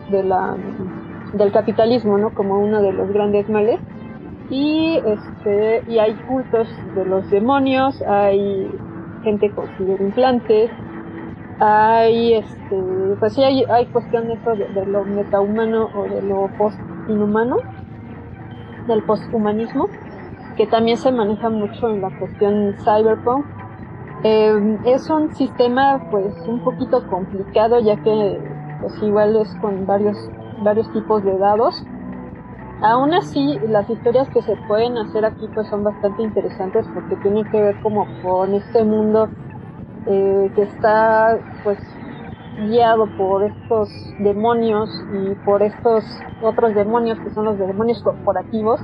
del 1.34 1.52
capitalismo, 1.52 2.18
¿no? 2.18 2.34
Como 2.34 2.60
uno 2.60 2.82
de 2.82 2.92
los 2.92 3.10
grandes 3.12 3.50
males. 3.50 3.80
Y, 4.50 5.02
este, 5.06 5.84
y 5.88 5.98
hay 6.00 6.14
cultos 6.28 6.68
de 6.94 7.06
los 7.06 7.30
demonios, 7.32 8.02
hay 8.04 8.70
gente 9.24 9.50
con 9.52 9.66
implantes, 9.80 10.70
hay, 11.60 12.34
este, 12.36 13.16
pues 13.20 13.34
sí 13.34 13.44
hay, 13.44 13.64
hay 13.66 13.86
cuestiones 13.88 14.40
de, 14.46 14.68
de 14.68 14.86
lo 14.86 15.04
metahumano 15.06 15.90
o 15.94 16.04
de 16.04 16.22
lo 16.22 16.50
post-inhumano, 16.58 17.58
del 18.88 19.04
posthumanismo, 19.04 19.88
que 20.58 20.68
también 20.68 20.98
se 20.98 21.12
maneja 21.12 21.50
mucho 21.50 21.90
en 21.90 22.02
la 22.02 22.10
cuestión 22.20 22.76
cyberpunk. 22.84 23.46
Eh, 24.24 24.80
es 24.86 25.10
un 25.10 25.34
sistema 25.34 26.02
pues 26.10 26.34
un 26.48 26.64
poquito 26.64 27.06
complicado 27.08 27.80
ya 27.80 27.98
que 27.98 28.40
pues 28.80 28.94
igual 29.02 29.36
es 29.36 29.54
con 29.56 29.86
varios 29.86 30.18
varios 30.64 30.92
tipos 30.94 31.24
de 31.24 31.38
dados. 31.38 31.84
Aún 32.82 33.14
así, 33.14 33.60
las 33.68 33.90
historias 33.90 34.30
que 34.30 34.42
se 34.42 34.56
pueden 34.68 34.98
hacer 34.98 35.26
aquí 35.26 35.48
pues 35.54 35.68
son 35.68 35.84
bastante 35.84 36.24
interesantes 36.24 36.86
porque 36.94 37.16
tienen 37.18 37.46
que 37.46 37.62
ver 37.62 37.80
como 37.82 38.06
con 38.22 38.54
este 38.54 38.84
mundo 38.84 39.30
eh, 40.08 40.52
que 40.56 40.64
está 40.64 41.38
pues 41.64 41.80
guiado 42.70 43.08
por 43.18 43.44
estos 43.44 43.90
demonios 44.20 44.90
y 45.14 45.36
por 45.46 45.64
estos 45.64 46.06
otros 46.42 46.76
demonios 46.76 47.20
que 47.20 47.32
son 47.32 47.46
los 47.46 47.58
demonios 47.58 48.02
corporativos 48.04 48.80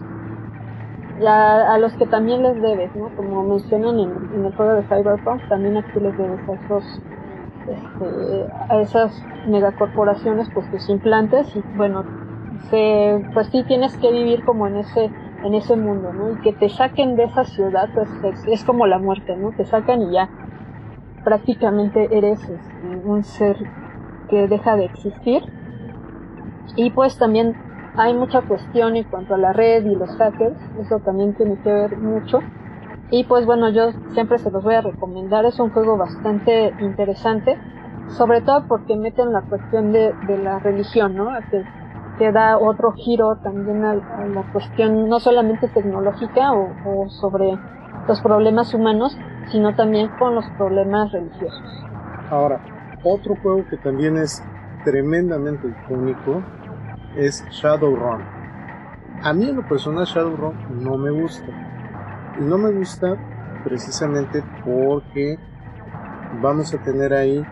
a, 1.27 1.77
los 1.79 1.93
que 1.93 2.05
también 2.05 2.43
les 2.43 2.61
debes, 2.61 2.95
¿no? 2.95 3.09
Como 3.15 3.43
mencionan 3.43 3.99
en, 3.99 4.45
el 4.45 4.55
juego 4.55 4.73
de 4.75 4.83
Cyberpunk, 4.83 5.47
también 5.49 5.77
aquí 5.77 5.99
les 5.99 6.15
debes 6.17 6.39
a 6.47 6.53
esos 6.53 7.01
este, 7.67 8.47
a 8.69 8.81
esas 8.81 9.23
megacorporaciones 9.45 10.47
pues 10.53 10.69
tus 10.71 10.89
implantes 10.89 11.55
y 11.55 11.61
bueno 11.75 12.03
se, 12.69 13.23
pues 13.33 13.47
sí 13.47 13.63
tienes 13.67 13.95
que 13.97 14.11
vivir 14.11 14.43
como 14.43 14.67
en 14.67 14.77
ese 14.77 15.11
en 15.43 15.53
ese 15.53 15.75
mundo 15.75 16.11
no 16.13 16.31
y 16.31 16.37
que 16.37 16.53
te 16.53 16.69
saquen 16.69 17.15
de 17.15 17.25
esa 17.25 17.43
ciudad 17.43 17.89
pues 17.93 18.09
es, 18.23 18.47
es 18.47 18.63
como 18.63 18.87
la 18.87 18.97
muerte 18.97 19.35
no 19.37 19.51
te 19.51 19.65
sacan 19.65 20.01
y 20.01 20.13
ya 20.13 20.29
prácticamente 21.23 22.15
eres 22.15 22.39
este, 22.41 22.85
un 22.85 23.23
ser 23.23 23.57
que 24.29 24.47
deja 24.47 24.75
de 24.75 24.85
existir 24.85 25.41
y 26.75 26.91
pues 26.91 27.17
también 27.17 27.55
hay 27.97 28.13
mucha 28.13 28.41
cuestión 28.41 28.95
en 28.95 29.03
cuanto 29.03 29.33
a 29.33 29.37
la 29.37 29.53
red 29.53 29.85
y 29.85 29.95
los 29.95 30.09
hackers, 30.17 30.57
eso 30.79 30.99
también 30.99 31.33
tiene 31.35 31.57
que 31.61 31.71
ver 31.71 31.97
mucho. 31.97 32.41
Y 33.11 33.23
pues 33.23 33.45
bueno, 33.45 33.69
yo 33.69 33.91
siempre 34.13 34.37
se 34.37 34.51
los 34.51 34.63
voy 34.63 34.75
a 34.75 34.81
recomendar, 34.81 35.45
es 35.45 35.59
un 35.59 35.69
juego 35.71 35.97
bastante 35.97 36.73
interesante, 36.79 37.57
sobre 38.17 38.41
todo 38.41 38.63
porque 38.67 38.95
meten 38.95 39.33
la 39.33 39.41
cuestión 39.41 39.91
de, 39.91 40.13
de 40.21 40.37
la 40.37 40.59
religión, 40.59 41.15
¿no? 41.15 41.27
Que, 41.51 42.31
da 42.31 42.57
otro 42.57 42.91
giro 42.91 43.37
también 43.41 43.83
a, 43.85 43.95
la 43.95 44.43
cuestión 44.51 45.07
no 45.07 45.21
solamente 45.21 45.69
tecnológica 45.69 46.51
o 46.53 47.07
sobre 47.07 47.57
los 48.09 48.21
problemas 48.21 48.73
humanos, 48.73 49.15
sino 49.51 49.75
también 49.75 50.09
con 50.17 50.33
los 50.33 50.45
problemas 50.57 51.11
religiosos. 51.11 51.85
Ahora, 52.31 52.59
otro 53.03 53.35
juego 53.35 53.63
que 53.69 53.77
también 53.77 54.17
es 54.17 54.43
tremendamente 54.83 55.67
icónico 55.67 56.41
es 57.15 57.45
Shadowrun. 57.51 58.23
A 59.21 59.31
mí 59.33 59.49
en 59.49 59.57
lo 59.57 59.67
personal 59.67 60.05
Shadowrun 60.05 60.83
no 60.83 60.97
me 60.97 61.11
gusta. 61.11 61.45
Y 62.39 62.43
no 62.43 62.57
me 62.57 62.71
gusta 62.71 63.15
precisamente 63.63 64.43
porque 64.65 65.37
vamos 66.41 66.73
a 66.73 66.79
tener 66.79 67.13
ahí 67.13 67.45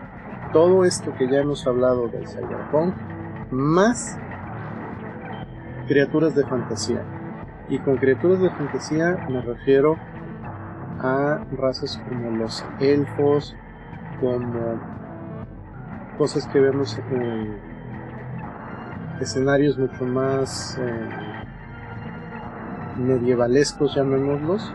todo 0.52 0.84
esto 0.84 1.14
que 1.16 1.30
ya 1.30 1.38
hemos 1.38 1.66
hablado 1.68 2.08
del 2.08 2.26
Cyberpunk, 2.26 2.94
más 3.52 4.18
criaturas 5.86 6.34
de 6.34 6.44
fantasía. 6.44 7.04
Y 7.68 7.78
con 7.78 7.96
criaturas 7.96 8.40
de 8.40 8.50
fantasía 8.50 9.26
me 9.28 9.40
refiero 9.40 9.96
a 11.00 11.40
razas 11.56 12.00
como 12.08 12.30
los 12.36 12.64
elfos, 12.80 13.54
como 14.20 14.78
cosas 16.16 16.46
que 16.48 16.60
vemos 16.60 16.98
en 17.10 17.56
escenarios 19.20 19.78
mucho 19.78 20.04
más 20.04 20.78
eh, 20.80 21.08
medievalescos, 22.98 23.94
llamémoslos. 23.94 24.72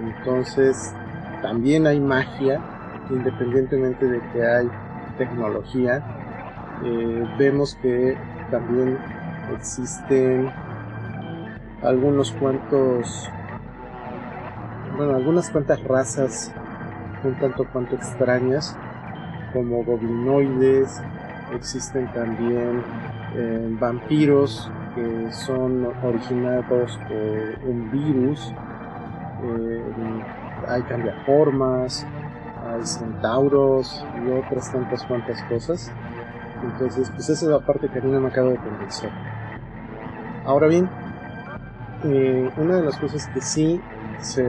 Entonces, 0.00 0.94
también 1.42 1.86
hay 1.86 2.00
magia, 2.00 2.60
independientemente 3.10 4.06
de 4.06 4.20
que 4.32 4.46
hay 4.46 4.68
tecnología. 5.18 6.02
Eh, 6.84 7.24
vemos 7.38 7.76
que 7.82 8.16
también 8.50 8.98
existen 9.54 10.50
algunos 11.82 12.32
cuantos, 12.32 13.30
bueno, 14.96 15.16
algunas 15.16 15.50
cuantas 15.50 15.82
razas 15.84 16.52
un 17.24 17.34
tanto 17.34 17.64
cuanto 17.72 17.94
extrañas, 17.94 18.76
como 19.52 19.84
goblinoides, 19.84 21.00
existen 21.54 22.10
también 22.12 22.82
eh, 23.34 23.76
vampiros 23.80 24.70
que 24.94 25.32
son 25.32 25.86
originados 26.02 26.98
por 27.08 27.70
un 27.70 27.90
virus, 27.90 28.52
eh, 29.44 29.82
hay 30.68 30.82
cambiaformas, 30.82 32.06
hay 32.66 32.84
centauros 32.84 34.04
y 34.24 34.30
otras 34.30 34.70
tantas 34.70 35.04
cuantas 35.04 35.42
cosas. 35.44 35.92
Entonces, 36.62 37.10
pues 37.10 37.28
esa 37.28 37.46
es 37.46 37.50
la 37.50 37.60
parte 37.60 37.88
que 37.88 37.98
a 37.98 38.02
mí 38.02 38.10
me 38.10 38.28
acaba 38.28 38.50
de 38.50 38.56
convencer. 38.56 39.10
Ahora 40.44 40.68
bien, 40.68 40.88
eh, 42.04 42.50
una 42.56 42.76
de 42.76 42.82
las 42.82 42.96
cosas 42.98 43.26
que 43.28 43.40
sí 43.40 43.80
se 44.22 44.48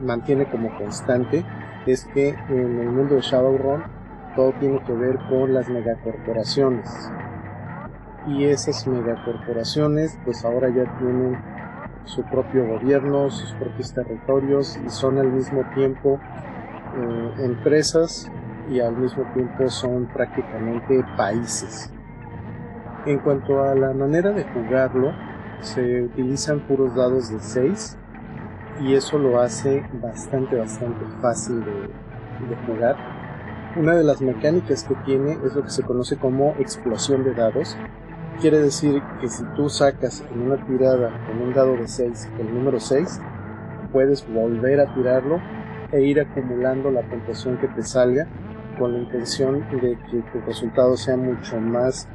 mantiene 0.00 0.46
como 0.46 0.76
constante 0.76 1.44
es 1.86 2.04
que 2.06 2.30
en 2.48 2.78
el 2.78 2.90
mundo 2.90 3.16
de 3.16 3.20
Shadowrun 3.22 3.82
todo 4.36 4.52
tiene 4.60 4.80
que 4.84 4.92
ver 4.92 5.18
con 5.28 5.52
las 5.52 5.68
megacorporaciones 5.68 7.10
y 8.26 8.44
esas 8.44 8.86
megacorporaciones 8.86 10.18
pues 10.24 10.44
ahora 10.44 10.68
ya 10.68 10.84
tienen 10.98 11.38
su 12.04 12.22
propio 12.24 12.66
gobierno, 12.66 13.30
sus 13.30 13.52
propios 13.54 13.92
territorios 13.92 14.78
y 14.84 14.90
son 14.90 15.18
al 15.18 15.30
mismo 15.30 15.62
tiempo 15.74 16.18
eh, 16.96 17.44
empresas 17.44 18.30
y 18.70 18.80
al 18.80 18.96
mismo 18.96 19.24
tiempo 19.34 19.68
son 19.68 20.06
prácticamente 20.06 21.04
países. 21.16 21.92
En 23.06 23.18
cuanto 23.18 23.62
a 23.62 23.74
la 23.74 23.92
manera 23.92 24.30
de 24.30 24.44
jugarlo, 24.44 25.12
se 25.60 26.02
utilizan 26.02 26.60
puros 26.60 26.94
dados 26.94 27.30
de 27.30 27.40
6 27.40 27.98
y 28.80 28.94
eso 28.94 29.18
lo 29.18 29.40
hace 29.40 29.84
bastante 30.02 30.56
bastante 30.56 31.04
fácil 31.20 31.64
de, 31.64 31.90
jugar. 32.66 32.96
Una 33.76 33.94
de 33.94 34.04
las 34.04 34.20
mecánicas 34.20 34.84
que 34.84 34.94
tiene 35.06 35.38
es 35.44 35.54
lo 35.54 35.62
que 35.62 35.70
se 35.70 35.82
conoce 35.82 36.16
como 36.16 36.54
explosión 36.58 37.24
de 37.24 37.34
dados, 37.34 37.76
Quiere 38.40 38.58
decir 38.58 39.00
que 39.20 39.28
si 39.28 39.44
tú 39.54 39.68
sacas 39.68 40.24
en 40.32 40.42
una 40.42 40.56
tirada 40.66 41.12
con 41.28 41.40
un 41.40 41.52
dado 41.52 41.76
de 41.76 41.86
6 41.86 42.28
el 42.40 42.52
número 42.52 42.80
6, 42.80 43.20
puedes 43.92 44.26
volver 44.26 44.80
a 44.80 44.92
tirarlo 44.94 45.40
e 45.92 46.02
ir 46.02 46.18
acumulando 46.18 46.90
la 46.90 47.02
puntuación 47.02 47.58
que 47.58 47.68
te 47.68 47.82
salga 47.82 48.26
con 48.78 48.94
la 48.94 48.98
intención 48.98 49.60
de 49.70 49.96
que 50.10 50.22
tu 50.32 50.40
resultado 50.46 50.96
sea 50.96 51.16
mucho 51.16 51.60
más, 51.60 52.08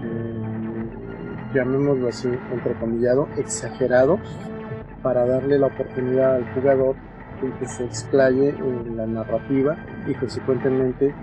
mm, 0.00 1.54
llamémoslo 1.54 2.08
así, 2.08 2.28
entrecomillado, 2.50 3.28
exagerado, 3.36 4.18
para 5.02 5.26
darle 5.26 5.58
la 5.58 5.66
oportunidad 5.66 6.36
al 6.36 6.54
jugador 6.54 6.96
de 7.42 7.52
que 7.58 7.66
se 7.66 7.84
explaye 7.84 8.50
en 8.50 8.96
la 8.96 9.06
narrativa 9.06 9.76
y 10.06 10.14
consecuentemente 10.14 11.14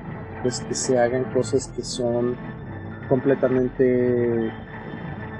pues 0.41 0.61
que 0.61 0.73
se 0.73 0.99
hagan 0.99 1.25
cosas 1.33 1.67
que 1.75 1.83
son 1.83 2.35
completamente 3.09 4.51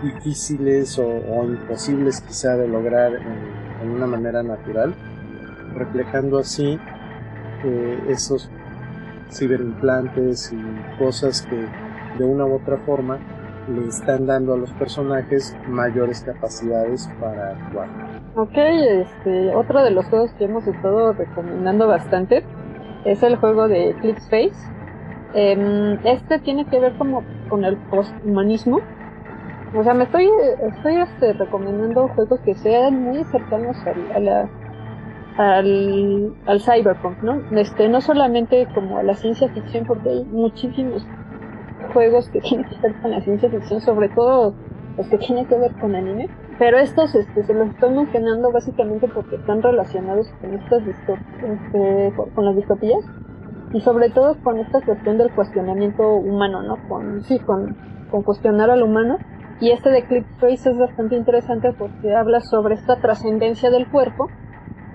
difíciles 0.03 0.99
o, 0.99 1.45
imposibles 1.45 2.21
quizá 2.21 2.55
de 2.57 2.67
lograr 2.67 3.13
en, 3.13 3.89
una 3.89 4.07
manera 4.07 4.41
natural, 4.41 4.95
reflejando 5.75 6.39
así 6.39 6.79
eh, 7.63 7.99
esos 8.09 8.49
ciberimplantes 9.31 10.51
y 10.51 10.97
cosas 10.97 11.43
que 11.43 11.67
de 12.17 12.25
una 12.25 12.45
u 12.45 12.55
otra 12.55 12.77
forma 12.77 13.19
le 13.67 13.87
están 13.87 14.25
dando 14.25 14.53
a 14.53 14.57
los 14.57 14.71
personajes 14.73 15.55
mayores 15.67 16.21
capacidades 16.21 17.09
para 17.19 17.51
actuar. 17.51 18.24
Ok, 18.37 18.57
este, 18.57 19.55
otro 19.55 19.81
de 19.81 19.91
los 19.91 20.07
juegos 20.07 20.29
que 20.33 20.43
hemos 20.43 20.67
estado 20.67 21.13
recomendando 21.13 21.87
bastante 21.87 22.43
es 23.05 23.23
el 23.23 23.37
juego 23.37 23.69
de 23.69 23.91
Eclipse 23.91 24.29
Face. 24.29 24.71
Em, 25.33 25.97
este 26.03 26.39
tiene 26.39 26.65
que 26.65 26.81
ver 26.81 26.97
como 26.97 27.23
con 27.47 27.63
el 27.63 27.77
posthumanismo. 27.77 28.81
O 29.73 29.83
sea, 29.83 29.93
me 29.93 30.03
estoy, 30.03 30.29
estoy 30.67 30.95
este, 30.95 31.31
recomendando 31.31 32.09
juegos 32.09 32.41
que 32.41 32.55
sean 32.55 33.03
muy 33.03 33.23
cercanos 33.23 33.77
a, 34.13 34.19
la, 34.19 34.49
al, 35.37 36.33
al 36.45 36.59
cyberpunk, 36.59 37.23
¿no? 37.23 37.41
Este, 37.57 37.87
no 37.87 38.01
solamente 38.01 38.67
como 38.75 38.97
a 38.97 39.03
la 39.03 39.13
ciencia 39.13 39.47
ficción, 39.47 39.85
porque 39.85 40.09
hay 40.09 40.25
muchísimos 40.25 41.07
juegos 41.93 42.27
que 42.31 42.41
tienen 42.41 42.67
que 42.67 42.75
ver 42.81 42.95
con 43.01 43.11
la 43.11 43.21
ciencia 43.21 43.49
ficción, 43.49 43.79
sobre 43.79 44.09
todo 44.09 44.53
los 44.97 45.07
que 45.07 45.19
tienen 45.19 45.45
que 45.45 45.57
ver 45.57 45.71
con 45.79 45.95
anime. 45.95 46.27
Pero 46.57 46.77
estos 46.77 47.13
este, 47.15 47.43
se 47.43 47.53
los 47.53 47.69
estoy 47.69 47.93
mencionando 47.93 48.51
básicamente 48.51 49.07
porque 49.09 49.35
están 49.35 49.61
relacionados 49.61 50.31
con 50.39 50.53
estas 50.53 50.83
este, 50.87 52.13
con 52.33 52.45
las 52.45 52.55
distopías 52.55 53.03
y 53.73 53.81
sobre 53.81 54.09
todo 54.09 54.37
con 54.41 54.59
esta 54.59 54.79
cuestión 54.81 55.17
del 55.17 55.31
cuestionamiento 55.31 56.13
humano, 56.13 56.61
¿no? 56.61 56.77
Con, 56.87 57.23
sí, 57.23 57.39
con, 57.39 57.75
con 58.09 58.23
cuestionar 58.23 58.69
al 58.69 58.83
humano. 58.83 59.17
Y 59.59 59.71
este 59.71 59.89
de 59.89 60.05
Clip 60.05 60.25
Face 60.39 60.69
es 60.69 60.77
bastante 60.77 61.15
interesante 61.15 61.73
porque 61.73 62.15
habla 62.15 62.39
sobre 62.39 62.75
esta 62.75 62.97
trascendencia 62.97 63.69
del 63.69 63.87
cuerpo, 63.87 64.29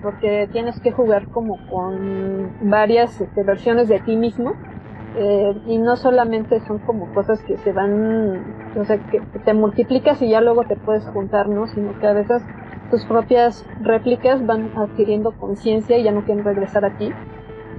porque 0.01 0.49
tienes 0.51 0.79
que 0.79 0.91
jugar 0.91 1.27
como 1.29 1.57
con 1.67 2.69
varias 2.69 3.21
este, 3.21 3.43
versiones 3.43 3.87
de 3.87 3.99
ti 3.99 4.15
mismo 4.15 4.53
eh, 5.13 5.53
y 5.67 5.77
no 5.77 5.97
solamente 5.97 6.59
son 6.61 6.79
como 6.79 7.11
cosas 7.11 7.43
que 7.43 7.57
se 7.57 7.73
van, 7.73 8.45
o 8.75 8.85
sea, 8.85 8.97
que 9.09 9.21
te 9.43 9.53
multiplicas 9.53 10.21
y 10.21 10.29
ya 10.29 10.41
luego 10.41 10.65
te 10.65 10.77
puedes 10.77 11.05
juntar, 11.07 11.49
¿no? 11.49 11.67
Sino 11.67 11.97
que 11.99 12.07
a 12.07 12.13
veces 12.13 12.41
tus 12.89 13.05
propias 13.05 13.63
réplicas 13.79 14.45
van 14.45 14.71
adquiriendo 14.75 15.35
conciencia 15.37 15.97
y 15.97 16.03
ya 16.03 16.11
no 16.11 16.23
quieren 16.23 16.43
regresar 16.43 16.85
a 16.85 16.95
ti. 16.95 17.13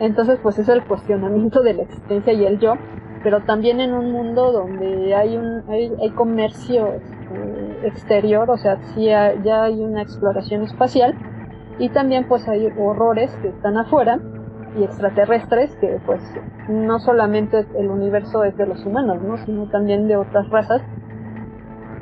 Entonces, 0.01 0.39
pues 0.43 0.59
es 0.59 0.69
el 0.69 0.85
cuestionamiento 0.85 1.63
de 1.63 1.75
la 1.75 1.83
existencia 1.83 2.33
y 2.33 2.45
el 2.45 2.59
yo, 2.59 2.75
pero 3.23 3.45
también 3.45 3.81
en 3.81 3.95
un 3.95 4.11
mundo 4.13 4.53
donde 4.53 5.15
hay 5.15 5.37
un 5.37 5.63
hay, 5.69 5.93
hay 6.01 6.11
comercio 6.13 6.95
este, 6.95 7.87
exterior, 7.87 8.51
o 8.51 8.57
sea, 8.59 8.79
sí 8.95 9.07
ya 9.07 9.65
hay 9.65 9.81
una 9.83 10.03
exploración 10.03 10.63
espacial 10.65 11.17
y 11.79 11.91
también 11.91 12.27
pues 12.27 12.49
hay 12.49 12.69
horrores 12.77 13.37
que 13.41 13.49
están 13.49 13.77
afuera 13.77 14.21
y 14.77 14.85
extraterrestres 14.85 15.75
que 15.77 16.01
pues 16.07 16.23
no 16.69 16.99
solamente 16.99 17.67
el 17.79 17.91
universo 17.91 18.45
es 18.45 18.57
de 18.57 18.67
los 18.67 18.85
humanos, 18.87 19.23
¿no? 19.23 19.37
sino 19.39 19.69
también 19.69 20.09
de 20.09 20.17
otras 20.17 20.49
razas 20.51 20.83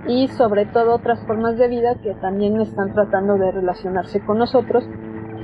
y 0.07 0.29
sobre 0.29 0.66
todo 0.66 0.95
otras 0.95 1.25
formas 1.27 1.59
de 1.59 1.68
vida 1.68 1.97
que 2.03 2.14
también 2.14 2.61
están 2.61 2.93
tratando 2.93 3.37
de 3.37 3.51
relacionarse 3.51 4.21
con 4.21 4.39
nosotros 4.39 4.85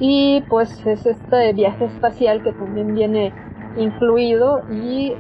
y 0.01 0.43
pues 0.49 0.87
es 0.87 1.07
este 1.07 1.53
viaje 1.53 1.87
espacial 1.87 2.43
que 2.43 2.53
también 2.53 2.95
viene 2.95 3.33
incluido 3.77 4.63
y 4.71 5.15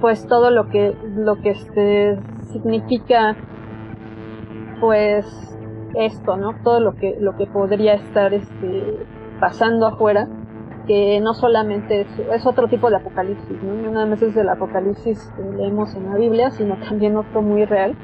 pues 0.00 0.26
todo 0.26 0.50
lo 0.50 0.68
que 0.68 0.94
lo 1.16 1.36
que 1.36 1.50
este 1.50 2.18
significa 2.52 3.36
pues 4.80 5.26
esto 5.94 6.36
no 6.36 6.54
todo 6.62 6.80
lo 6.80 6.94
que 6.94 7.16
lo 7.18 7.36
que 7.36 7.46
podría 7.46 7.94
estar 7.94 8.32
este 8.32 9.06
pasando 9.40 9.86
afuera, 9.86 10.28
que 10.86 11.20
no 11.20 11.34
solamente 11.34 12.06
es, 12.32 12.46
otro 12.46 12.66
tipo 12.66 12.88
de 12.88 12.96
apocalipsis, 12.96 13.62
¿no? 13.62 13.90
nada 13.92 14.06
más 14.06 14.22
es 14.22 14.34
el 14.36 14.48
apocalipsis 14.48 15.30
que 15.36 15.42
leemos 15.56 15.94
en 15.94 16.06
la 16.06 16.16
Biblia, 16.16 16.50
sino 16.50 16.76
también 16.78 17.16
otro 17.16 17.42
muy 17.42 17.66
real, 17.66 17.94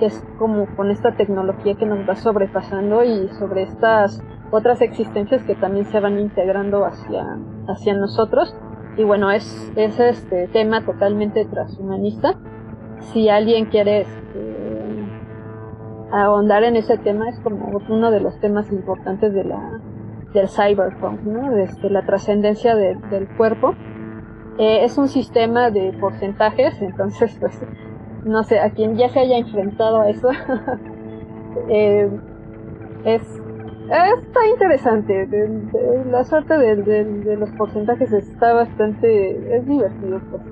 que 0.00 0.06
es 0.06 0.24
como 0.38 0.66
con 0.74 0.90
esta 0.90 1.16
tecnología 1.16 1.76
que 1.76 1.86
nos 1.86 2.08
va 2.08 2.16
sobrepasando 2.16 3.04
y 3.04 3.28
sobre 3.38 3.62
estas 3.62 4.20
otras 4.50 4.80
existencias 4.80 5.44
que 5.44 5.54
también 5.54 5.86
se 5.86 6.00
van 6.00 6.18
integrando 6.18 6.84
hacia, 6.84 7.38
hacia 7.68 7.94
nosotros. 7.94 8.54
Y 8.96 9.04
bueno, 9.04 9.30
es, 9.30 9.72
es 9.76 10.00
este 10.00 10.48
tema 10.48 10.84
totalmente 10.84 11.44
transhumanista. 11.44 12.34
Si 12.98 13.28
alguien 13.28 13.66
quiere 13.66 14.00
este, 14.00 15.08
ahondar 16.10 16.64
en 16.64 16.74
ese 16.74 16.98
tema, 16.98 17.28
es 17.28 17.38
como 17.40 17.80
uno 17.88 18.10
de 18.10 18.20
los 18.20 18.40
temas 18.40 18.72
importantes 18.72 19.32
de 19.32 19.44
la, 19.44 19.80
del 20.32 20.48
cyberpunk, 20.48 21.22
¿no? 21.22 21.50
Desde 21.52 21.90
la 21.90 22.04
trascendencia 22.04 22.74
del 22.74 23.28
cuerpo. 23.36 23.74
Eh, 24.58 24.84
es 24.84 24.98
un 24.98 25.08
sistema 25.08 25.70
de 25.70 25.92
porcentajes, 26.00 26.80
entonces, 26.82 27.36
pues, 27.38 27.60
no 28.24 28.42
sé, 28.42 28.58
a 28.58 28.70
quien 28.70 28.96
ya 28.96 29.08
se 29.08 29.20
haya 29.20 29.38
enfrentado 29.38 30.00
a 30.00 30.10
eso, 30.10 30.28
eh, 31.68 32.10
es 33.04 33.22
está 33.90 34.46
interesante. 34.46 35.28
la 36.10 36.24
suerte 36.24 36.58
de, 36.58 37.36
los 37.36 37.50
porcentajes 37.52 38.12
está 38.12 38.52
bastante, 38.52 39.56
es 39.56 39.66
divertido. 39.66 40.20
Pues. 40.30 40.42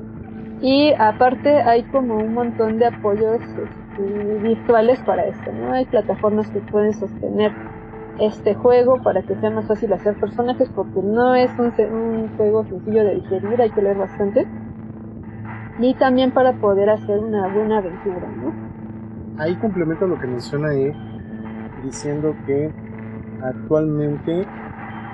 Y 0.62 0.92
aparte 0.98 1.60
hay 1.60 1.82
como 1.84 2.16
un 2.16 2.32
montón 2.32 2.78
de 2.78 2.86
apoyos 2.86 3.40
este, 3.42 4.38
virtuales 4.38 5.00
para 5.02 5.26
esto, 5.26 5.52
¿no? 5.52 5.72
Hay 5.72 5.84
plataformas 5.86 6.50
que 6.50 6.60
pueden 6.60 6.94
sostener 6.94 7.52
este 8.18 8.54
juego 8.54 9.02
para 9.02 9.22
que 9.22 9.34
sea 9.36 9.50
más 9.50 9.66
fácil 9.66 9.92
hacer 9.92 10.18
personajes 10.18 10.70
porque 10.74 11.02
no 11.02 11.34
es 11.34 11.50
un, 11.58 11.72
un 11.92 12.36
juego 12.36 12.64
sencillo 12.64 13.04
de 13.04 13.16
digerir, 13.16 13.60
hay 13.60 13.70
que 13.70 13.82
leer 13.82 13.98
bastante. 13.98 14.46
Y 15.78 15.94
también 15.94 16.30
para 16.30 16.54
poder 16.54 16.88
hacer 16.88 17.18
una 17.18 17.48
buena 17.48 17.78
aventura, 17.78 18.26
¿no? 18.42 18.52
Ahí 19.38 19.54
complemento 19.56 20.06
lo 20.06 20.18
que 20.18 20.26
menciona 20.26 20.70
ahí, 20.70 20.90
diciendo 21.82 22.34
que 22.46 22.72
actualmente 23.42 24.46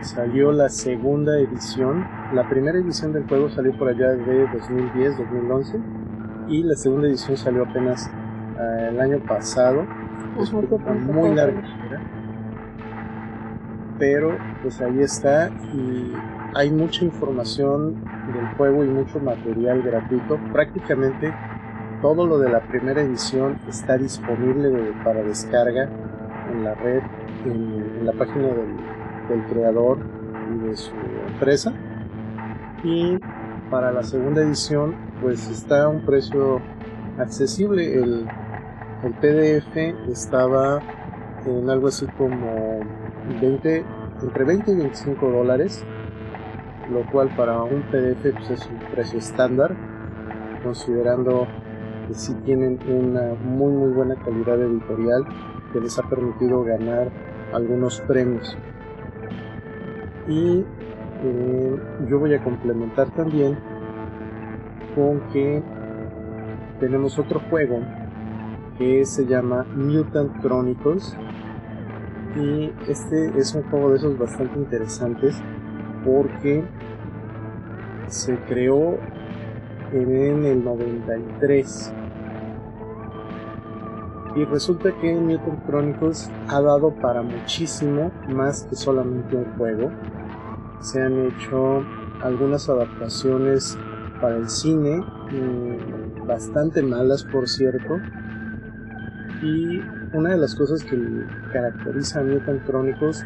salió 0.03 0.53
la 0.53 0.69
segunda 0.69 1.37
edición. 1.39 2.07
La 2.33 2.49
primera 2.49 2.79
edición 2.79 3.13
del 3.13 3.27
juego 3.27 3.51
salió 3.51 3.77
por 3.77 3.89
allá 3.89 4.11
de 4.11 4.47
2010-2011 4.49 5.83
y 6.49 6.63
la 6.63 6.77
segunda 6.77 7.09
edición 7.09 7.37
salió 7.37 7.65
apenas 7.65 8.09
eh, 8.61 8.89
el 8.91 9.01
año 9.01 9.19
pasado. 9.27 9.85
Es 10.41 10.53
muy 10.53 11.35
larga 11.35 11.82
pero 14.03 14.37
pues 14.63 14.81
ahí 14.81 15.01
está 15.01 15.49
y 15.73 16.13
hay 16.57 16.73
mucha 16.73 17.05
información 17.05 18.03
del 18.35 18.49
juego 18.57 18.83
y 18.83 18.89
mucho 18.89 19.21
material 19.21 19.81
gratuito. 19.81 20.41
Prácticamente 20.53 21.33
todo 22.01 22.27
lo 22.27 22.37
de 22.41 22.51
la 22.51 22.67
primera 22.67 23.01
edición 23.01 23.61
está 23.69 23.97
disponible 23.97 24.93
para 25.05 25.23
descarga 25.23 25.89
en 26.51 26.65
la 26.65 26.75
red, 26.75 27.01
en, 27.45 28.05
la 28.05 28.13
página 28.15 28.49
del, 29.29 29.45
creador 29.49 29.99
y 30.53 30.67
de 30.67 30.77
su 30.77 30.91
empresa. 31.29 31.73
Y 32.83 33.19
para 33.71 33.93
la 33.93 34.03
segunda 34.03 34.43
edición 34.43 34.97
pues 35.21 35.49
está 35.49 35.85
a 35.85 35.89
un 35.89 36.05
precio 36.05 36.61
accesible. 37.21 37.95
El, 37.95 38.27
PDF 39.21 39.77
estaba 40.09 40.81
en 41.47 41.71
algo 41.71 41.87
así 41.89 42.07
como 42.19 42.81
20, 43.41 43.85
entre 44.23 44.45
20 44.45 44.71
y 44.71 44.77
25 44.77 45.31
dólares, 45.31 45.85
lo 46.91 47.05
cual 47.11 47.35
para 47.37 47.63
un 47.63 47.83
PDF 47.83 48.33
pues, 48.33 48.51
es 48.51 48.67
un 48.67 48.79
precio 48.93 49.19
estándar, 49.19 49.77
considerando 50.63 51.47
que 52.07 52.15
si 52.15 52.35
tienen 52.43 52.79
una 52.89 53.35
muy 53.35 53.73
muy 53.73 53.93
buena 53.93 54.17
calidad 54.17 54.61
editorial 54.61 55.25
que 55.73 55.81
les 55.81 55.99
ha 55.99 56.03
permitido 56.09 56.65
ganar 56.65 57.11
algunos 57.53 58.01
premios. 58.03 58.57
Y 60.29 60.65
eh, 61.25 61.77
yo 62.09 62.19
voy 62.19 62.35
a 62.35 62.43
complementar 62.43 63.11
también 63.15 63.59
con 64.95 65.21
que 65.33 65.63
tenemos 66.81 67.19
otro 67.19 67.41
juego 67.49 67.81
que 68.79 69.05
se 69.05 69.27
llama 69.27 69.65
Mutant 69.75 70.41
Chronicles 70.41 71.17
y 72.37 72.73
este 72.89 73.39
es 73.39 73.55
un 73.55 73.63
juego 73.65 73.91
de 73.91 73.97
esos 73.97 74.19
bastante 74.19 74.59
interesantes 74.59 75.37
porque 76.05 76.65
se 78.09 78.37
creó 78.47 78.99
en 79.93 80.45
el 80.45 80.65
93 80.65 81.93
y 84.35 84.45
resulta 84.45 84.93
que 85.01 85.13
Newton 85.13 85.63
Chronicles 85.67 86.31
ha 86.49 86.61
dado 86.61 86.95
para 86.95 87.23
muchísimo 87.23 88.11
más 88.29 88.65
que 88.65 88.77
solamente 88.77 89.37
un 89.37 89.45
juego. 89.57 89.91
Se 90.81 91.03
han 91.03 91.27
hecho 91.27 91.85
algunas 92.23 92.69
adaptaciones 92.69 93.77
para 94.21 94.37
el 94.37 94.49
cine 94.49 95.01
mm, 95.01 96.27
bastante 96.27 96.83
malas 96.83 97.25
por 97.25 97.47
cierto. 97.47 97.99
Y 99.43 99.81
una 100.15 100.31
de 100.31 100.37
las 100.37 100.55
cosas 100.55 100.85
que 100.85 100.99
caracteriza 101.53 102.21
a 102.21 102.23
Mutant 102.23 102.65
Chronicles 102.67 103.25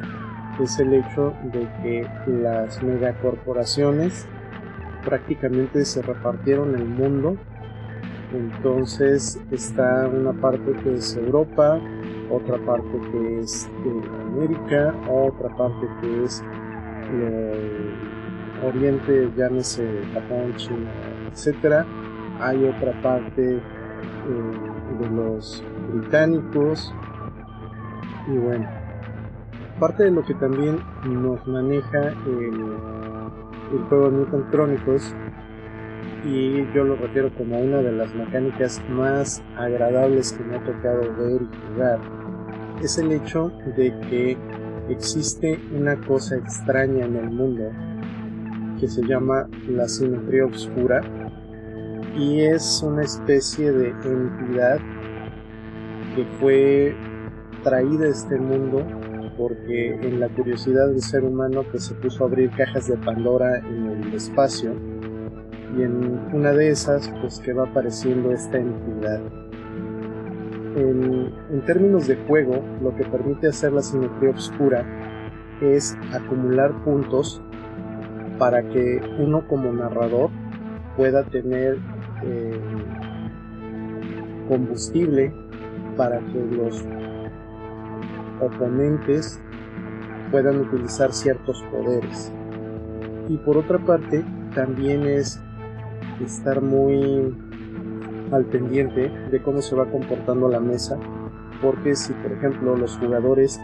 es 0.60 0.78
el 0.78 0.94
hecho 0.94 1.34
de 1.52 1.68
que 1.82 2.08
las 2.26 2.82
megacorporaciones 2.82 4.26
prácticamente 5.04 5.84
se 5.84 6.02
repartieron 6.02 6.74
el 6.74 6.86
mundo. 6.86 7.36
Entonces 8.32 9.40
está 9.50 10.08
una 10.08 10.32
parte 10.32 10.72
que 10.82 10.94
es 10.94 11.16
Europa, 11.16 11.80
otra 12.30 12.58
parte 12.58 13.00
que 13.12 13.40
es 13.40 13.68
América, 14.26 14.94
otra 15.08 15.54
parte 15.56 15.86
que 16.00 16.24
es 16.24 16.42
Oriente, 18.64 19.30
llámese 19.36 19.86
Japón, 20.14 20.54
China, 20.56 20.90
etcétera. 21.30 21.86
Hay 22.40 22.64
otra 22.64 23.00
parte 23.02 23.56
eh, 23.56 23.60
de 24.98 25.10
los 25.10 25.62
británicos. 25.92 26.94
Y 28.28 28.38
bueno, 28.38 28.68
parte 29.78 30.04
de 30.04 30.10
lo 30.10 30.24
que 30.24 30.34
también 30.34 30.78
nos 31.04 31.46
maneja 31.46 32.08
el, 32.26 32.76
el 33.72 33.78
juego 33.88 34.10
Newton 34.10 34.46
Chronicles 34.50 35.14
y 36.24 36.66
yo 36.72 36.84
lo 36.84 36.96
refiero 36.96 37.32
como 37.34 37.58
una 37.58 37.78
de 37.78 37.92
las 37.92 38.12
mecánicas 38.14 38.82
más 38.88 39.42
agradables 39.56 40.32
que 40.32 40.44
me 40.44 40.56
ha 40.56 40.64
tocado 40.64 41.02
ver 41.16 41.42
y 41.42 41.74
jugar 41.74 42.00
es 42.82 42.98
el 42.98 43.12
hecho 43.12 43.52
de 43.76 43.92
que 44.08 44.36
existe 44.88 45.58
una 45.74 45.96
cosa 45.96 46.36
extraña 46.36 47.04
en 47.04 47.16
el 47.16 47.30
mundo 47.30 47.70
que 48.78 48.88
se 48.88 49.02
llama 49.02 49.48
la 49.68 49.88
simetría 49.88 50.44
oscura 50.46 51.00
y 52.14 52.40
es 52.40 52.82
una 52.82 53.02
especie 53.02 53.72
de 53.72 53.90
entidad 54.04 54.78
que 56.16 56.24
fue 56.40 56.96
traída 57.62 58.06
a 58.06 58.08
este 58.08 58.36
mundo 58.38 58.82
porque 59.36 59.94
en 59.94 60.18
la 60.18 60.28
curiosidad 60.30 60.88
del 60.88 61.02
ser 61.02 61.24
humano 61.24 61.62
que 61.70 61.78
se 61.78 61.94
puso 61.94 62.24
a 62.24 62.28
abrir 62.28 62.50
cajas 62.56 62.88
de 62.88 62.96
Pandora 62.96 63.58
en 63.58 64.02
el 64.02 64.14
espacio 64.14 64.72
y 65.76 65.82
en 65.82 66.18
una 66.32 66.52
de 66.52 66.70
esas 66.70 67.12
pues 67.20 67.38
que 67.40 67.52
va 67.52 67.64
apareciendo 67.64 68.32
esta 68.32 68.56
entidad. 68.56 69.20
En, 70.76 71.34
términos 71.66 72.06
de 72.06 72.16
juego, 72.16 72.62
lo 72.82 72.94
que 72.94 73.04
permite 73.04 73.48
hacer 73.48 73.72
la 73.72 73.82
simetría 73.82 74.30
oscura 74.30 74.86
es 75.60 75.96
acumular 76.12 76.72
puntos 76.84 77.42
para 78.38 78.62
que 78.62 79.00
uno 79.18 79.46
como 79.48 79.72
narrador 79.72 80.30
pueda 80.96 81.24
tener 81.24 81.78
eh, 82.24 82.60
combustible 84.48 85.32
para 85.96 86.18
que 86.20 86.44
los 86.44 86.84
oponentes 88.40 89.40
puedan 90.30 90.60
utilizar 90.60 91.12
ciertos 91.12 91.62
poderes. 91.70 92.32
Y 93.28 93.36
por 93.38 93.56
otra 93.58 93.78
parte, 93.78 94.24
también 94.54 95.02
es 95.02 95.40
estar 96.24 96.62
muy 96.62 97.34
al 98.32 98.44
pendiente 98.46 99.08
de 99.30 99.42
cómo 99.42 99.62
se 99.62 99.76
va 99.76 99.90
comportando 99.90 100.48
la 100.48 100.60
mesa, 100.60 100.98
porque 101.62 101.94
si 101.94 102.12
por 102.14 102.32
ejemplo 102.32 102.76
los 102.76 102.96
jugadores 102.98 103.60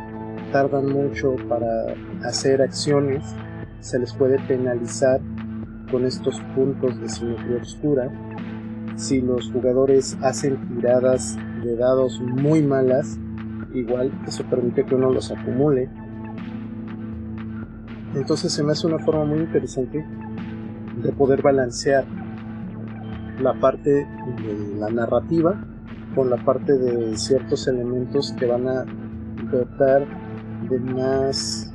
tardan 0.53 0.87
mucho 0.87 1.35
para 1.49 1.95
hacer 2.25 2.63
acciones, 2.63 3.25
se 3.81 3.99
les 3.99 4.13
puede 4.13 4.39
penalizar 4.47 5.21
con 5.91 6.05
estos 6.05 6.41
puntos 6.55 7.01
de 7.01 7.09
simetría 7.09 7.59
oscura. 7.59 8.11
Si 8.97 9.21
los 9.21 9.51
jugadores 9.51 10.17
hacen 10.23 10.57
tiradas 10.69 11.37
de 11.63 11.77
dados 11.77 12.21
muy 12.21 12.63
malas, 12.63 13.19
igual 13.75 14.13
eso 14.27 14.45
permite 14.45 14.85
que 14.85 14.95
uno 14.95 15.11
los 15.11 15.31
acumule. 15.31 15.89
Entonces 18.15 18.53
se 18.53 18.63
me 18.63 18.73
hace 18.73 18.87
una 18.87 18.99
forma 18.99 19.25
muy 19.25 19.41
interesante 19.41 20.05
de 21.03 21.13
poder 21.13 21.43
balancear 21.43 22.05
la 23.41 23.55
parte 23.55 23.91
de 23.91 24.77
la 24.79 24.91
narrativa 24.91 25.65
con 26.15 26.29
la 26.29 26.37
parte 26.45 26.77
de 26.77 27.17
ciertos 27.17 27.67
elementos 27.67 28.33
que 28.39 28.47
van 28.47 28.69
a 28.69 28.85
dotar 29.51 30.07
de 30.69 30.79
más, 30.79 31.73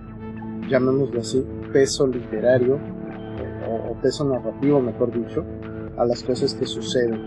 llamémoslo 0.70 1.20
así, 1.20 1.46
peso 1.74 2.08
literario 2.08 2.80
o, 3.68 3.96
peso 4.02 4.24
narrativo, 4.26 4.80
mejor 4.80 5.12
dicho, 5.12 5.44
a 5.98 6.06
las 6.06 6.24
cosas 6.24 6.54
que 6.54 6.66
suceden. 6.66 7.20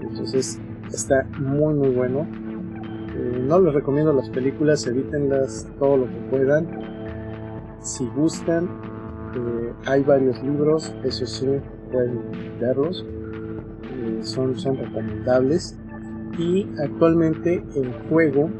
Entonces 0.00 0.60
está 0.92 1.24
muy 1.38 1.74
muy 1.74 1.90
bueno. 1.90 2.26
Eh, 3.16 3.44
no 3.46 3.60
les 3.60 3.74
recomiendo 3.74 4.12
las 4.12 4.28
películas, 4.30 4.86
evítenlas 4.86 5.68
todo 5.78 5.98
lo 5.98 6.06
que 6.06 6.20
puedan. 6.30 6.68
Si 7.80 8.06
gustan, 8.06 8.68
eh, 9.34 9.72
hay 9.86 10.02
varios 10.02 10.42
libros, 10.42 10.94
eso 11.04 11.26
sí, 11.26 11.46
pueden 11.90 12.20
verlos. 12.60 13.04
Eh, 13.04 14.20
son, 14.22 14.58
son 14.58 14.76
recomendables. 14.76 15.78
Y 16.38 16.68
actualmente 16.82 17.64
el 17.74 17.92
juego 18.08 18.50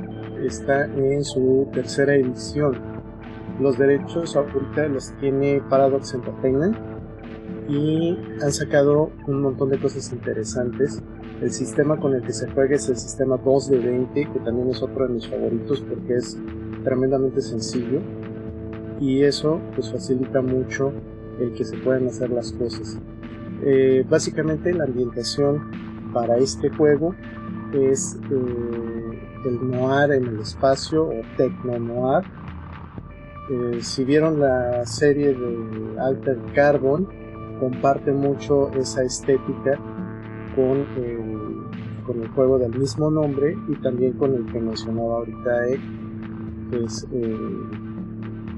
está 0.45 0.87
en 0.87 1.25
su 1.25 1.69
tercera 1.73 2.15
edición 2.15 2.99
los 3.61 3.77
derechos 3.77 4.37
ahorita 4.37 4.87
los 4.89 5.13
tiene 5.21 5.61
Paradox 5.69 6.15
Entertainment 6.15 6.77
y 7.69 8.17
han 8.41 8.53
sacado 8.53 9.11
un 9.27 9.43
montón 9.43 9.71
de 9.71 9.79
cosas 9.79 10.13
interesantes. 10.13 11.03
El 11.41 11.53
sistema 11.53 11.97
con 11.99 12.15
el 12.15 12.23
que 12.23 12.33
se 12.33 12.51
juega 12.51 12.75
es 12.77 12.89
el 12.89 12.97
sistema 12.97 13.37
2 13.37 13.71
de 13.71 13.79
20, 13.79 14.33
que 14.33 14.41
también 14.41 14.71
es 14.71 14.83
otro 14.83 15.07
de 15.07 15.15
mis 15.15 15.29
favoritos 15.29 15.81
porque 15.83 16.15
es 16.15 16.37
tremendamente 16.85 17.41
sencillo 17.41 18.01
y 19.01 19.23
eso 19.23 19.61
pues 19.75 19.91
facilita 19.91 20.41
mucho 20.41 20.93
el 21.41 21.53
que 21.53 21.65
se 21.65 21.77
puedan 21.79 22.07
hacer 22.09 22.31
las 22.31 22.53
cosas. 22.53 22.99
Eh, 23.65 24.05
básicamente 24.09 24.73
la 24.73 24.85
ambientación 24.85 26.11
para 26.13 26.39
este 26.39 26.71
juego 26.71 27.15
es 27.73 28.19
eh, 28.31 29.47
el 29.47 29.71
noir 29.71 30.13
en 30.13 30.27
el 30.27 30.41
espacio 30.41 31.05
o 31.05 31.15
tecno 31.37 31.79
noir 31.79 32.25
eh, 33.51 33.79
si 33.81 34.05
vieron 34.05 34.41
la 34.41 34.85
serie 34.85 35.33
de 35.33 35.99
Alter 35.99 36.39
Carbon, 36.55 37.09
comparte 37.59 38.13
mucho 38.13 38.71
esa 38.73 39.03
estética 39.03 39.79
con 40.59 40.79
el, 40.97 42.05
con 42.05 42.21
el 42.21 42.29
juego 42.31 42.59
del 42.59 42.77
mismo 42.77 43.11
nombre 43.11 43.57
y 43.69 43.77
también 43.77 44.15
con 44.15 44.35
el 44.35 44.45
que 44.47 44.61
mencionaba 44.61 45.19
ahorita 45.19 45.51
que 46.71 46.85
es 46.85 47.07
eh, 47.13 47.37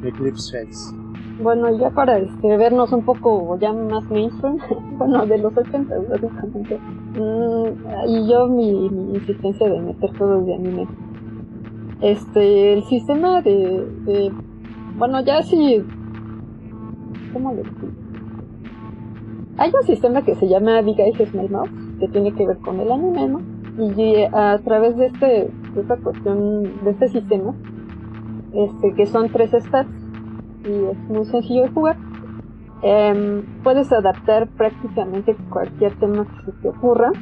Eclipse 0.05 0.51
Face. 0.51 0.97
Bueno, 1.43 1.71
ya 1.79 1.91
para 1.91 2.19
este, 2.19 2.57
vernos 2.57 2.91
un 2.93 3.05
poco 3.05 3.59
ya 3.59 3.75
más 3.75 4.09
mainstream, 4.11 4.57
bueno, 4.99 5.27
de 5.27 5.39
los 5.39 5.55
80 5.55 5.95
básicamente, 6.09 6.79
mm, 6.79 8.09
y 8.09 8.29
yo 8.31 8.49
mi, 8.49 8.87
insistencia 9.15 9.69
de 9.69 9.81
meter 9.81 10.11
todo 10.17 10.41
de 10.41 10.55
anime. 10.55 10.89
Este, 12.01 12.73
el 12.73 12.83
sistema 12.85 13.43
de, 13.43 14.33
bueno, 14.97 15.21
ya 15.23 15.43
sí. 15.43 15.85
¿Cómo 17.35 17.53
le 17.53 17.61
explico? 17.61 18.01
Hay 19.59 19.71
un 19.79 19.87
sistema 19.87 20.23
que 20.23 20.35
se 20.37 20.49
llama 20.49 20.81
Big 20.81 20.99
Eyes 20.99 21.29
Small 21.29 21.51
Mouse, 21.51 21.90
que 22.01 22.09
tiene 22.09 22.33
que 22.33 22.47
ver 22.47 22.59
con 22.59 22.81
el 22.81 22.91
anime, 22.91 23.29
¿no? 23.29 23.41
Y 23.79 24.15
eh, 24.17 24.31
a 24.33 24.59
través 24.59 24.97
de 24.97 25.07
este, 25.07 25.51
de 25.75 25.81
esta 25.81 25.97
cuestión, 25.97 26.63
de 26.85 26.91
este 26.91 27.09
sistema, 27.09 27.55
este, 28.53 28.95
que 28.95 29.07
son 29.07 29.31
tres 29.31 29.51
stats, 29.53 29.89
y 30.65 30.85
es 30.91 30.99
muy 31.09 31.25
sencillo 31.27 31.63
de 31.63 31.69
jugar, 31.69 31.97
em, 32.83 33.45
puedes 33.63 33.93
adaptar 33.93 34.49
prácticamente 34.49 35.37
cualquier 35.51 35.95
tema 35.99 36.27
que 36.45 36.53
te 36.63 36.69
ocurra. 36.69 37.13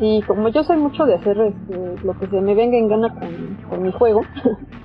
Y 0.00 0.22
como 0.22 0.48
yo 0.48 0.62
soy 0.62 0.76
mucho 0.76 1.06
de 1.06 1.14
hacer 1.14 1.38
este, 1.40 2.04
lo 2.04 2.16
que 2.18 2.28
se 2.28 2.40
me 2.40 2.54
venga 2.54 2.76
en 2.76 2.88
gana 2.88 3.12
con, 3.14 3.56
con 3.68 3.82
mi 3.82 3.92
juego, 3.92 4.22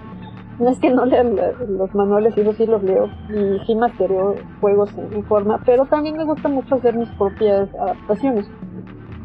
no 0.60 0.70
es 0.70 0.80
que 0.80 0.90
no 0.90 1.06
lean 1.06 1.36
los 1.68 1.94
manuales, 1.96 2.38
eso 2.38 2.54
sí 2.54 2.66
los 2.66 2.84
leo 2.84 3.10
y 3.30 3.60
sí 3.66 3.76
mastereo 3.76 4.36
juegos 4.62 4.90
en, 4.98 5.24
forma, 5.24 5.60
pero 5.66 5.86
también 5.86 6.18
me 6.18 6.26
gusta 6.26 6.48
mucho 6.48 6.76
hacer 6.76 6.96
mis 6.96 7.10
propias 7.10 7.74
adaptaciones. 7.76 8.50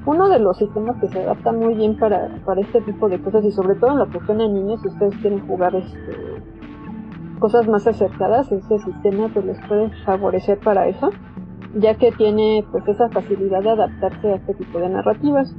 Uno 0.08 0.30
de 0.30 0.38
los 0.38 0.56
sistemas 0.56 0.96
que 1.02 1.08
se 1.08 1.20
adapta 1.20 1.52
muy 1.52 1.74
bien 1.74 1.98
para, 1.98 2.40
para 2.46 2.62
este 2.62 2.80
tipo 2.80 3.10
de 3.10 3.20
cosas 3.20 3.44
y 3.44 3.52
sobre 3.52 3.74
todo 3.74 3.90
en 3.90 3.98
la 3.98 4.06
cuestión 4.06 4.38
de 4.38 4.48
niños, 4.48 4.80
si 4.80 4.88
ustedes 4.88 5.14
quieren 5.16 5.46
jugar 5.46 5.74
este, 5.74 6.16
cosas 7.38 7.68
más 7.68 7.86
acercadas, 7.86 8.50
ese 8.50 8.78
sistema 8.78 9.28
pues 9.28 9.44
les 9.44 9.60
puede 9.68 9.90
favorecer 10.06 10.60
para 10.60 10.88
eso, 10.88 11.10
ya 11.74 11.98
que 11.98 12.10
tiene 12.12 12.64
pues 12.72 12.88
esa 12.88 13.10
facilidad 13.10 13.62
de 13.62 13.68
adaptarse 13.68 14.32
a 14.32 14.36
este 14.36 14.54
tipo 14.54 14.78
de 14.78 14.88
narrativas 14.88 15.54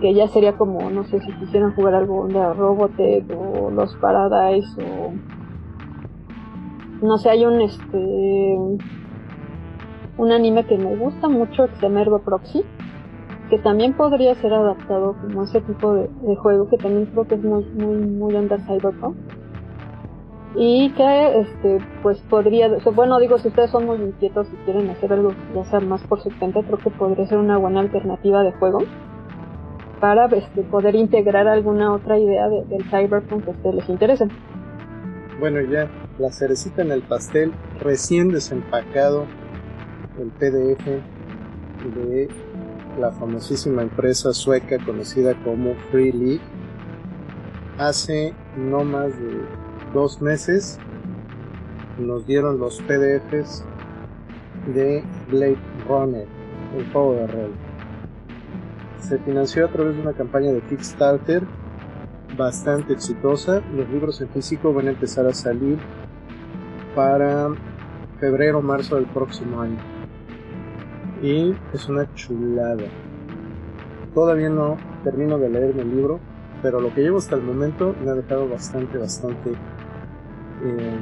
que 0.00 0.14
ya 0.14 0.26
sería 0.28 0.56
como, 0.56 0.88
no 0.88 1.04
sé, 1.04 1.20
si 1.20 1.30
quisieran 1.32 1.74
jugar 1.74 1.96
algo 1.96 2.26
de 2.28 2.54
Robotech 2.54 3.26
o 3.36 3.70
Los 3.70 3.94
Paradise 3.96 4.74
o 4.82 5.12
no 7.04 7.18
sé, 7.18 7.28
hay 7.28 7.44
un 7.44 7.60
este 7.60 8.56
un 10.16 10.32
anime 10.32 10.64
que 10.64 10.78
me 10.78 10.96
gusta 10.96 11.28
mucho 11.28 11.66
que 11.66 11.74
se 11.76 11.90
llama 11.90 12.18
Proxy 12.24 12.64
que 13.48 13.58
también 13.58 13.92
podría 13.94 14.34
ser 14.36 14.52
adaptado 14.52 15.14
como 15.20 15.44
ese 15.44 15.60
tipo 15.60 15.94
de, 15.94 16.08
juego 16.36 16.68
que 16.68 16.76
también 16.78 17.06
creo 17.06 17.24
que 17.24 17.34
es 17.36 17.42
muy 17.42 17.64
muy 17.64 17.96
muy 17.96 18.34
under 18.34 18.60
cyberpunk 18.62 19.16
y 20.56 20.90
que 20.90 21.40
este 21.40 21.78
pues 22.02 22.18
podría 22.30 22.70
bueno 22.94 23.18
digo 23.18 23.38
si 23.38 23.48
ustedes 23.48 23.70
son 23.70 23.86
muy 23.86 23.98
inquietos 23.98 24.48
y 24.52 24.56
quieren 24.64 24.88
hacer 24.90 25.12
algo 25.12 25.32
ya 25.54 25.64
sea 25.64 25.80
más 25.80 26.02
por 26.04 26.20
su 26.20 26.30
cuenta 26.38 26.62
creo 26.62 26.78
que 26.78 26.90
podría 26.90 27.26
ser 27.26 27.38
una 27.38 27.58
buena 27.58 27.80
alternativa 27.80 28.42
de 28.42 28.52
juego 28.52 28.78
para 30.00 30.26
este, 30.26 30.62
poder 30.62 30.94
integrar 30.94 31.48
alguna 31.48 31.92
otra 31.92 32.18
idea 32.18 32.48
del 32.48 32.84
cyberpunk 32.90 33.44
que 33.44 33.50
ustedes 33.50 33.74
les 33.76 33.88
interese. 33.88 34.26
bueno, 35.40 35.60
ya 35.62 35.88
la 36.18 36.30
cerecita 36.30 36.82
en 36.82 36.92
el 36.92 37.02
pastel, 37.02 37.52
recién 37.80 38.30
desempacado 38.30 39.26
el 40.18 40.28
PDF 40.28 40.86
de 41.94 42.28
la 42.98 43.12
famosísima 43.12 43.82
empresa 43.82 44.32
sueca 44.32 44.78
conocida 44.84 45.34
como 45.44 45.74
Free 45.90 46.12
League. 46.12 46.40
Hace 47.78 48.34
no 48.56 48.84
más 48.84 49.18
de 49.18 49.42
dos 49.92 50.22
meses 50.22 50.78
nos 51.98 52.26
dieron 52.26 52.58
los 52.58 52.80
PDFs 52.82 53.64
de 54.74 55.04
Blade 55.30 55.58
Runner, 55.88 56.26
el 56.76 56.92
juego 56.92 57.14
de 57.14 57.26
rol. 57.26 57.54
Se 59.00 59.18
financió 59.18 59.66
a 59.66 59.68
través 59.68 59.96
de 59.96 60.02
una 60.02 60.12
campaña 60.12 60.52
de 60.52 60.60
Kickstarter 60.62 61.42
bastante 62.36 62.92
exitosa. 62.92 63.62
Los 63.74 63.88
libros 63.88 64.20
en 64.20 64.28
físico 64.28 64.72
van 64.72 64.88
a 64.88 64.90
empezar 64.90 65.26
a 65.26 65.34
salir 65.34 65.78
para 66.94 67.50
febrero 68.18 68.58
o 68.58 68.62
marzo 68.62 68.96
del 68.96 69.06
próximo 69.06 69.60
año. 69.60 69.95
Y 71.26 71.56
es 71.74 71.88
una 71.88 72.08
chulada. 72.14 72.84
Todavía 74.14 74.48
no 74.48 74.76
termino 75.02 75.38
de 75.38 75.48
leerme 75.48 75.82
el 75.82 75.96
libro, 75.96 76.20
pero 76.62 76.80
lo 76.80 76.94
que 76.94 77.00
llevo 77.00 77.18
hasta 77.18 77.34
el 77.34 77.42
momento 77.42 77.96
me 78.04 78.12
ha 78.12 78.14
dejado 78.14 78.48
bastante, 78.48 78.96
bastante 78.96 79.50
eh, 79.50 80.98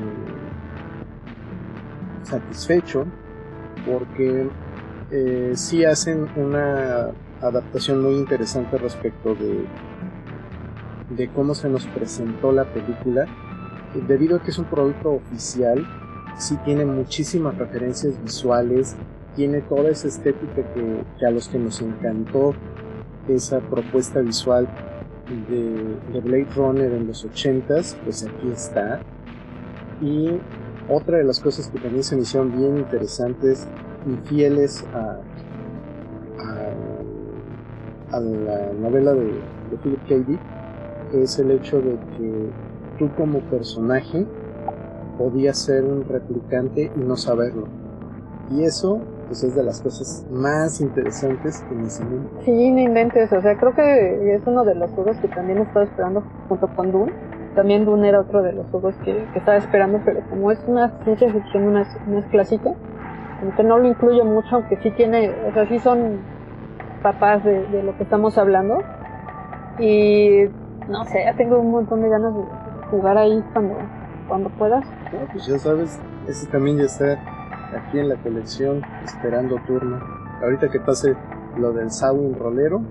satisfecho 2.23 3.05
porque 3.87 4.49
eh, 5.11 5.53
sí 5.57 5.85
hacen 5.85 6.27
una 6.37 7.11
adaptación 7.43 8.03
muy 8.03 8.15
interesante 8.15 8.79
respecto 8.79 9.35
de, 9.35 9.67
de 11.11 11.29
cómo 11.35 11.55
se 11.55 11.69
nos 11.69 11.87
presentó 11.89 12.51
la 12.51 12.65
película. 12.65 13.27
Debido 14.09 14.39
a 14.39 14.43
que 14.43 14.53
es 14.53 14.59
un 14.59 14.65
producto 14.65 15.11
oficial, 15.11 15.87
sí 16.39 16.57
tiene 16.65 16.87
muchísimas 16.87 17.59
referencias 17.59 18.19
visuales, 18.23 18.97
tiene 19.35 19.61
toda 19.63 19.91
esa 19.91 20.09
estética 20.09 20.63
que, 20.73 21.27
a 21.27 21.31
los 21.31 21.49
que 21.49 21.59
nos 21.59 21.81
encantó 21.81 22.55
esa 23.29 23.61
propuesta 23.61 24.21
visual 24.21 24.69
de, 25.49 25.97
de 26.13 26.21
Blade 26.21 26.49
Runner 26.55 26.93
en 26.93 27.07
los 27.07 27.27
80s, 27.27 27.97
pues 28.05 28.25
aquí 28.25 28.51
está. 28.53 29.01
Y 30.01 30.39
otra 30.89 31.19
de 31.19 31.25
las 31.25 31.41
cosas 31.41 31.69
que 31.69 31.79
también 31.79 32.03
se 32.03 32.17
me 32.17 32.23
hicieron 32.23 32.53
bien 32.57 32.79
interesantes 32.79 33.67
y 34.07 34.29
fieles 34.29 34.85
a, 34.93 35.19
a, 38.11 38.21
la 38.21 38.73
novela 38.75 39.13
de, 39.13 39.25
de 39.25 39.77
Philip 39.83 40.01
K. 40.09 40.15
Dick 40.31 40.41
es 41.15 41.39
el 41.39 41.51
hecho 41.51 41.81
de 41.81 41.99
que 42.17 42.51
tú 42.99 43.11
como 43.17 43.41
personaje 43.41 44.27
podías 45.19 45.59
ser 45.59 45.85
un 45.85 46.05
replicante 46.05 46.93
y 46.95 47.01
no 47.01 47.17
saberlo. 47.17 47.67
Y 48.51 48.63
eso 48.65 49.01
pues 49.27 49.43
es 49.45 49.55
de 49.55 49.63
las 49.63 49.81
cosas 49.81 50.27
más 50.31 50.81
interesantes 50.81 51.65
que 51.69 51.75
me 51.75 51.83
enseñó. 51.85 52.21
Sí, 52.45 52.71
no 52.71 52.81
inventes, 52.81 53.33
o 53.33 53.41
sea, 53.43 53.57
creo 53.57 53.75
que 53.75 54.35
es 54.35 54.43
uno 54.47 54.65
de 54.65 54.75
los 54.75 54.91
juegos 54.93 55.17
que 55.19 55.29
también 55.29 55.59
he 55.59 55.63
estado 55.63 55.85
esperando 55.85 56.23
junto 56.49 56.69
con 56.75 56.93
Dune 56.93 57.13
también 57.55 57.85
Dune 57.85 58.09
era 58.09 58.21
otro 58.21 58.43
de 58.43 58.53
los 58.53 58.67
juegos 58.71 58.95
que, 59.05 59.27
estaba 59.35 59.57
esperando, 59.57 60.01
pero 60.05 60.21
como 60.29 60.51
es 60.51 60.59
una 60.67 60.91
ciencia 61.05 61.33
ficción, 61.33 61.65
una, 61.65 61.83
es 61.83 62.25
clásica, 62.31 62.73
como 63.41 63.55
que 63.57 63.63
no 63.63 63.79
lo 63.79 63.89
incluyo 63.89 64.25
mucho, 64.25 64.57
aunque 64.57 64.77
sí 64.83 64.91
tiene, 64.91 65.31
o 65.49 65.53
sea, 65.53 65.67
sí 65.69 65.79
son 65.79 66.19
papás 67.03 67.45
de, 67.45 67.83
lo 67.83 67.97
que 67.97 68.03
estamos 68.03 68.39
hablando. 68.39 68.83
Y 69.79 70.45
no 70.89 71.05
sé, 71.07 71.25
ya 71.25 71.35
tengo 71.37 71.59
un 71.59 71.71
montón 71.71 72.03
de 72.03 72.09
ganas 72.09 72.35
de 72.35 72.43
jugar 72.91 73.19
ahí 73.19 73.43
cuando, 73.53 73.77
cuando 74.29 74.51
puedas. 74.51 74.85
pues 75.33 75.47
ya 75.47 75.59
sabes, 75.59 76.01
ese 76.29 76.47
también 76.47 76.79
ya 76.79 76.85
está 76.85 77.19
aquí 77.75 77.99
en 77.99 78.09
la 78.09 78.17
colección, 78.17 78.83
esperando 79.05 79.57
turno. 79.67 79.99
Ahorita 80.43 80.71
que 80.71 80.81
pase 80.81 81.15
lo 81.59 81.73
del 81.73 81.91
Sawin 81.91 82.39
Rolero, 82.39 82.83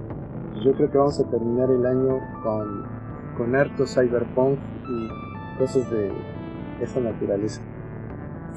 pues 0.51 0.63
yo 0.65 0.73
creo 0.73 0.91
que 0.91 0.97
vamos 0.97 1.19
a 1.19 1.29
terminar 1.29 1.69
el 1.69 1.85
año 1.85 2.19
con 2.43 3.03
con 3.37 3.55
harto 3.55 3.85
cyberpunk 3.85 4.59
y 4.87 5.57
cosas 5.59 5.89
de 5.89 6.11
esa 6.81 6.99
naturaleza. 6.99 7.61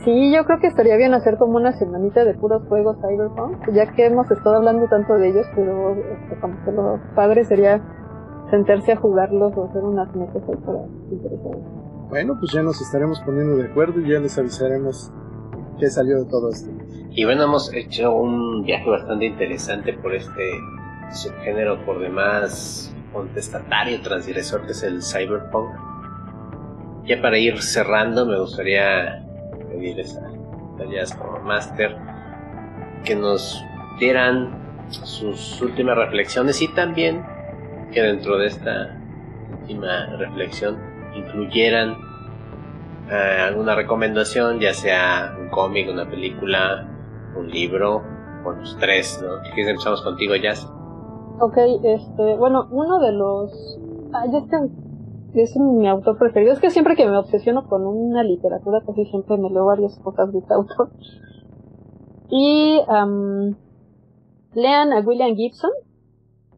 Sí, 0.04 0.32
yo 0.32 0.44
creo 0.44 0.58
que 0.60 0.66
estaría 0.66 0.96
bien 0.96 1.14
hacer 1.14 1.38
como 1.38 1.56
una 1.56 1.72
semanita 1.72 2.24
de 2.24 2.34
puros 2.34 2.62
juegos 2.68 2.98
cyberpunk, 3.00 3.72
ya 3.72 3.92
que 3.92 4.06
hemos 4.06 4.30
estado 4.30 4.56
hablando 4.56 4.86
tanto 4.88 5.14
de 5.14 5.28
ellos, 5.28 5.46
pero 5.54 5.94
este, 5.94 6.38
como 6.40 6.62
que 6.64 6.72
lo 6.72 7.00
padre 7.14 7.44
sería 7.44 7.80
sentarse 8.50 8.92
a 8.92 8.96
jugarlos 8.96 9.52
o 9.56 9.64
hacer 9.64 9.82
unas 9.82 10.14
metas 10.14 10.42
ahí 10.48 10.56
para 10.56 10.78
interesados. 11.10 11.62
Bueno, 12.08 12.36
pues 12.38 12.52
ya 12.52 12.62
nos 12.62 12.80
estaremos 12.80 13.20
poniendo 13.22 13.56
de 13.56 13.64
acuerdo 13.64 14.00
y 14.00 14.10
ya 14.10 14.20
les 14.20 14.38
avisaremos 14.38 15.12
qué 15.78 15.90
salió 15.90 16.24
de 16.24 16.30
todo 16.30 16.50
esto. 16.50 16.70
Y 17.10 17.24
bueno, 17.24 17.44
hemos 17.44 17.72
hecho 17.72 18.14
un 18.14 18.64
viaje 18.64 18.88
bastante 18.88 19.26
interesante 19.26 19.92
por 19.94 20.14
este 20.14 20.52
subgénero 21.12 21.84
por 21.84 22.00
demás 22.00 22.94
contestatario 23.12 24.00
transgresor 24.02 24.66
que 24.66 24.72
es 24.72 24.82
el 24.82 25.02
cyberpunk. 25.02 25.70
Ya 27.04 27.20
para 27.22 27.38
ir 27.38 27.62
cerrando 27.62 28.26
me 28.26 28.38
gustaría 28.38 29.24
pedirles 29.70 30.16
a 30.16 30.30
Tallas 30.76 31.14
como 31.14 31.38
Master 31.40 31.96
que 33.04 33.14
nos 33.14 33.62
dieran 33.98 34.86
sus 34.90 35.60
últimas 35.62 35.96
reflexiones 35.96 36.60
y 36.60 36.68
también 36.68 37.24
que 37.92 38.02
dentro 38.02 38.36
de 38.38 38.48
esta 38.48 39.00
última 39.60 40.06
reflexión 40.16 40.76
incluyeran 41.14 41.96
eh, 43.10 43.40
alguna 43.48 43.74
recomendación, 43.74 44.60
ya 44.60 44.74
sea 44.74 45.36
un 45.38 45.48
cómic, 45.48 45.88
una 45.90 46.08
película, 46.08 46.88
un 47.36 47.48
libro, 47.48 48.02
o 48.44 48.52
los 48.52 48.76
tres, 48.78 49.22
¿no? 49.22 49.42
Si 49.44 49.60
empezamos 49.60 50.02
contigo, 50.02 50.34
Jazz. 50.36 50.66
Ok, 51.40 51.56
este, 51.84 52.36
bueno, 52.36 52.66
uno 52.70 52.98
de 53.00 53.12
los... 53.12 53.78
Ah, 54.12 54.24
este 54.26 55.42
es 55.42 55.56
mi 55.56 55.86
autor 55.88 56.18
preferido. 56.18 56.52
Es 56.52 56.60
que 56.60 56.70
siempre 56.70 56.96
que 56.96 57.06
me 57.06 57.18
obsesiono 57.18 57.68
con 57.68 57.86
una 57.86 58.22
literatura, 58.22 58.82
casi 58.86 59.04
siempre 59.06 59.36
me 59.36 59.50
leo 59.50 59.66
varias 59.66 59.98
cosas 59.98 60.32
de 60.32 60.38
este 60.38 60.54
autor. 60.54 60.90
Y 62.30 62.80
lean 64.54 64.92
a 64.92 65.00
William 65.00 65.34
Gibson, 65.36 65.70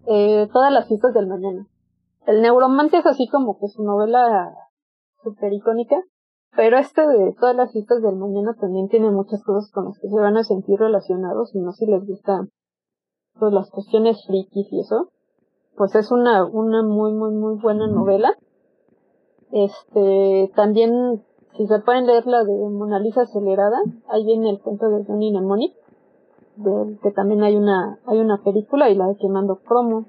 eh, 0.06 0.48
Todas 0.52 0.72
las 0.72 0.88
fiestas 0.88 1.12
del 1.12 1.26
mañana. 1.26 1.66
El 2.26 2.40
Neuromante 2.40 2.98
es 2.98 3.06
así 3.06 3.28
como 3.28 3.58
que 3.58 3.68
su 3.68 3.82
novela 3.82 4.54
super 5.22 5.52
icónica, 5.52 5.96
pero 6.56 6.78
este 6.78 7.06
de 7.06 7.32
Todas 7.38 7.56
las 7.56 7.72
fiestas 7.72 8.02
del 8.02 8.16
mañana 8.16 8.54
también 8.54 8.88
tiene 8.88 9.10
muchas 9.10 9.42
cosas 9.42 9.70
con 9.70 9.86
las 9.86 9.98
que 9.98 10.08
se 10.08 10.16
van 10.16 10.36
a 10.36 10.44
sentir 10.44 10.78
relacionados, 10.78 11.54
y 11.54 11.60
no 11.60 11.72
si 11.72 11.86
les 11.86 12.06
gusta 12.06 12.48
pues 13.38 13.52
las 13.52 13.70
cuestiones 13.70 14.24
frikis 14.26 14.72
y 14.72 14.80
eso, 14.80 15.10
pues 15.76 15.94
es 15.94 16.10
una, 16.10 16.44
una 16.44 16.82
muy, 16.82 17.12
muy, 17.12 17.30
muy 17.32 17.54
buena 17.60 17.86
novela. 17.86 18.36
Este, 19.52 20.50
también, 20.56 21.22
si 21.56 21.66
se 21.66 21.78
pueden 21.80 22.06
leer 22.06 22.26
la 22.26 22.44
de 22.44 22.52
Mona 22.52 22.98
Lisa 22.98 23.22
acelerada, 23.22 23.78
ahí 24.08 24.24
viene 24.24 24.50
el 24.50 24.60
cuento 24.60 24.88
de 24.90 25.04
Johnny 25.04 25.30
Mnemonic, 25.30 25.72
de, 26.56 26.98
que 27.02 27.12
también 27.12 27.42
hay 27.42 27.56
una, 27.56 28.00
hay 28.06 28.18
una 28.18 28.42
película 28.42 28.90
y 28.90 28.96
la 28.96 29.06
de 29.06 29.16
Quemando 29.16 29.60
Promo. 29.60 30.06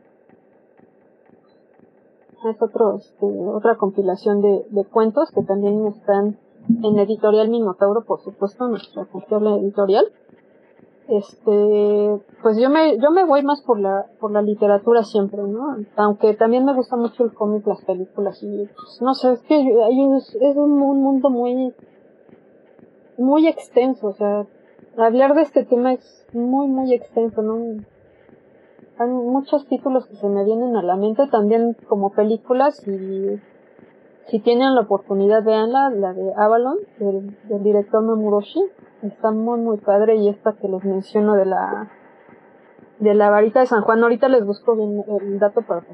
Es 2.45 2.61
otro, 2.61 2.95
este, 2.97 3.25
otra 3.25 3.75
compilación 3.75 4.41
de, 4.41 4.65
de 4.69 4.85
cuentos 4.85 5.29
que 5.31 5.43
también 5.43 5.87
están 5.87 6.37
en 6.83 6.99
editorial 6.99 7.49
Minotauro, 7.49 8.03
por 8.05 8.21
supuesto, 8.21 8.67
nuestra 8.67 9.05
confiable 9.05 9.55
editorial. 9.55 10.05
Este 11.07 12.21
pues 12.43 12.59
yo 12.59 12.69
me 12.69 12.99
yo 12.99 13.09
me 13.09 13.25
voy 13.25 13.41
más 13.41 13.63
por 13.63 13.79
la 13.79 14.05
por 14.19 14.31
la 14.31 14.43
literatura 14.43 15.03
siempre 15.03 15.41
no 15.41 15.77
aunque 15.95 16.35
también 16.35 16.65
me 16.65 16.75
gusta 16.75 16.97
mucho 16.97 17.23
el 17.23 17.33
cómic 17.33 17.65
las 17.65 17.83
películas 17.83 18.43
y 18.43 18.67
pues, 18.67 19.01
no 19.01 19.15
sé 19.15 19.31
es 19.31 19.41
que 19.41 19.55
hay 19.55 19.99
un, 19.99 20.17
es 20.17 20.55
un, 20.55 20.77
mundo 20.77 21.31
muy 21.31 21.73
muy 23.17 23.47
extenso 23.47 24.09
o 24.09 24.13
sea 24.13 24.45
hablar 24.97 25.33
de 25.33 25.41
este 25.41 25.65
tema 25.65 25.93
es 25.93 26.27
muy 26.31 26.67
muy 26.67 26.93
extenso 26.93 27.41
no 27.41 27.83
hay 28.99 29.07
muchos 29.07 29.65
títulos 29.67 30.05
que 30.07 30.15
se 30.17 30.27
me 30.27 30.43
vienen 30.43 30.75
a 30.75 30.83
la 30.83 30.97
mente 30.97 31.25
también 31.27 31.75
como 31.87 32.11
películas 32.11 32.85
y 32.85 33.39
si 34.27 34.39
tienen 34.41 34.75
la 34.75 34.81
oportunidad 34.81 35.43
veanla 35.43 35.89
la 35.89 36.13
de 36.13 36.33
Avalon 36.35 36.77
del, 36.99 37.63
director 37.63 38.03
Mamuroshi 38.03 38.61
Está 39.01 39.31
muy 39.31 39.59
muy 39.61 39.77
padre 39.77 40.17
y 40.17 40.27
esta 40.27 40.57
que 40.57 40.67
les 40.67 40.83
menciono 40.83 41.35
de 41.35 41.45
la 41.45 41.89
de 42.99 43.13
la 43.13 43.29
varita 43.29 43.61
de 43.61 43.67
San 43.67 43.81
Juan. 43.81 44.03
Ahorita 44.03 44.27
les 44.27 44.45
busco 44.45 44.75
bien 44.75 45.01
el 45.21 45.39
dato 45.39 45.61
para 45.61 45.85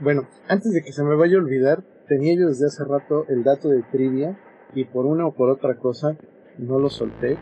Bueno, 0.00 0.22
antes 0.48 0.72
de 0.72 0.80
que 0.80 0.92
se 0.92 1.04
me 1.04 1.16
vaya 1.16 1.36
a 1.36 1.40
olvidar, 1.40 1.82
tenía 2.08 2.34
yo 2.34 2.48
desde 2.48 2.64
hace 2.64 2.82
rato 2.84 3.26
el 3.28 3.44
dato 3.44 3.68
de 3.68 3.82
trivia 3.82 4.38
y 4.72 4.86
por 4.86 5.04
una 5.04 5.26
o 5.26 5.32
por 5.32 5.50
otra 5.50 5.76
cosa 5.76 6.16
no 6.56 6.78
lo 6.78 6.88
solté. 6.88 7.36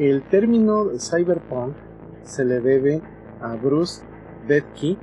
El 0.00 0.24
término 0.24 0.86
cyberpunk 0.98 1.76
se 2.22 2.44
le 2.44 2.60
debe 2.60 3.02
a 3.40 3.56
Bruce 3.56 4.02
Bedke 4.46 4.96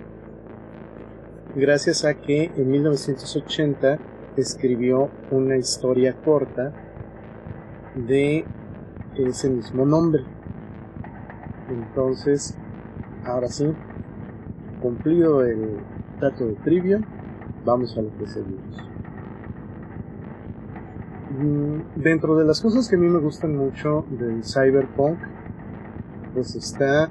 gracias 1.56 2.06
a 2.06 2.14
que 2.14 2.52
en 2.56 2.72
1980 2.72 3.98
escribió 4.36 5.10
una 5.32 5.58
historia 5.58 6.16
corta 6.24 6.72
de 7.96 8.46
ese 9.16 9.50
mismo 9.50 9.86
nombre. 9.86 10.24
Entonces, 11.70 12.56
ahora 13.26 13.48
sí, 13.48 13.74
cumplido 14.82 15.44
el 15.44 15.80
dato 16.22 16.46
de 16.46 16.54
trivia, 16.56 17.02
vamos 17.66 17.98
a 17.98 18.02
lo 18.02 18.16
que 18.18 18.28
seguimos. 18.28 18.78
Mm, 21.40 22.02
dentro 22.02 22.38
de 22.38 22.46
las 22.46 22.62
cosas 22.62 22.88
que 22.88 22.96
a 22.96 23.00
mí 23.00 23.10
me 23.10 23.20
gustan 23.20 23.56
mucho 23.56 24.06
del 24.12 24.44
cyberpunk, 24.44 25.18
pues 26.34 26.56
está 26.56 27.10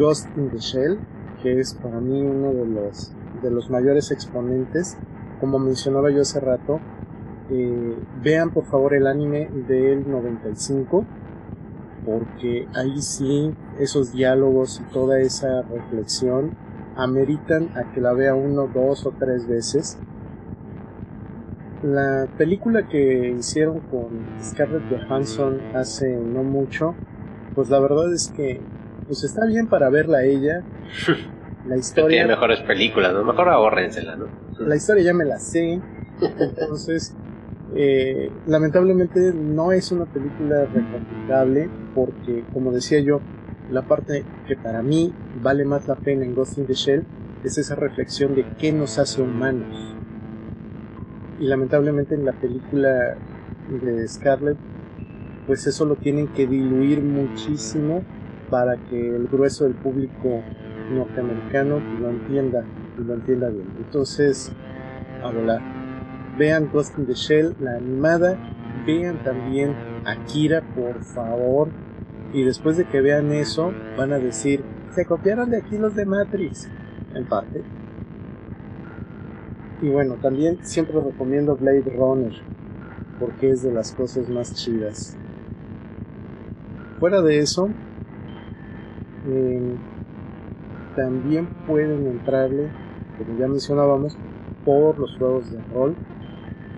Ghost 0.00 0.34
in 0.36 0.50
the 0.50 0.58
Shell, 0.58 0.98
que 1.42 1.60
es 1.60 1.74
para 1.74 2.00
mí 2.00 2.22
uno 2.22 2.52
de 2.52 2.66
los, 2.66 3.12
de 3.42 3.50
los 3.50 3.70
mayores 3.70 4.10
exponentes. 4.10 4.96
Como 5.38 5.58
mencionaba 5.58 6.10
yo 6.10 6.22
hace 6.22 6.40
rato, 6.40 6.80
eh, 7.50 7.96
vean 8.22 8.50
por 8.50 8.64
favor 8.64 8.94
el 8.94 9.06
anime 9.06 9.48
del 9.68 10.10
95 10.10 11.04
porque 12.04 12.66
ahí 12.74 13.02
sí 13.02 13.52
esos 13.78 14.12
diálogos 14.12 14.80
y 14.80 14.92
toda 14.92 15.20
esa 15.20 15.62
reflexión 15.62 16.50
ameritan 16.96 17.68
a 17.76 17.92
que 17.92 18.00
la 18.00 18.12
vea 18.12 18.34
uno, 18.34 18.68
dos 18.72 19.06
o 19.06 19.12
tres 19.18 19.46
veces. 19.46 19.98
La 21.82 22.26
película 22.36 22.86
que 22.88 23.34
hicieron 23.38 23.80
con 23.80 24.08
Scarlett 24.42 24.82
Johansson 24.90 25.60
hace 25.74 26.16
no 26.16 26.42
mucho, 26.42 26.94
pues 27.54 27.70
la 27.70 27.80
verdad 27.80 28.12
es 28.12 28.32
que 28.34 28.60
pues 29.10 29.24
está 29.24 29.44
bien 29.44 29.66
para 29.66 29.90
verla 29.90 30.22
ella. 30.22 30.62
La 31.66 31.76
historia. 31.76 32.18
Tiene 32.18 32.28
mejores 32.28 32.60
películas, 32.60 33.12
¿no? 33.12 33.24
Mejor 33.24 33.48
ahórrensela, 33.48 34.14
¿no? 34.14 34.26
La 34.60 34.76
historia 34.76 35.02
ya 35.02 35.12
me 35.12 35.24
la 35.24 35.36
sé. 35.40 35.80
Entonces, 36.20 37.12
eh, 37.74 38.30
lamentablemente 38.46 39.32
no 39.34 39.72
es 39.72 39.90
una 39.90 40.06
película 40.06 40.64
recomendable 40.72 41.68
porque, 41.92 42.44
como 42.52 42.70
decía 42.72 43.00
yo, 43.00 43.20
la 43.68 43.82
parte 43.82 44.24
que 44.46 44.54
para 44.56 44.80
mí 44.82 45.12
vale 45.42 45.64
más 45.64 45.88
la 45.88 45.96
pena 45.96 46.24
en 46.24 46.34
Ghost 46.34 46.58
in 46.58 46.66
the 46.66 46.74
Shell 46.74 47.04
es 47.42 47.58
esa 47.58 47.74
reflexión 47.74 48.36
de 48.36 48.46
qué 48.58 48.72
nos 48.72 48.96
hace 49.00 49.20
humanos. 49.20 49.96
Y 51.40 51.46
lamentablemente 51.48 52.14
en 52.14 52.24
la 52.24 52.32
película 52.32 53.16
de 53.68 54.08
Scarlett, 54.08 54.58
pues 55.46 55.66
eso 55.66 55.84
lo 55.84 55.96
tienen 55.96 56.28
que 56.28 56.46
diluir 56.46 57.02
muchísimo 57.02 58.04
para 58.50 58.76
que 58.76 59.16
el 59.16 59.28
grueso 59.28 59.64
del 59.64 59.74
público 59.74 60.42
norteamericano 60.92 61.80
lo 62.00 62.10
entienda 62.10 62.64
y 62.98 63.04
lo 63.04 63.14
entienda 63.14 63.48
bien. 63.48 63.68
Entonces, 63.78 64.52
a 65.22 65.30
volar 65.30 65.80
vean 66.40 66.70
Ghost 66.72 66.98
in 66.98 67.06
the 67.06 67.14
Shell, 67.14 67.54
la 67.60 67.76
animada, 67.76 68.38
vean 68.86 69.22
también 69.22 69.74
Akira, 70.04 70.62
por 70.74 71.02
favor. 71.04 71.68
Y 72.32 72.44
después 72.44 72.76
de 72.76 72.86
que 72.86 73.00
vean 73.00 73.32
eso, 73.32 73.74
van 73.96 74.12
a 74.12 74.18
decir, 74.18 74.64
se 74.94 75.04
copiaron 75.04 75.50
de 75.50 75.58
aquí 75.58 75.76
los 75.76 75.94
de 75.94 76.06
Matrix, 76.06 76.68
en 77.14 77.26
parte. 77.26 77.62
Y 79.82 79.88
bueno, 79.88 80.14
también 80.22 80.58
siempre 80.62 81.00
recomiendo 81.00 81.56
Blade 81.56 81.92
Runner, 81.96 82.32
porque 83.18 83.50
es 83.50 83.62
de 83.62 83.72
las 83.72 83.92
cosas 83.92 84.28
más 84.28 84.54
chidas. 84.54 85.16
Fuera 87.00 87.22
de 87.22 87.38
eso, 87.38 87.68
em, 89.26 89.76
también 90.96 91.46
pueden 91.66 92.06
entrarle, 92.06 92.70
como 93.18 93.38
ya 93.38 93.48
mencionábamos, 93.48 94.16
por 94.64 94.98
los 94.98 95.16
juegos 95.16 95.50
de 95.50 95.60
rol 95.72 95.96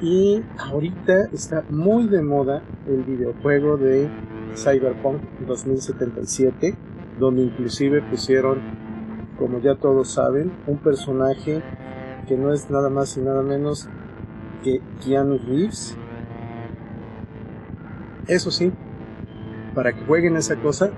y 0.02 0.42
ahorita 0.58 1.28
está 1.32 1.64
muy 1.70 2.08
de 2.08 2.22
moda 2.22 2.60
el 2.88 3.04
videojuego 3.04 3.76
de 3.76 4.10
Cyberpunk 4.56 5.22
2077, 5.46 6.74
donde 7.20 7.42
inclusive 7.42 8.02
pusieron, 8.02 8.58
como 9.38 9.60
ya 9.60 9.76
todos 9.76 10.10
saben, 10.10 10.50
un 10.66 10.78
personaje 10.78 11.62
que 12.26 12.36
no 12.36 12.52
es 12.52 12.68
nada 12.68 12.90
más 12.90 13.16
y 13.16 13.20
nada 13.20 13.42
menos 13.42 13.88
que 14.64 14.80
Keanu 15.04 15.38
Reeves. 15.38 15.96
Eso 18.26 18.50
sí, 18.50 18.72
para 19.72 19.92
que 19.92 20.04
jueguen 20.04 20.36
esa 20.36 20.56
cosa, 20.56 20.90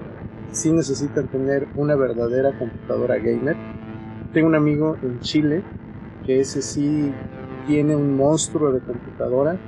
sí 0.54 0.72
necesitan 0.72 1.28
tener 1.28 1.68
una 1.76 1.96
verdadera 1.96 2.56
computadora 2.58 3.16
gamer. 3.16 3.56
Tengo 4.32 4.48
un 4.48 4.54
amigo 4.54 4.96
en 5.02 5.20
Chile 5.20 5.62
que 6.24 6.40
ese 6.40 6.62
sí 6.62 7.12
tiene 7.66 7.96
un 7.96 8.16
monstruo 8.16 8.72
de 8.72 8.80
computadora, 8.80 9.58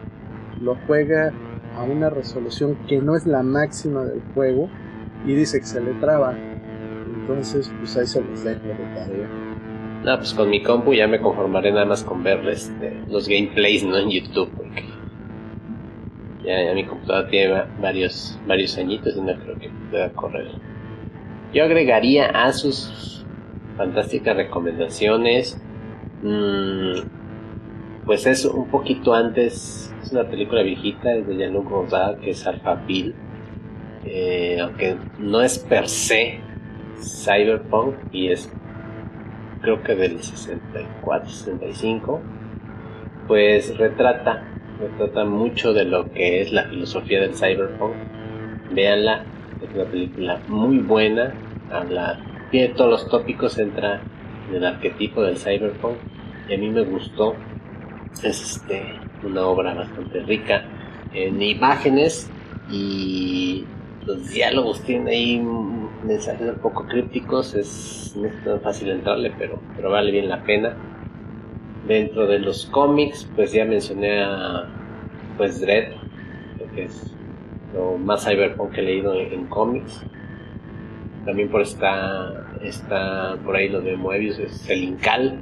lo 0.61 0.77
juega 0.87 1.33
a 1.77 1.83
una 1.83 2.11
resolución 2.11 2.77
que 2.89 3.01
no 3.01 3.17
es 3.17 3.27
la 3.27 3.43
máxima 3.43 4.05
del 4.05 4.23
juego 4.35 4.69
y 5.27 5.35
dice 5.35 5.61
que 5.61 5.67
se 5.67 5.81
le 5.81 5.93
traba. 5.95 6.35
Entonces, 7.21 7.71
pues 7.79 7.97
ahí 7.97 8.07
se 8.07 8.23
les 8.23 8.45
dejo 8.45 8.67
de 8.67 8.95
tarea. 8.95 9.29
No, 10.05 10.17
pues 10.17 10.35
con 10.35 10.49
mi 10.49 10.63
compu 10.63 10.95
ya 10.95 11.09
me 11.09 11.21
conformaré 11.21 11.73
nada 11.73 11.85
más 11.85 12.05
con 12.05 12.23
ver 12.23 12.47
este, 12.49 13.03
los 13.09 13.29
gameplays 13.29 13.85
no 13.85 13.99
en 13.99 14.11
YouTube, 14.11 14.51
porque 14.57 14.85
ya, 16.45 16.73
mi 16.75 16.85
computadora 16.85 17.29
tiene 17.29 17.65
varios, 17.81 18.39
varios 18.47 18.79
añitos 18.79 19.17
y 19.17 19.21
no 19.21 19.35
creo 19.35 19.59
que 19.59 19.69
pueda 19.91 20.13
correr. 20.13 20.47
Yo 21.53 21.65
agregaría 21.65 22.27
a 22.27 22.53
sus 22.53 23.25
fantásticas 23.77 24.37
recomendaciones. 24.37 25.61
Mmm, 26.23 27.17
pues 28.05 28.27
es 28.27 28.45
un 28.45 28.69
poquito 28.69 29.15
antes, 29.15 29.93
es 30.03 30.13
una 30.13 30.25
película 30.25 30.63
viejita, 30.63 31.13
es 31.15 31.27
de 31.27 31.37
Jean-Luc 31.37 31.91
que 32.21 32.31
es 32.31 32.47
Alphaville, 32.47 33.15
eh, 34.05 34.59
aunque 34.61 34.97
no 35.19 35.41
es 35.41 35.59
per 35.59 35.89
se 35.89 36.41
cyberpunk 37.01 37.97
y 38.13 38.29
es 38.29 38.51
creo 39.61 39.83
que 39.83 39.97
del 39.97 40.23
64, 40.23 41.29
65, 41.29 42.21
pues 43.27 43.77
retrata, 43.77 44.45
retrata 44.79 45.25
mucho 45.25 45.73
de 45.73 45.85
lo 45.85 46.09
que 46.13 46.43
es 46.43 46.53
la 46.53 46.65
filosofía 46.65 47.21
del 47.21 47.35
cyberpunk. 47.35 47.95
Véanla, 48.71 49.25
es 49.63 49.75
una 49.75 49.85
película 49.85 50.41
muy 50.49 50.79
buena, 50.79 51.35
habla, 51.73 52.19
tiene 52.51 52.75
todos 52.75 52.91
los 52.91 53.09
tópicos, 53.09 53.59
entra 53.59 54.01
en 54.49 54.57
el 54.57 54.65
arquetipo 54.65 55.23
del 55.23 55.37
cyberpunk 55.37 55.97
y 56.49 56.55
a 56.55 56.59
mí 56.59 56.71
me 56.71 56.83
gustó 56.83 57.35
es 58.23 58.57
este, 58.57 58.83
una 59.23 59.47
obra 59.47 59.75
bastante 59.75 60.21
rica 60.21 60.65
en 61.13 61.41
imágenes 61.43 62.31
y 62.71 63.65
los 64.05 64.31
diálogos 64.31 64.81
tienen 64.83 65.09
ahí 65.09 65.43
mensajes 66.05 66.49
un 66.49 66.61
poco 66.61 66.87
crípticos, 66.87 67.55
es, 67.55 68.15
no 68.17 68.29
es 68.29 68.45
tan 68.45 68.61
fácil 68.61 68.91
entrarle, 68.91 69.33
pero, 69.39 69.61
pero 69.75 69.91
vale 69.91 70.11
bien 70.11 70.29
la 70.29 70.43
pena. 70.45 70.77
Dentro 71.87 72.27
de 72.27 72.41
los 72.41 72.67
cómics, 72.67 73.29
pues 73.37 73.53
ya 73.53 73.65
mencioné 73.65 74.23
a 74.23 74.69
pues 75.37 75.61
Dread, 75.61 75.93
que 76.75 76.85
es 76.85 77.16
lo 77.75 77.99
más 77.99 78.25
cyberpunk 78.25 78.73
que 78.73 78.81
he 78.81 78.85
leído 78.85 79.15
en, 79.15 79.47
cómics. 79.47 80.05
También 81.25 81.49
por 81.49 81.63
está, 81.63 82.47
está 82.63 83.37
por 83.45 83.57
ahí 83.57 83.69
lo 83.69 83.81
de 83.81 83.97
Moebius, 83.97 84.39
es 84.39 84.69
el 84.71 84.85
Incal, 84.85 85.41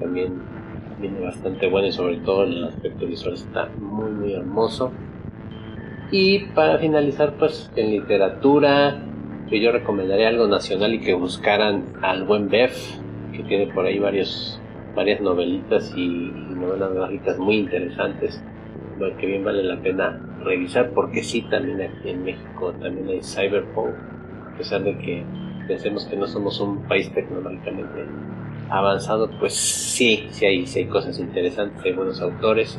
también 0.00 0.42
viene 1.00 1.20
bastante 1.20 1.68
bueno 1.68 1.86
y 1.86 1.92
sobre 1.92 2.16
todo 2.16 2.44
el 2.44 2.64
aspecto 2.64 3.06
visual 3.06 3.34
está 3.34 3.68
muy 3.78 4.10
muy 4.10 4.32
hermoso. 4.34 4.92
Y 6.10 6.46
para 6.54 6.78
finalizar 6.78 7.34
pues 7.34 7.70
en 7.76 7.90
literatura 7.90 9.02
que 9.48 9.60
yo 9.60 9.72
recomendaría 9.72 10.28
algo 10.28 10.46
nacional 10.46 10.94
y 10.94 11.00
que 11.00 11.14
buscaran 11.14 11.84
al 12.02 12.24
buen 12.24 12.48
Bev 12.48 12.72
que 13.32 13.42
tiene 13.44 13.72
por 13.72 13.86
ahí 13.86 13.98
varios 13.98 14.60
varias 14.94 15.20
novelitas 15.20 15.92
y, 15.96 16.32
novelas 16.58 16.92
gráficas 16.92 17.38
muy 17.38 17.56
interesantes 17.56 18.42
que 19.18 19.26
bien 19.26 19.44
vale 19.44 19.62
la 19.62 19.80
pena 19.80 20.20
revisar 20.42 20.90
porque 20.90 21.22
sí 21.22 21.42
también 21.42 21.80
aquí 21.80 22.10
en 22.10 22.24
México 22.24 22.72
también 22.80 23.08
hay 23.08 23.20
cyberpunk 23.22 23.94
a 24.54 24.58
pesar 24.58 24.82
de 24.82 24.98
que 24.98 25.24
pensemos 25.68 26.06
que 26.06 26.16
no 26.16 26.26
somos 26.26 26.60
un 26.60 26.82
país 26.88 27.12
tecnológicamente 27.12 28.06
avanzado, 28.70 29.30
pues 29.38 29.54
sí, 29.54 30.26
sí 30.30 30.46
hay, 30.46 30.66
sí 30.66 30.80
hay 30.80 30.86
cosas 30.86 31.18
interesantes, 31.18 31.82
hay 31.84 31.92
buenos 31.92 32.20
autores, 32.20 32.78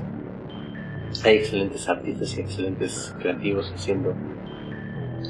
hay 1.24 1.38
excelentes 1.38 1.88
artistas 1.90 2.38
y 2.38 2.42
excelentes 2.42 3.16
creativos 3.20 3.72
haciendo, 3.74 4.14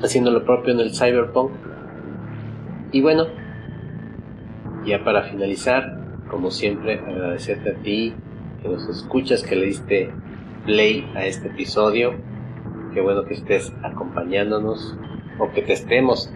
haciendo 0.04 0.32
lo 0.32 0.44
propio 0.44 0.74
en 0.74 0.80
el 0.80 0.94
cyberpunk. 0.94 1.52
Y 2.92 3.02
bueno, 3.02 3.28
ya 4.86 5.04
para 5.04 5.24
finalizar, 5.24 6.00
como 6.30 6.52
siempre, 6.52 7.00
agradecerte 7.00 7.72
a 7.72 7.76
ti 7.76 8.14
que 8.62 8.70
nos 8.70 8.88
escuchas, 8.90 9.44
que 9.44 9.56
le 9.56 9.68
diste 9.68 10.12
play 10.70 11.04
a 11.16 11.26
este 11.26 11.48
episodio. 11.48 12.14
Qué 12.94 13.02
bueno 13.02 13.26
que 13.26 13.34
estés 13.34 13.74
acompañándonos 13.82 14.96
o 15.40 15.50
que 15.50 15.64
te 15.64 15.74
estemos 15.74 16.32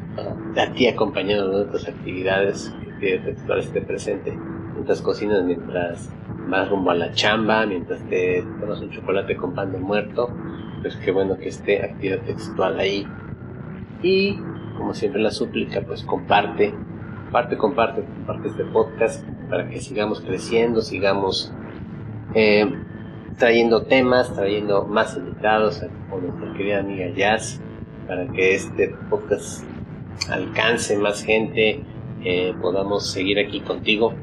a 0.57 0.73
ti 0.73 0.87
acompañando 0.87 1.61
en 1.61 1.67
otras 1.67 1.87
actividades 1.87 2.73
que 2.99 3.19
textual 3.19 3.59
esté 3.59 3.81
presente 3.81 4.35
mientras 4.73 5.03
cocinas, 5.03 5.43
mientras 5.43 6.09
vas 6.49 6.67
rumbo 6.67 6.89
a 6.89 6.95
la 6.95 7.11
chamba 7.11 7.67
mientras 7.67 8.01
te 8.09 8.43
tomas 8.59 8.81
un 8.81 8.89
chocolate 8.89 9.35
con 9.37 9.53
pan 9.53 9.71
de 9.71 9.77
muerto, 9.77 10.31
pues 10.81 10.95
qué 10.95 11.11
bueno 11.11 11.37
que 11.37 11.49
esté 11.49 11.83
actividad 11.83 12.21
textual 12.21 12.79
ahí. 12.79 13.05
Y 14.01 14.39
como 14.75 14.95
siempre 14.95 15.21
la 15.21 15.29
súplica, 15.29 15.81
pues 15.81 16.01
comparte, 16.05 16.73
comparte, 17.25 17.55
comparte, 17.55 18.03
comparte 18.03 18.47
este 18.47 18.63
podcast 18.63 19.23
para 19.47 19.69
que 19.69 19.79
sigamos 19.79 20.21
creciendo, 20.21 20.81
sigamos 20.81 21.53
eh, 22.33 22.82
trayendo 23.37 23.83
temas, 23.83 24.33
trayendo 24.33 24.85
más 24.85 25.17
invitados 25.17 25.83
con 26.09 26.27
nuestra 26.27 26.53
querida 26.53 26.79
amiga 26.79 27.07
Jazz, 27.15 27.61
para 28.07 28.27
que 28.27 28.55
este 28.55 28.89
podcast 29.09 29.63
alcance 30.29 30.97
más 30.97 31.23
gente, 31.23 31.83
eh, 32.23 32.53
podamos 32.61 33.11
seguir 33.11 33.39
aquí 33.39 33.61
contigo. 33.61 34.13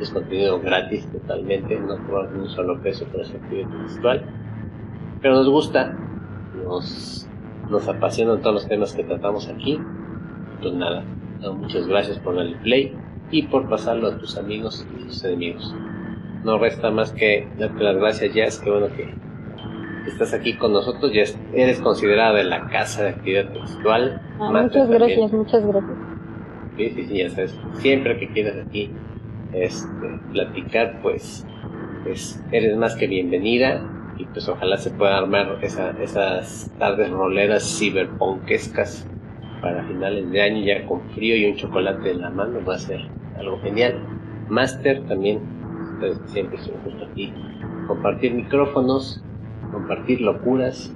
Es 0.00 0.10
contenido 0.10 0.60
gratis 0.60 1.10
totalmente, 1.10 1.78
no 1.80 1.98
cobramos 2.06 2.32
un 2.34 2.48
solo 2.48 2.80
peso 2.80 3.04
por 3.06 3.22
esa 3.22 3.36
actividad 3.36 3.68
textual. 3.82 4.24
Pero 5.20 5.34
nos 5.34 5.48
gusta, 5.48 5.96
nos, 6.64 7.28
nos 7.68 7.88
apasionan 7.88 8.40
todos 8.40 8.54
los 8.54 8.68
temas 8.68 8.94
que 8.94 9.02
tratamos 9.02 9.48
aquí. 9.48 9.80
Pues 10.62 10.74
nada, 10.74 11.04
muchas 11.54 11.88
gracias 11.88 12.18
por 12.18 12.36
darle 12.36 12.56
play 12.58 12.94
y 13.30 13.42
por 13.42 13.68
pasarlo 13.68 14.08
a 14.08 14.18
tus 14.18 14.36
amigos 14.36 14.86
y 15.00 15.04
tus 15.04 15.24
enemigos. 15.24 15.74
No 16.44 16.58
resta 16.58 16.90
más 16.90 17.12
que 17.12 17.46
darte 17.58 17.82
las 17.82 17.96
gracias, 17.96 18.34
Jazz, 18.34 18.58
que 18.60 18.70
bueno 18.70 18.88
que 18.96 19.12
estás 20.06 20.32
aquí 20.32 20.54
con 20.54 20.72
nosotros, 20.72 21.12
ya 21.12 21.24
eres 21.52 21.80
considerada 21.80 22.34
de 22.34 22.44
la 22.44 22.68
casa 22.68 23.04
de 23.04 23.10
actividad 23.10 23.52
textual. 23.52 24.22
Ah, 24.40 24.50
muchas 24.50 24.88
gracias, 24.88 25.32
muchas 25.32 25.66
gracias. 25.66 25.96
Sí, 26.76 26.90
sí, 26.90 27.04
sí, 27.04 27.18
ya 27.18 27.30
sabes, 27.30 27.58
siempre 27.74 28.18
que 28.18 28.28
quieras 28.28 28.56
aquí 28.66 28.90
este, 29.52 30.20
platicar, 30.32 31.00
pues, 31.02 31.46
pues 32.04 32.42
eres 32.52 32.76
más 32.76 32.94
que 32.94 33.06
bienvenida 33.06 33.82
y 34.16 34.24
pues 34.26 34.48
ojalá 34.48 34.76
se 34.76 34.90
pueda 34.90 35.18
armar 35.18 35.58
esa, 35.62 35.90
esas 36.02 36.70
tardes 36.78 37.10
roleras 37.10 37.78
ciberponquescas 37.78 39.06
para 39.60 39.84
finales 39.84 40.30
de 40.30 40.40
año 40.40 40.64
ya 40.64 40.86
con 40.86 41.00
frío 41.10 41.36
y 41.36 41.46
un 41.46 41.56
chocolate 41.56 42.10
en 42.10 42.20
la 42.20 42.30
mano 42.30 42.60
va 42.64 42.74
a 42.74 42.78
ser 42.78 43.00
algo 43.38 43.58
genial. 43.60 43.98
Master 44.48 45.02
también, 45.06 45.40
siempre 46.26 46.58
son 46.58 46.74
justo 46.84 47.04
aquí, 47.10 47.32
compartir 47.86 48.34
micrófonos, 48.34 49.22
compartir 49.72 50.20
locuras 50.20 50.92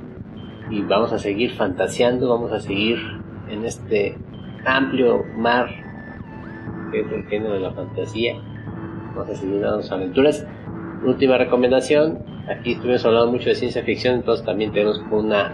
y 0.70 0.82
vamos 0.82 1.12
a 1.12 1.18
seguir 1.18 1.52
fantaseando, 1.52 2.28
vamos 2.28 2.52
a 2.52 2.60
seguir 2.60 2.98
en 3.48 3.64
este 3.64 4.16
amplio 4.64 5.24
mar 5.36 5.68
que 6.92 7.04
género 7.28 7.54
de 7.54 7.60
la 7.60 7.72
fantasía. 7.72 8.36
Vamos 9.14 9.30
a 9.30 9.34
seguir 9.34 9.60
dando 9.60 9.94
aventuras. 9.94 10.46
Última 11.04 11.36
recomendación, 11.36 12.18
aquí 12.48 12.72
estuvimos 12.72 13.04
hablando 13.04 13.32
mucho 13.32 13.48
de 13.48 13.54
ciencia 13.54 13.82
ficción, 13.82 14.16
entonces 14.16 14.44
también 14.44 14.72
tenemos 14.72 15.02
una 15.10 15.52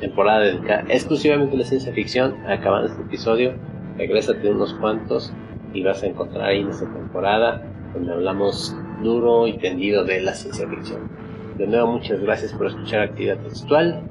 temporada 0.00 0.40
dedicada 0.40 0.84
exclusivamente 0.88 1.56
a 1.56 1.58
la 1.58 1.64
ciencia 1.64 1.92
ficción. 1.92 2.34
Acabando 2.46 2.88
este 2.88 3.02
episodio, 3.02 3.54
regrésate 3.96 4.50
unos 4.50 4.72
cuantos 4.74 5.32
y 5.74 5.82
vas 5.82 6.02
a 6.02 6.06
encontrar 6.06 6.46
ahí 6.46 6.64
nuestra 6.64 6.88
temporada 6.92 7.62
donde 7.94 8.12
hablamos 8.12 8.76
duro 9.02 9.46
y 9.46 9.58
tendido 9.58 10.04
de 10.04 10.20
la 10.20 10.34
ciencia 10.34 10.68
ficción. 10.68 11.08
De 11.56 11.66
nuevo, 11.66 11.92
muchas 11.92 12.20
gracias 12.20 12.52
por 12.52 12.68
escuchar 12.68 13.00
Actividad 13.00 13.38
Textual 13.38 14.02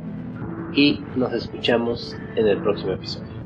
y 0.73 1.01
nos 1.15 1.33
escuchamos 1.33 2.15
en 2.35 2.47
el 2.47 2.57
próximo 2.61 2.93
episodio. 2.93 3.37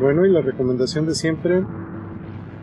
Bueno, 0.00 0.24
y 0.24 0.30
la 0.30 0.42
recomendación 0.42 1.06
de 1.06 1.14
siempre, 1.14 1.64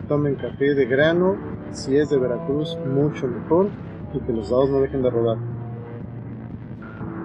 tomen 0.08 0.36
café 0.36 0.74
de 0.74 0.86
grano, 0.86 1.36
si 1.72 1.96
es 1.96 2.08
de 2.08 2.18
Veracruz, 2.18 2.78
mucho 2.86 3.26
mejor, 3.26 3.68
y 4.14 4.20
que 4.20 4.32
los 4.32 4.48
dados 4.48 4.70
no 4.70 4.80
dejen 4.80 5.02
de 5.02 5.10
rodar. 5.10 5.36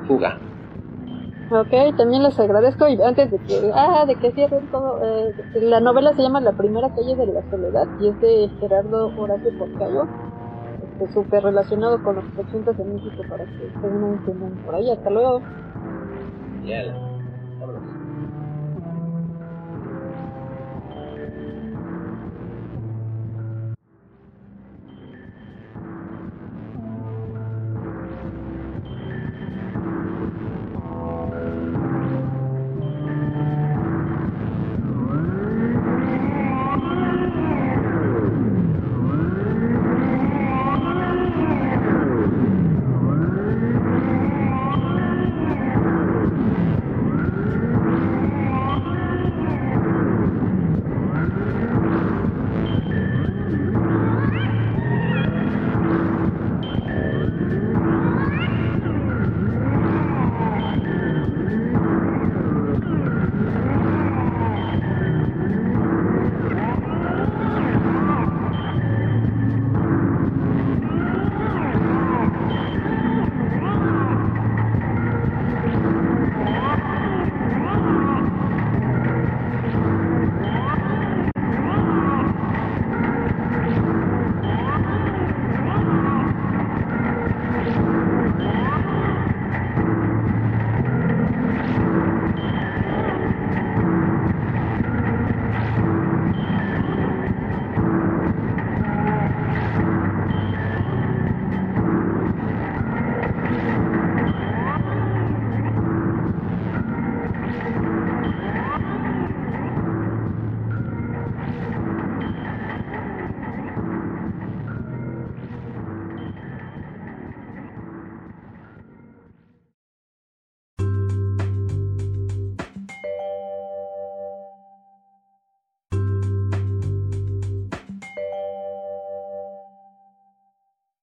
Fuga. 0.07 0.37
Ok, 1.51 1.97
también 1.97 2.23
les 2.23 2.39
agradezco 2.39 2.87
y 2.87 3.01
antes 3.01 3.29
de 3.29 3.37
que, 3.39 3.71
ah, 3.73 4.05
de 4.05 4.15
que 4.15 4.31
cierren 4.31 4.65
todo, 4.71 5.03
eh, 5.03 5.33
la 5.55 5.81
novela 5.81 6.13
se 6.13 6.21
llama 6.21 6.39
La 6.39 6.53
primera 6.53 6.89
calle 6.95 7.13
de 7.17 7.25
la 7.27 7.41
soledad 7.49 7.89
y 7.99 8.07
es 8.07 8.21
de 8.21 8.49
Gerardo 8.57 9.11
Horacio 9.17 9.51
Porcayo, 9.57 10.07
este, 10.81 11.13
súper 11.13 11.43
relacionado 11.43 12.01
con 12.01 12.15
los 12.15 12.25
80 12.37 12.71
de 12.71 12.85
México 12.85 13.23
para 13.29 13.43
que 13.43 13.69
se 13.81 13.87
unan 13.87 14.63
por 14.63 14.75
ahí. 14.75 14.89
Hasta 14.91 15.09
luego. 15.09 15.41
Yeah. 16.63 17.10